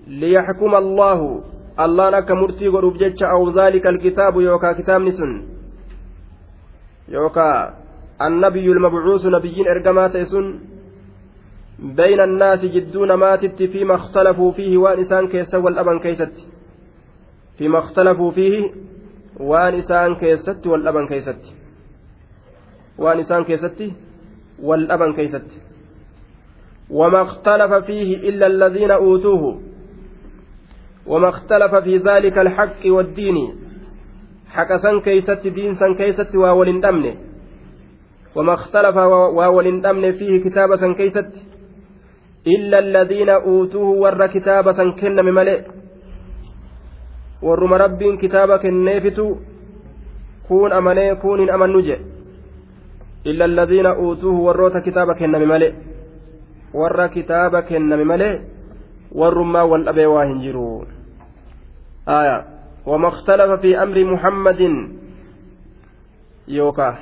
ليحكم 0.08 0.76
الله. 0.76 1.43
الله 1.80 2.10
لك 2.10 2.32
مرتي 2.32 2.68
قروب 2.68 2.93
جتش 2.93 3.24
أو 3.24 3.60
ذلك 3.60 3.88
الكتاب 3.88 4.41
يوكا 4.41 4.74
كتاب 4.74 5.01
نسن. 5.01 5.32
يوكا 7.10 7.74
النبي 8.22 8.68
المبعوث 8.72 9.26
نبيين 9.26 9.66
إرقمات 9.68 10.16
إسن 10.16 10.60
بين 11.80 12.20
الناس 12.20 12.66
جدون 12.66 13.14
ماتت 13.14 13.64
فيما 13.64 13.95
اختلفوا 13.95 14.51
فيه 14.51 14.78
وانسان 14.78 15.28
كيس 15.28 15.56
والأبن 15.56 15.99
كيست. 15.99 16.47
فيما 17.58 17.80
اختلفوا 17.80 18.32
فيه 18.32 18.72
وانسان 19.39 20.16
كيست 20.16 20.68
والأبن 20.68 21.08
كيست. 21.08 21.41
وانسان 22.97 23.43
كيست 23.43 23.91
والأبن 24.64 25.14
كيست. 25.14 25.49
وما 26.89 27.22
اختلف 27.22 27.74
فيه 27.74 28.30
إلا 28.30 28.47
الذين 28.47 28.91
أوتوه. 28.91 29.72
وما 31.08 31.30
اختلف 31.30 31.76
في 31.76 31.97
ذلك 31.97 32.38
الحق 32.38 32.82
والدين 32.86 33.38
حق 34.49 34.76
سن 34.76 34.99
كيست 35.01 35.47
دين 35.47 35.76
سن 35.76 35.95
كيست 35.95 36.36
واول 36.36 36.86
أمنه 36.86 37.16
وما 38.36 38.54
اختلف 38.54 38.95
واول 39.38 39.86
أمنه 39.86 40.12
فيه 40.12 40.43
كتاب 40.43 40.76
سن 40.76 40.93
كيست 40.93 41.32
إلا 42.47 42.80
الذين 42.80 43.30
أوتوه 43.30 43.89
ور 44.04 44.28
كتاب 44.28 44.72
سن 44.72 44.91
كن 44.91 45.26
مملئ 45.26 45.62
kenneefitu 48.64 49.26
kuun 50.47 50.72
amanee 50.72 51.16
kuun 51.16 51.39
hin 51.39 51.54
amannu 51.54 51.82
je 51.88 51.95
illa 53.26 53.45
alladhiina 53.45 53.95
uutuuhu 53.99 54.45
warroota 54.45 54.82
kitaaba 54.82 55.14
kenname 55.16 55.45
male 55.45 55.76
warra 56.74 57.10
kitaaba 57.10 57.62
kenname 57.62 58.04
malee 58.04 58.41
dhabee 59.14 60.05
waa 60.05 60.26
hin 60.26 60.41
jiru 60.41 60.86
آية 62.09 62.45
وما 62.86 63.07
اختلف 63.07 63.61
في 63.61 63.84
أمر 63.84 64.03
محمد 64.03 64.61
يوكا 66.47 66.97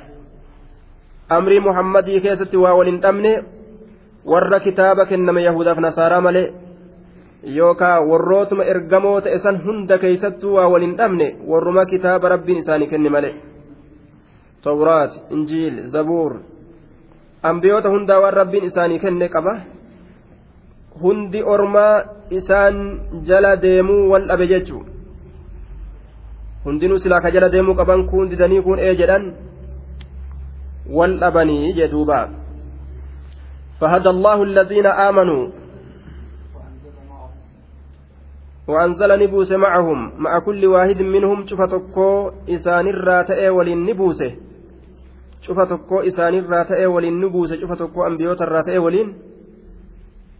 أمر 1.32 1.60
محمد 1.60 2.04
كيست 2.04 2.54
واول 2.54 3.04
أمن 3.04 3.26
ور 4.24 4.58
كتابك 4.58 5.12
إنما 5.12 5.40
يهودا 5.40 5.74
في 5.74 5.80
نصارى 5.80 6.52
yookaa 7.42 8.00
warrootuma 8.06 8.64
ergamoota 8.64 9.30
isan 9.34 9.64
hunda 9.64 9.98
keeysattuu 9.98 10.54
waa 10.54 10.68
walin 10.68 10.94
dhabne 10.96 11.42
warruma 11.46 11.86
kitaaba 11.86 12.28
rabbiin 12.28 12.58
isaanii 12.58 12.86
kenne 12.86 13.10
male 13.10 13.34
tawraat 14.62 15.26
injiil 15.30 15.90
zabuur 15.90 16.36
ambiyoota 17.42 17.90
hundaa 17.90 18.20
waan 18.20 18.34
rabbiin 18.34 18.64
isaanii 18.70 18.98
kenne 18.98 19.28
qaba 19.28 19.56
hundi 21.00 21.42
ormaa 21.54 22.04
isaan 22.30 22.76
jala 23.28 23.56
deemuu 23.56 24.10
wal 24.12 24.26
dhabe 24.30 24.46
jechuu 24.52 24.82
hundinuu 26.64 26.98
silaa 26.98 27.20
ka 27.24 27.30
jala 27.30 27.48
deemuu 27.54 27.74
qaban 27.80 28.06
kun 28.10 28.28
didanii 28.30 28.62
kun 28.66 28.78
ee 28.78 28.94
jedhan 29.00 29.24
wal 30.98 31.18
dhabanii 31.24 31.72
jedhuuba 31.80 32.20
فهدى 33.82 34.10
الله 34.14 34.38
الذين 34.42 34.86
آمنوا 34.86 35.44
وأنزل 38.68 39.10
نبوس 39.22 39.52
معهم 39.52 39.98
مع 40.22 40.38
كل 40.38 40.66
واحد 40.66 41.02
منهم 41.02 41.46
شفتكو 41.46 42.30
إسان 42.48 42.86
الراتئ 42.88 43.48
ولين 43.48 43.86
نبوسه 43.86 44.32
شفتكو 45.42 46.00
إسان 46.00 46.34
الراتئ 46.34 46.86
ولين 46.86 47.20
نبوسه 47.20 47.56
شفتكو 47.60 48.06
أنبيوت 48.06 48.42
الراتئ 48.42 48.78
ولين 48.78 49.08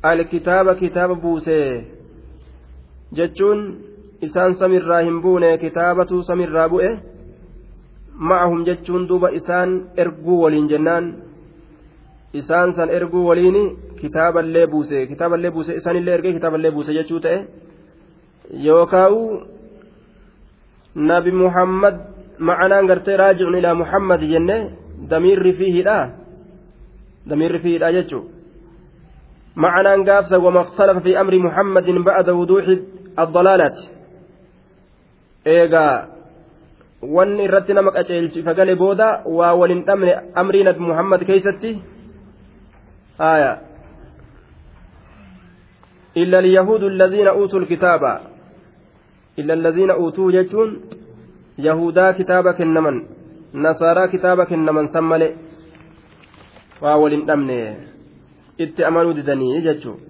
alkitaaba 0.02 0.74
kitaaba 0.74 1.14
buuse 1.14 1.58
jechuun 3.12 3.60
isaan 4.26 4.54
samirraa 4.54 5.00
hin 5.06 5.22
buune 5.22 5.58
kitaabatu 5.58 6.22
samirraa 6.28 6.68
bu'e 6.72 6.90
ma'ahum 8.30 8.64
jechuun 8.68 9.08
duuba 9.08 9.30
isaan 9.38 9.70
erguu 9.96 10.42
waliin 10.42 10.68
jennaan. 10.68 11.14
Isaan 12.32 12.72
san 12.72 12.90
erguu 12.90 13.26
waliin 13.28 13.78
kitaaballee 14.00 14.66
buuse 14.66 15.06
kitaaballee 15.06 15.50
buuse 15.50 15.74
isaanillee 15.74 16.14
ergee 16.14 16.32
kitaaballee 16.32 16.70
buuse 16.70 16.92
jechuu 16.98 17.20
ta'e. 17.20 17.38
Yookaan 18.66 19.16
nabi 20.94 21.32
muhammad 21.32 21.96
ma'anaan 22.38 22.86
gartee 22.86 23.16
raajicun 23.16 23.58
ilaa 23.58 23.74
muhammad 23.74 24.20
jenne 24.32 24.56
damiirri 25.10 25.52
fiihidha 25.58 25.98
damiirri 27.28 27.58
fiihidha 27.64 27.92
jechuudha. 27.92 28.41
معنى 29.56 30.10
قافز 30.10 30.34
وما 30.34 30.60
اختلف 30.60 31.02
في 31.02 31.20
أمر 31.20 31.38
محمد 31.38 31.84
بعد 31.84 32.30
وضوح 32.30 32.64
الضلالة 33.18 33.74
إيغا 35.46 36.12
wanni 37.02 37.42
irratti 37.44 37.74
nama 37.74 37.90
qaceelchifa 37.90 38.54
gale 38.54 38.76
booda 38.78 39.22
waa 39.26 39.54
walin 39.58 39.82
dhabne 39.82 40.14
amrii 40.38 40.62
nabi 40.62 40.80
muhammad 40.80 41.26
keeysatti 41.26 41.82
aya 43.18 43.58
illa 46.14 46.38
alyahuudu 46.38 46.86
alladhiina 46.86 47.34
uutuu 47.34 47.58
lkitaaba 47.58 48.20
illa 49.36 49.52
alladhiina 49.52 49.96
uutuu 49.98 50.30
jechuun 50.30 50.80
yahudaa 51.58 52.12
kitaaba 52.12 52.54
kennaman 52.54 53.02
nasaaraa 53.52 54.08
kitaaba 54.08 54.46
itti 58.58 58.84
amanuu 58.84 59.14
didanii 59.14 59.62
jechuun. 59.62 60.00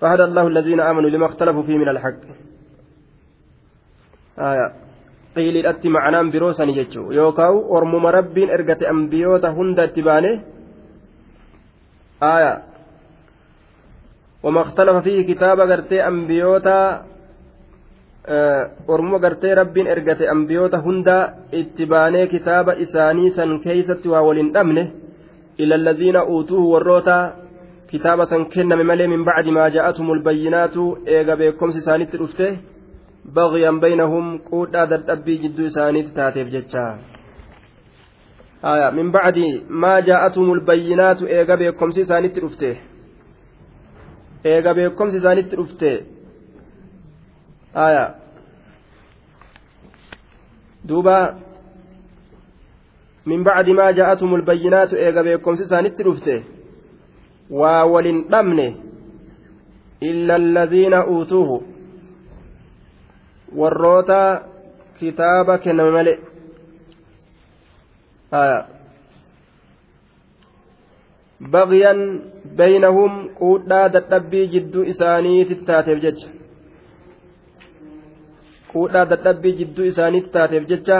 فهدى 0.00 0.24
الله 0.24 0.46
الذين 0.46 0.80
آمنوا 0.80 1.10
لما 1.10 1.26
اختلفوا 1.26 1.62
فيه 1.62 1.76
من 1.78 1.88
الحق 1.88 2.22
آية 4.38 4.72
قيل 5.36 5.56
الأتي 5.56 5.88
معنام 5.88 6.30
بروسني 6.30 6.72
جتشو 6.72 7.10
يوكاو 7.12 7.76
أرمم 7.76 8.06
رب 8.06 8.38
إرقة 8.38 8.90
أنبيوتا 8.90 9.48
هند 9.58 9.78
اتبانه 9.80 10.40
آية 12.22 12.62
وما 14.42 14.60
اختلف 14.60 14.96
فيه 15.04 15.34
كتاب 15.34 15.60
قرتي 15.60 16.06
أنبيوتا 16.06 16.78
ormoo 18.86 19.18
gartee 19.18 19.54
rabbiin 19.54 19.86
ergate 19.86 20.28
ambiyoota 20.28 20.78
hunda 20.84 21.32
itti 21.52 21.86
baanee 21.86 22.26
kitaaba 22.26 22.72
isaanii 22.84 23.30
san 23.30 23.60
keeysatti 23.60 24.08
waa 24.08 24.22
waliin 24.22 24.52
dhabne. 24.52 24.82
إلى 25.60 25.74
الذين 25.74 26.16
أوتوه 26.16 26.60
والروتا 26.60 27.36
كتابة 27.88 28.44
كنم 28.54 28.86
ملي 28.86 29.06
من 29.06 29.24
بعد 29.24 29.46
ما 29.46 29.68
جاءتهم 29.68 30.12
البينات 30.12 30.76
إيغا 31.08 31.34
بيكم 31.34 31.70
سانيت 31.70 32.16
رفته 32.16 32.56
بغيا 33.24 33.70
بينهم 33.70 34.38
قود 34.38 34.76
هذا 34.76 35.12
أبي 35.12 35.36
جدو 35.36 35.68
سانيت 35.68 36.08
تاتيف 36.16 36.48
جتشا. 36.48 36.98
آية 38.64 38.90
من 38.90 39.10
بعد 39.10 39.38
ما 39.70 40.00
جاءتهم 40.00 40.52
البينات 40.52 41.22
إيغا 41.22 41.54
بيكم 41.54 41.90
سانيت 41.90 42.38
رفته. 42.38 42.76
إيغا 44.46 44.72
بيكم 44.72 45.18
سانيت 45.18 45.54
رفته. 45.54 46.00
آية 47.76 48.14
دوبا 50.84 51.47
min 53.28 53.44
bacdi 53.48 53.72
maa 53.80 53.92
jaa'atumul 53.98 54.44
bayyinaatu 54.50 54.94
eega 55.06 55.22
beekomsi 55.28 55.62
isaanitti 55.68 56.02
dhufte 56.08 56.34
waa 57.60 57.82
walin 57.92 58.20
dhabne 58.34 58.66
illa 60.10 60.34
alladiina 60.42 61.06
uutuuhu 61.14 61.56
warroota 63.60 64.20
kitaaba 64.98 65.58
kenname 65.58 65.90
male. 65.90 66.14
Bagyan 71.52 72.00
baynahum 72.56 73.28
quudhaa 73.38 73.88
dadhabbii 73.94 74.46
jidduu 74.54 74.82
isaaniitti 74.92 75.56
taateef 75.70 76.02
jecha. 76.02 76.28
Quudhaa 78.72 79.06
dadhabbii 79.12 79.54
jidduu 79.60 79.84
isaaniitti 79.92 80.30
taateef 80.36 80.68
jecha. 80.72 80.98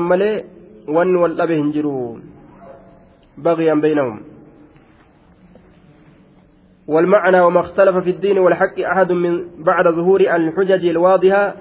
Malee 0.00 0.44
wanni 0.88 1.18
wal 1.18 1.34
dhabe 1.38 1.54
hin 1.54 1.72
jiru 1.72 2.20
bagyan 3.38 3.80
baynahum 3.80 4.32
والمعنى 6.88 7.40
وما 7.40 7.60
اختلف 7.60 7.96
في 7.96 8.10
الدين 8.10 8.38
والحق 8.38 8.80
أحد 8.80 9.12
من 9.12 9.62
بعد 9.62 9.88
ظهور 9.88 10.20
الحجج 10.20 10.86
الواضحة 10.86 11.54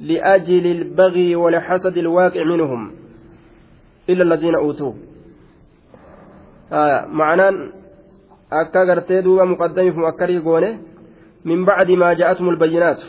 لأجل 0.00 0.66
البغي 0.66 1.36
والحسد 1.36 1.98
الواقع 1.98 2.44
منهم 2.44 2.92
إلا 4.08 4.22
الذين 4.22 4.54
أوتوه 4.54 4.94
آه 6.72 7.06
معنى 7.06 7.72
أكا 8.52 8.80
قرتي 8.80 9.20
دوبا 9.20 9.44
مقدم 9.44 9.92
في 9.92 10.78
من 11.44 11.64
بعد 11.64 11.90
ما 11.90 12.12
جاءتهم 12.12 12.48
البينات. 12.48 13.02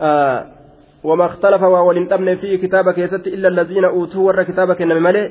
آه 0.00 0.59
وما 1.04 1.26
اختلف 1.26 1.62
ولن 1.62 2.36
في 2.36 2.56
كتابك 2.56 2.98
يست 2.98 3.26
إلا 3.26 3.48
الذين 3.48 3.84
أوتوه 3.84 4.22
ور 4.22 4.42
كتابك 4.42 4.82
إنما 4.82 5.00
ملئ. 5.00 5.30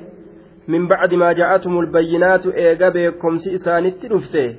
من 0.67 0.87
بعد 0.87 1.13
ما 1.13 1.31
جاءتهم 1.31 1.79
البينات 1.79 2.47
إيجا 2.47 2.89
بكمس 2.89 3.47
إسانيت 3.47 4.05
رفته 4.05 4.55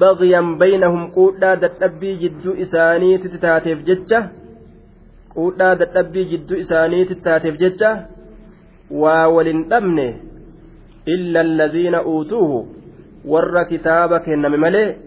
بغيا 0.00 0.40
بينهم 0.60 1.10
قودا 1.10 1.54
دتبي 1.54 2.16
جدو 2.16 2.52
إسانيت 2.52 3.26
تتاتف 3.26 3.78
جتة 3.88 4.28
قودا 5.34 5.74
دتبي 5.74 6.24
جدو 6.24 6.54
إسانيت 6.54 7.12
تتاتف 7.12 7.54
جتة 7.62 7.90
وولن 8.90 9.72
أمنه 9.72 10.14
إلا 11.08 11.40
الذين 11.40 11.94
أوتوه 11.94 12.66
ور 13.24 13.62
كتابك 13.70 14.28
إنما 14.28 14.56
ملئ. 14.56 15.06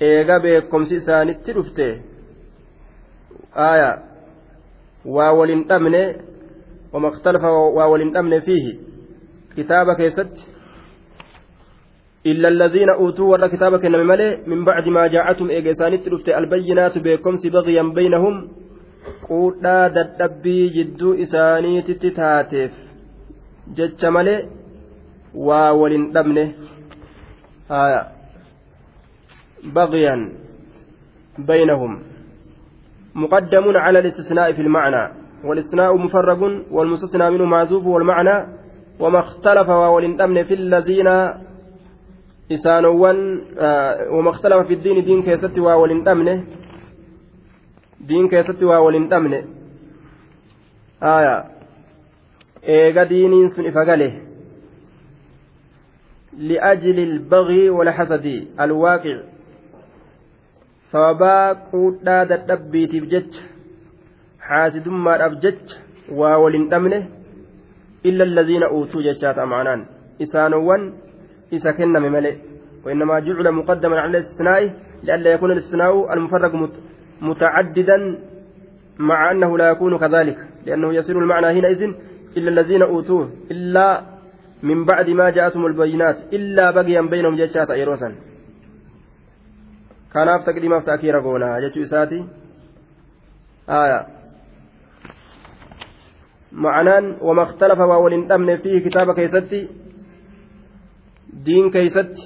eega 0.00 0.40
beekomsi 0.40 0.94
isaanitti 0.94 1.52
dhufte 1.52 1.86
aya 3.54 3.88
waa 5.04 5.32
walin 5.32 5.64
dhabne 5.68 6.16
wama 6.92 7.08
ikhtalafa 7.08 7.50
waa 7.52 7.88
walin 7.88 8.12
dhabne 8.12 8.40
fiihi. 8.40 8.80
Kitaaba 9.54 9.94
keessatti 9.94 10.60
إلا 12.26 12.48
الذين 12.48 12.88
أوتوا 12.88 13.30
ورا 13.32 13.46
كتابا 13.46 13.78
كنا 13.78 14.02
ملي 14.02 14.44
من 14.46 14.64
بعد 14.64 14.88
ما 14.88 15.06
جاءتهم 15.06 15.50
إيجا 15.50 15.72
سانت 15.72 16.08
رفت 16.08 16.28
البينات 16.28 16.98
بكمس 16.98 17.46
بغيا 17.46 17.82
بينهم 17.82 18.48
قولا 19.28 19.88
ددبي 19.88 20.68
جدو 20.68 21.14
إساني 21.22 21.82
تتاتف 21.82 22.72
جتش 23.76 24.04
ملي 24.04 24.36
واولن 25.34 26.12
دمنه 26.12 26.52
آية 27.70 28.02
بغيا 29.64 30.14
بينهم 31.38 31.92
مقدم 33.14 33.76
على 33.76 33.98
الاستثناء 33.98 34.52
في 34.52 34.62
المعنى 34.62 35.12
والاستثناء 35.44 35.96
مفرغ 35.96 36.40
والمستثنى 36.70 37.30
منه 37.30 37.44
معزوف 37.44 37.86
والمعنى 37.86 38.46
وما 39.00 39.18
اختلف 39.18 39.68
ولن 39.68 40.44
في 40.44 40.54
الذين 40.54 41.08
isaanowwan 42.50 43.18
wama 44.10 44.30
ikhtalafa 44.30 44.64
fi 44.64 44.76
diini 44.76 45.02
diin 45.02 45.22
keessatti 45.22 45.60
waa 45.60 45.76
wal 45.76 45.92
hin 45.94 46.04
dhabne 46.04 46.32
diin 48.08 48.28
keessatti 48.28 48.64
waa 48.64 48.80
wal 48.82 48.94
hin 48.98 49.08
dhabne 49.10 49.38
aya 51.10 51.34
eega 52.78 53.04
diiniin 53.10 53.50
sun 53.50 53.66
sababaa 60.92 61.54
quudhaa 61.72 62.24
dadhabbiitiif 62.32 63.04
jecha 63.14 63.42
xaasidummaadhaaf 64.48 65.34
jecha 65.46 65.76
waa 66.20 66.36
wal 66.42 66.56
hin 66.58 66.68
dhabne 66.74 67.00
إلا 68.04 68.24
الذين 68.24 68.62
أوتوا 68.62 69.02
جشات 69.02 69.38
أمعنان 69.38 69.80
إسانوان 70.22 70.92
إسا 71.54 71.70
كنم 71.70 72.12
ملئ 72.12 72.34
وإنما 72.84 73.20
جعل 73.20 73.52
مقدما 73.52 74.00
على 74.00 74.10
الاستثناء 74.10 74.60
لئلا 75.04 75.30
يكون 75.32 75.52
الاستثناء 75.52 76.12
المفرق 76.14 76.52
متعددا 77.22 78.18
مع 78.98 79.30
أنه 79.30 79.58
لا 79.58 79.70
يكون 79.70 79.98
كذلك 79.98 80.38
لأنه 80.66 80.94
يصير 80.94 81.18
المعنى 81.18 81.46
حينئذ 81.46 81.82
إلا 82.36 82.48
الذين 82.50 82.82
أوتوه 82.82 83.30
إلا 83.50 84.02
من 84.62 84.84
بعد 84.84 85.10
ما 85.10 85.30
جاءتهم 85.30 85.66
البينات 85.66 86.16
إلا 86.32 86.70
بقيا 86.70 87.00
بينهم 87.00 87.36
جشات 87.36 87.70
إيروسا 87.70 88.14
تقديم 90.46 90.80
تأكير 90.80 91.20
قونا 91.20 91.60
جتشو 91.60 91.82
إساتي 91.82 92.24
آية 93.68 94.06
معنaan 96.52 97.16
wama 97.20 97.42
ikhtalafa 97.42 97.86
waa 97.86 97.98
waliin 97.98 98.28
dhabne 98.28 98.58
fiihi 98.58 98.80
kitaaba 98.80 99.14
keeysatti 99.14 99.60
diin 101.46 101.70
keeysatti 101.70 102.22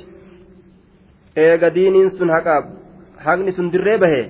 eega 1.36 1.74
diiniin 1.74 2.10
sun 2.10 2.32
haqaab 2.32 2.64
haqni 3.26 3.52
sun 3.52 3.72
dirree 3.72 3.98
bahe 3.98 4.22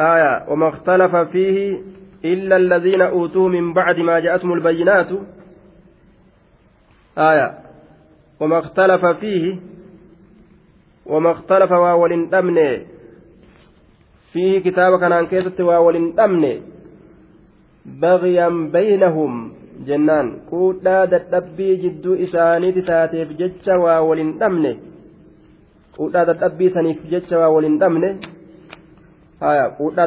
آية 0.00 0.44
وما 0.48 0.68
اختلف 0.68 1.16
فيه 1.16 1.80
إلا 2.24 2.56
الذين 2.56 3.02
أوتوه 3.02 3.48
من 3.48 3.72
بعد 3.72 3.98
ما 3.98 4.20
جاءتهم 4.20 4.52
البينات 4.52 5.08
آية 7.18 7.58
وما 8.40 8.58
اختلف 8.58 9.06
wama 11.08 11.30
ikhtalafa 11.36 11.80
waa 11.84 11.96
walin 12.02 12.24
dhabne 12.30 12.66
fiihi 14.32 14.60
kitaaba 14.60 14.98
kanaan 14.98 15.28
keessatti 15.32 15.62
waa 15.68 15.80
walin 15.86 16.12
dhabne 16.18 16.52
bagiyan 18.00 18.70
baynahum 18.74 19.34
jennaan 19.86 20.28
quudhaa 20.50 21.06
dadhabbii 21.14 21.74
jidduu 21.84 22.14
isaaniiti 22.26 22.82
taateef 22.90 23.28
jecha 23.40 23.78
waa 23.84 24.00
walin 24.08 24.32
dhabne 24.40 24.72
quudhaa 25.96 26.24
dadhabbii 26.30 26.70
saniif 26.76 27.04
jecha 27.12 27.38
waa 27.42 27.52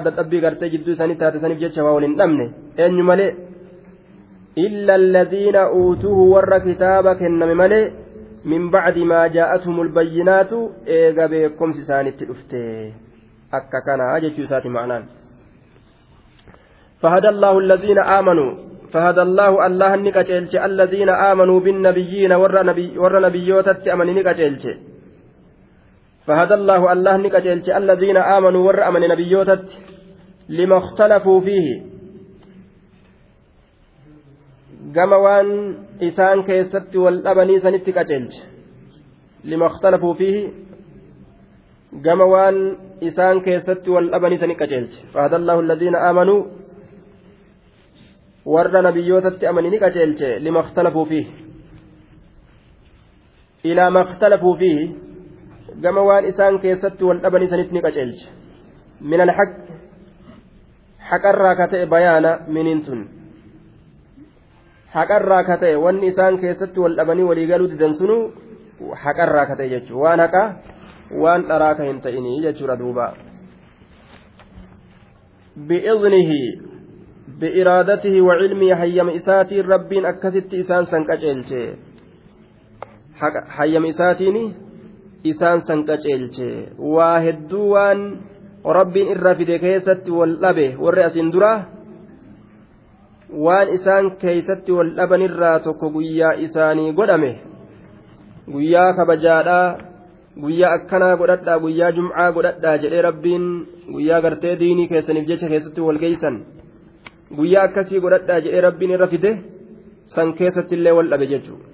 dadhabbii 0.05 0.41
gartee 0.45 0.69
jidduu 0.73 0.93
isaanii 0.97 1.19
taate 1.21 1.39
saniif 1.39 1.59
jecha 1.63 1.83
waa 1.83 1.95
walin 1.97 2.17
dhabne 2.21 2.45
eenyu 2.77 3.03
malee 3.11 3.31
illa 4.65 4.93
alladhiina 5.01 5.61
uutuuhu 5.79 6.31
warra 6.33 6.59
kitaaba 6.67 7.15
kenname 7.21 7.55
malee 7.61 7.83
من 8.45 8.69
بعد 8.71 8.97
ما 8.97 9.27
جاءتهم 9.27 9.81
البينات 9.81 10.53
إيغا 10.87 11.25
بكم 11.27 11.71
سساني 11.71 12.11
تلفته 12.11 12.93
أكا 13.53 13.79
كان 13.85 14.01
أجل 14.15 14.47
ساتي 14.47 14.69
معناه 14.69 15.03
فهدى 17.01 17.29
الله 17.29 17.59
الذين 17.59 17.99
آمنوا 17.99 18.51
فهدى 18.93 19.21
الله 19.21 19.65
الله 19.65 19.95
نكتلش 19.95 20.55
الذين 20.55 21.09
آمنوا 21.09 21.59
بالنبيين 21.59 22.31
ور 22.31 22.63
نبي 22.65 22.97
ور 22.97 23.19
نبيوتت 23.19 23.87
نكتلش 23.87 24.63
فهدى 26.27 26.53
الله 26.53 26.91
الله 26.93 27.17
نكتلش 27.17 27.69
الذين 27.69 28.17
آمنوا 28.17 28.67
ور 28.67 28.87
أمن 28.87 29.01
نبيوتت 29.01 29.67
لما 30.49 30.77
اختلفوا 30.77 31.41
فيه. 31.41 31.88
Gama 34.95 35.17
waan 35.25 35.49
isaan 36.09 36.39
keessatti 36.47 36.97
wal 37.03 37.17
dhabanii 37.25 37.59
sanitti 37.65 37.91
qaceelche 37.97 38.41
lima 39.43 39.65
اختلفوا 39.71 40.13
fiihi 40.19 40.53
gama 42.05 42.25
waan 42.33 42.57
isaan 43.01 43.41
keessatti 43.41 43.89
wal 43.89 44.07
dhabanii 44.11 44.37
sani 44.37 44.55
qaceelche 44.55 44.99
الله 45.15 45.59
الذين 45.59 45.95
آمنوا 45.95 46.41
warra 48.45 48.81
nabiyyootatti 48.81 49.47
amanii 49.47 49.69
ni 49.69 49.79
qaceelche 49.79 50.39
lima 50.39 50.59
اختلفوا 50.59 51.05
فيه 51.05 51.27
ilaa 53.63 53.89
ma 53.89 54.01
اختلفوا 54.01 54.55
فيه 54.55 54.79
gama 55.81 56.01
waan 56.03 56.25
isaan 56.25 56.59
keessatti 56.59 57.05
wal 57.05 57.21
dhaban 57.23 57.43
isanitti 57.43 57.73
ni 57.73 57.81
qaceelche 57.81 58.27
min 59.01 59.21
alhaq 59.21 59.51
haqarraa 61.09 61.55
ka 61.55 61.67
ta'e 61.67 61.85
bayaana 61.85 62.31
miniin 62.47 62.81
tun 62.85 63.18
haqarraa 64.93 65.43
ka 65.43 65.57
ta'e 65.61 65.75
wanni 65.85 66.11
isaan 66.13 66.39
keessatti 66.43 66.79
wal 66.79 66.95
dhabanii 66.99 67.27
waliigaluu 67.29 67.69
didan 67.73 67.93
sunu 67.99 68.17
haqarraa 69.03 69.45
ka 69.49 69.55
ta'e 69.59 69.69
jechuudha 69.75 70.03
waan 70.05 70.19
haqa 70.25 70.43
waan 71.23 71.47
dharaa 71.51 71.73
ka 71.75 71.83
hin 71.89 72.01
ta'inii 72.05 72.41
jechuudha 72.47 72.79
duuba 72.79 73.13
bi'idnihi 75.69 76.41
بإرادته 77.39 78.15
وعلمه 78.21 78.75
حيم 78.75 79.09
إساتي 79.09 79.61
ربين 79.61 80.05
أكست 80.05 80.49
إسان 80.53 80.83
سنكجلچه 80.91 81.63
حيم 83.57 83.83
إساتيني 83.85 84.45
isaan 85.23 85.59
san 85.67 85.83
qaceelche 85.83 86.79
waa 86.79 87.19
hedduu 87.19 87.75
waan 87.75 87.99
rabbiin 88.63 89.11
irraa 89.13 89.35
fide 89.35 89.59
keessatti 89.59 90.11
wal 90.11 90.39
dhabe 90.39 90.79
warri 90.79 91.03
asiin 91.03 91.31
dura 91.33 91.51
waan 93.45 93.69
isaan 93.77 94.11
keeysatti 94.21 94.71
wal 94.71 94.91
dhabanirraa 94.97 95.59
tokko 95.59 95.89
guyyaa 95.95 96.33
isaanii 96.45 96.93
godhame 96.99 97.31
guyyaa 98.53 98.93
kabajaadhaa 98.99 99.77
guyyaa 100.43 100.73
akkanaa 100.77 101.15
godhadhaa 101.21 101.59
guyyaa 101.65 101.91
jumcaa 101.97 102.31
godhadhaa 102.37 102.77
jedhee 102.83 103.01
rabbiin 103.09 103.45
guyyaa 103.93 104.21
gartee 104.21 104.59
diinii 104.59 104.87
keessaniif 104.91 105.27
jecha 105.31 105.51
keessatti 105.53 105.81
wal 105.87 105.99
geeysan 106.03 106.43
guyyaa 107.37 107.65
akkasii 107.69 108.03
godhadhaa 108.05 108.39
jedhee 108.45 108.61
rabbiin 108.67 108.95
irra 108.97 109.07
fide 109.15 109.31
san 110.15 110.33
keessatti 110.39 110.75
illee 110.75 110.95
wal 110.99 111.11
dhabe 111.11 111.27
jechuudha. 111.33 111.69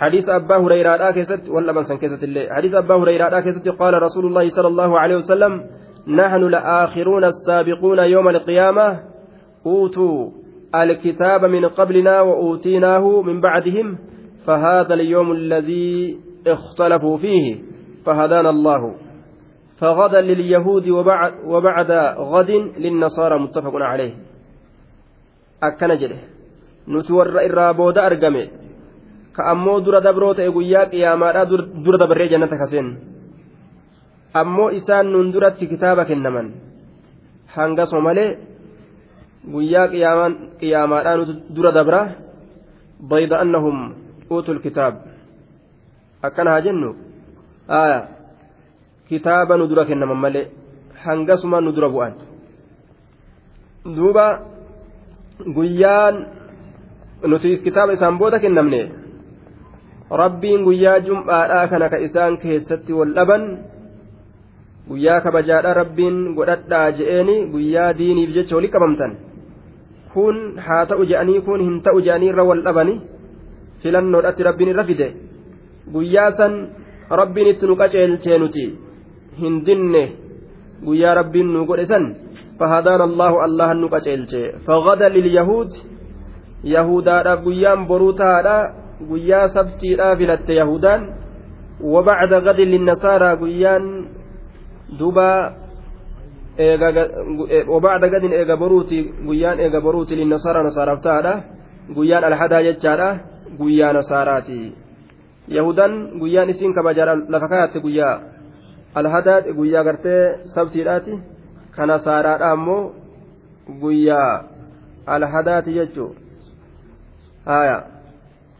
حديث 0.00 0.28
أبا 0.28 0.56
هريرة 0.56 1.10
كيست 1.10 1.48
ولا 1.48 1.72
من 1.72 1.82
سنكست 1.82 2.24
الله 2.24 2.48
حديث 2.56 2.74
أبا 2.74 2.94
هريرة 2.94 3.40
كيست 3.40 3.68
قال 3.68 4.02
رسول 4.02 4.24
الله 4.26 4.48
صلى 4.48 4.68
الله 4.68 4.98
عليه 4.98 5.16
وسلم 5.16 5.52
نحن 6.08 6.42
لآخرون 6.54 7.24
السابقون 7.24 7.98
يوم 7.98 8.28
القيامة 8.28 9.00
أوتوا 9.66 10.30
الكتاب 10.74 11.44
من 11.44 11.68
قبلنا 11.68 12.20
وأوتيناه 12.20 13.22
من 13.22 13.40
بعدهم 13.40 13.98
فهذا 14.46 14.94
اليوم 14.94 15.32
الذي 15.32 16.18
اختلفوا 16.46 17.18
فيه 17.18 17.58
فهدانا 18.06 18.50
الله. 18.50 18.94
فغدا 19.80 20.20
لليهود 20.20 20.88
وبعد, 20.88 21.32
وبعد 21.44 21.90
غد 22.18 22.50
للنصارى 22.78 23.38
متفق 23.38 23.72
عليه. 23.74 24.14
أكن 25.62 25.96
جده. 25.96 26.18
نتور 26.88 27.26
ka 29.32 29.46
ammoo 29.52 29.80
dura 29.80 30.00
dabroo 30.00 30.34
ta'e 30.34 30.50
guyyaa 30.50 30.86
qiyaamaadhaa 30.92 31.46
dura 31.84 31.98
dabarree 32.02 32.28
jannata 32.32 32.58
kaseen 32.62 32.88
ammoo 34.40 34.70
isaan 34.78 35.12
nun 35.12 35.32
duratti 35.32 35.70
kitaaba 35.72 36.04
kennaman 36.04 36.48
hangasuma 37.54 38.02
malee 38.08 38.28
guyyaa 39.52 39.86
qiyaamaadhaa 40.60 41.16
nuti 41.16 41.34
dura 41.54 41.72
dabra 41.72 42.00
bayda 43.10 43.40
annahum 43.42 43.94
uutul 44.30 44.60
kitaab. 44.64 44.94
Akkana 46.22 46.50
haa 46.50 46.64
jennu? 46.66 46.90
Kitaaba 49.08 49.56
nu 49.56 49.66
dura 49.66 49.84
kennaman 49.84 50.18
malee 50.18 50.50
hangasuma 51.04 51.60
nu 51.60 51.72
dura 51.72 51.88
bu'an. 51.88 52.14
Duuba 53.96 54.26
guyyaan 55.56 56.16
nuti 57.24 57.58
kitaaba 57.64 57.96
isaan 57.96 58.18
booda 58.20 58.38
kennamne 58.40 58.92
rabbiin 60.10 60.64
guyyaa 60.64 61.00
jum'aadhaa 61.06 61.68
kana 61.70 61.88
ka 61.88 61.98
isaan 62.06 62.36
keessatti 62.42 62.92
wal 62.92 63.14
dhaban 63.14 63.42
guyyaa 64.88 65.20
kabajaadhaa 65.24 65.74
rabbiin 65.80 66.34
godhadhaa 66.34 66.92
je'eeni 66.98 67.36
guyyaa 67.52 67.92
diiniif 67.98 68.34
jecha 68.36 68.56
walii 68.56 68.72
qabamtan 68.74 69.29
kun 70.14 70.36
haa 70.66 70.86
ta'u 70.90 71.06
je'anii 71.10 71.40
kun 71.46 71.60
hin 71.66 71.76
ta'u 71.86 72.02
je'anii 72.06 72.30
irra 72.32 72.44
wal 72.50 72.62
dhabani 72.66 72.94
filannoodhatti 73.82 74.46
rabbiin 74.48 74.72
irra 74.72 74.84
fide 74.90 75.08
guyyaa 75.92 76.30
san 76.38 76.54
rabbiin 77.20 77.52
itti 77.52 77.66
nu 77.66 77.76
qaceelchee 77.80 78.38
nuti 78.38 78.66
hin 79.40 79.54
dinne 79.66 80.04
guyyaa 80.86 81.14
rabbiin 81.20 81.52
nu 81.54 81.66
godhe 81.70 81.86
san 81.92 82.06
فهدانا 82.60 83.04
الله 83.04 83.32
الله 83.44 83.68
نقتلچه 83.72 84.68
فغدا 84.68 85.08
لليهود 85.08 85.70
يهودا 86.64 87.16
غيان 87.44 87.80
بروتا 87.88 88.32
guyyaa 89.08 89.48
sabtiidhaa 89.48 90.16
filatte 90.16 90.54
yahudaan 90.54 91.02
wabacda 91.80 92.40
gadin 92.40 92.70
linnasaaraa 92.70 93.36
guyyaan 93.36 93.86
duba 94.98 95.52
وبعد 97.68 98.04
غد 98.04 98.24
إيغا 98.24 98.54
بروتي 98.54 99.12
قيان 99.28 99.58
إيغا 99.58 99.78
بروتي 99.78 100.14
للنصارى 100.14 100.62
نصارى 100.62 100.96
فتاة 100.96 101.44
قيان 101.96 102.24
الحدا 102.24 102.60
يجتاة 102.60 103.20
قيان 103.58 103.96
نصاراتي 103.96 104.72
يهودان 105.48 106.20
قيان 106.20 106.48
إسين 106.48 106.72
كما 106.74 106.92
جرى 106.92 107.14
لفكات 107.14 107.76
قيا 107.84 108.10
الحداد 108.96 109.44
قيا 109.58 109.80
غرتي 109.86 110.16
سبتيراتي 110.54 111.14
كنصارى 111.76 112.28
أمو 112.52 112.78
قيا 113.82 114.24
الحدات 115.08 115.68
يجو 115.68 116.08
آية 117.48 118.00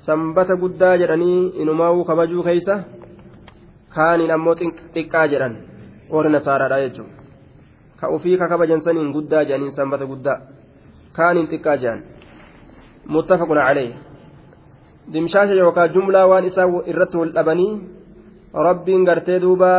sanbata 0.07 0.57
guddaa 0.57 0.97
jedhanii 1.01 1.49
inumaa'uu 1.63 2.05
kabajuu 2.11 2.43
keeysa 2.47 2.77
kaaniin 3.97 4.35
ammoo 4.37 4.55
xiqqaa 4.61 5.27
jedhan 5.33 5.57
warri 6.13 6.33
nasaaraadha 6.35 6.79
jechuudha 6.85 7.20
ka 8.01 8.07
ofii 8.17 8.37
ka 8.41 8.49
kabajan 8.53 8.81
saniin 8.87 9.13
guddaa 9.17 9.45
jedhaniin 9.45 9.73
sanbata 9.79 10.07
guddaa 10.13 10.39
kaaniin 11.17 11.49
xiqqaa 11.53 11.77
jedhan 11.83 12.01
muttafaqun 13.15 13.61
calee 13.67 13.91
dimshaasha 15.13 15.55
yookaan 15.63 15.93
jumlaa 15.95 16.27
waan 16.31 16.45
isaa 16.51 16.69
irratti 16.93 17.17
wal 17.21 17.33
dhabanii 17.37 17.73
rabbiin 18.69 19.05
gartee 19.09 19.41
duuba 19.41 19.73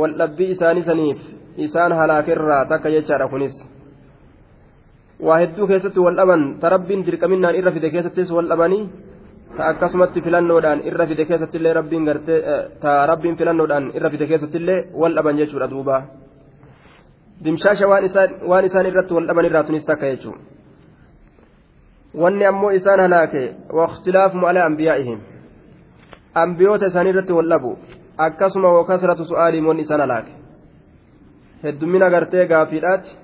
wal 0.00 0.14
dhabbii 0.20 0.50
isaanii 0.54 0.84
saniif 0.90 1.18
isaan 1.56 1.92
halaakerraa 1.92 2.64
takka 2.70 2.88
jechaadha 2.90 3.28
kunis. 3.28 3.54
waa 5.26 5.38
hedduu 5.42 5.66
keessatti 5.66 6.00
wal 6.00 6.16
dhaban 6.16 6.58
ta 6.60 6.68
rabbiin 6.74 7.04
dirqaminaan 7.06 7.54
irra 7.58 7.72
fide 7.72 7.90
keessattis 7.90 8.30
wal 8.36 8.48
dhabanii 8.52 8.82
ta 9.56 9.62
akkasumatti 9.72 10.20
filannoodhaan 10.26 10.80
irra 10.88 11.06
fide 11.06 11.24
keessattillee 11.30 11.72
rabbiin 11.78 12.04
gartee 12.08 12.40
ta 12.82 13.06
rabbiin 13.06 13.36
filannoodhaan 13.36 13.90
irra 13.96 14.10
fide 14.10 14.26
keessattillee 14.26 14.78
wal 15.00 15.14
dhaban 15.16 15.36
jechuudha 15.38 15.70
duuba. 15.70 16.02
Dimshaasha 17.44 17.86
waan 17.88 18.64
isaan 18.64 18.86
irratti 18.86 19.14
wal 19.14 19.26
dhaban 19.26 19.44
irraa 19.50 19.64
tunis 19.64 19.86
takka 19.86 20.06
jechuudha 20.12 20.54
wanni 22.22 22.44
ammoo 22.46 22.70
isaan 22.70 23.00
halaake 23.00 23.42
waqtilaafuma 23.78 24.48
ala 24.48 24.64
ambiyaa'ihim 24.70 25.20
ambiyoota 26.42 26.86
isaanii 26.86 27.12
irratti 27.14 27.32
wal 27.38 27.48
dhabu 27.52 27.72
akkasuma 28.26 28.72
wakasratu 28.78 29.24
su'aaliim 29.30 29.66
wanni 29.66 29.82
isaan 29.82 30.00
halaake. 30.00 30.32
Heddummina 31.62 32.10
gartee 32.10 32.46
gaafiidhaati 32.46 33.16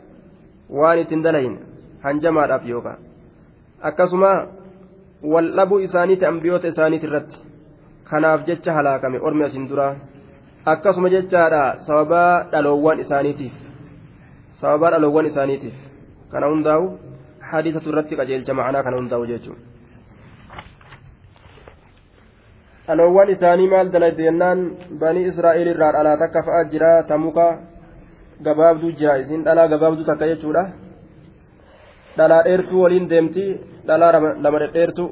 waan 0.81 0.99
ittiin 0.99 1.23
dalayin 1.25 1.59
hanjamaadhaaf 2.03 2.67
yookaan. 2.69 2.99
Akkasuma 3.83 4.31
wal 5.23 5.53
dhabuu 5.57 5.81
isaaniiti 5.81 6.27
ambiyoota 6.27 6.69
isaaniiti 6.69 7.07
irratti 7.07 7.39
kanaaf 8.11 8.47
jecha 8.49 8.73
halaakame 8.73 9.19
ormi 9.21 9.45
asin 9.45 9.69
duraa 9.69 9.95
akkasuma 10.73 11.11
jechaadha 11.15 11.63
sababaa 11.87 12.45
dhaloowwan 12.53 13.01
isaaniitiif 13.05 13.53
sababaa 14.61 14.91
dhaloowwan 14.97 15.27
isaaniitiif 15.33 15.77
kana 16.33 16.53
hundaa'u 16.53 16.87
hadiisatu 17.53 17.93
irratti 17.93 18.17
qajeelcha 18.21 18.55
ma'anaa 18.55 18.83
kana 18.83 18.97
hundaa'u 19.01 19.27
jechuudha. 19.33 19.63
dhaloowwan 22.87 23.31
isaanii 23.37 23.69
maal 23.73 23.93
dalayte 23.95 24.23
jennaan 24.29 24.61
banii 25.01 25.27
israa'el 25.33 25.69
irraa 25.73 25.93
dhalaa 25.97 26.21
takka 26.23 26.43
fa'aa 26.47 26.69
jira 26.73 26.93
tamuka 27.11 27.47
gabaabduu 28.47 28.93
jira 29.01 29.19
isin 29.25 29.45
dhalaa 29.49 29.69
gabaabduu 29.73 30.09
takka 30.11 30.31
jechuudha. 30.33 30.65
Dhalaa 32.19 32.43
dheertuu 32.45 32.83
waliin 32.83 33.11
deemti. 33.11 33.45
Dhalaa 33.87 34.13
lama 34.45 34.59
dhedheertu. 34.63 35.05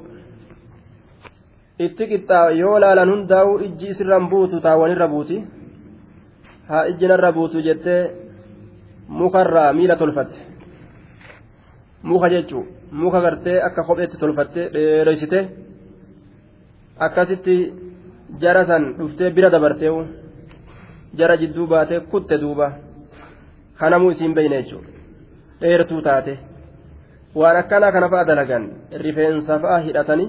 Itti 1.85 2.05
qixxaa 2.11 2.51
yoo 2.61 2.77
laalan 2.81 3.11
hundaa'u 3.13 3.53
ijji 3.67 3.87
isirraan 3.93 4.29
buutu 4.31 4.61
taawwanirra 4.61 5.09
buuti. 5.09 5.37
Haa 6.69 6.85
ijjinarra 6.91 7.33
buutu 7.33 7.63
jettee 7.67 8.03
mukarraa 9.09 9.73
miila 9.73 9.97
tolfatte. 9.97 10.39
Muka 12.03 12.29
jechuu 12.35 12.65
muka 12.93 13.21
gartee 13.21 13.63
akka 13.67 13.83
kopheetti 13.89 14.17
tolfatte 14.23 14.61
dheereessite 14.75 15.41
akkasitti 17.07 17.55
jara 18.43 18.63
san 18.67 18.85
dhuftee 18.99 19.31
bira 19.37 19.51
dabarteewu 19.51 20.01
jara 21.19 21.37
jidduu 21.41 21.67
baatee 21.67 22.01
kutte 22.01 22.39
duuba. 22.43 22.73
Kanamuu 23.79 24.11
isiin 24.11 24.35
beeyne 24.35 24.63
jechuudha 24.63 24.91
dheertuu 25.61 26.03
taate. 26.03 26.39
Waan 27.35 27.57
akkanaa 27.57 27.93
kana 27.93 28.09
fa'a 28.09 28.25
dalagan 28.25 28.65
rifeensa 28.93 29.59
fa'a 29.59 29.79
hidhatanii 29.87 30.29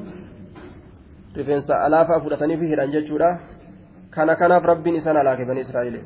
rifeensa 1.36 1.74
alaa 1.86 2.06
fa'a 2.06 2.20
fudhatanii 2.20 2.58
fi 2.58 2.68
hidhan 2.68 2.92
jechuudha 2.92 3.30
kana 4.16 4.36
kanaaf 4.36 4.64
rabbiin 4.64 4.96
isaan 4.96 5.18
halaake 5.22 5.46
bani 5.46 5.62
israa'el 5.62 5.98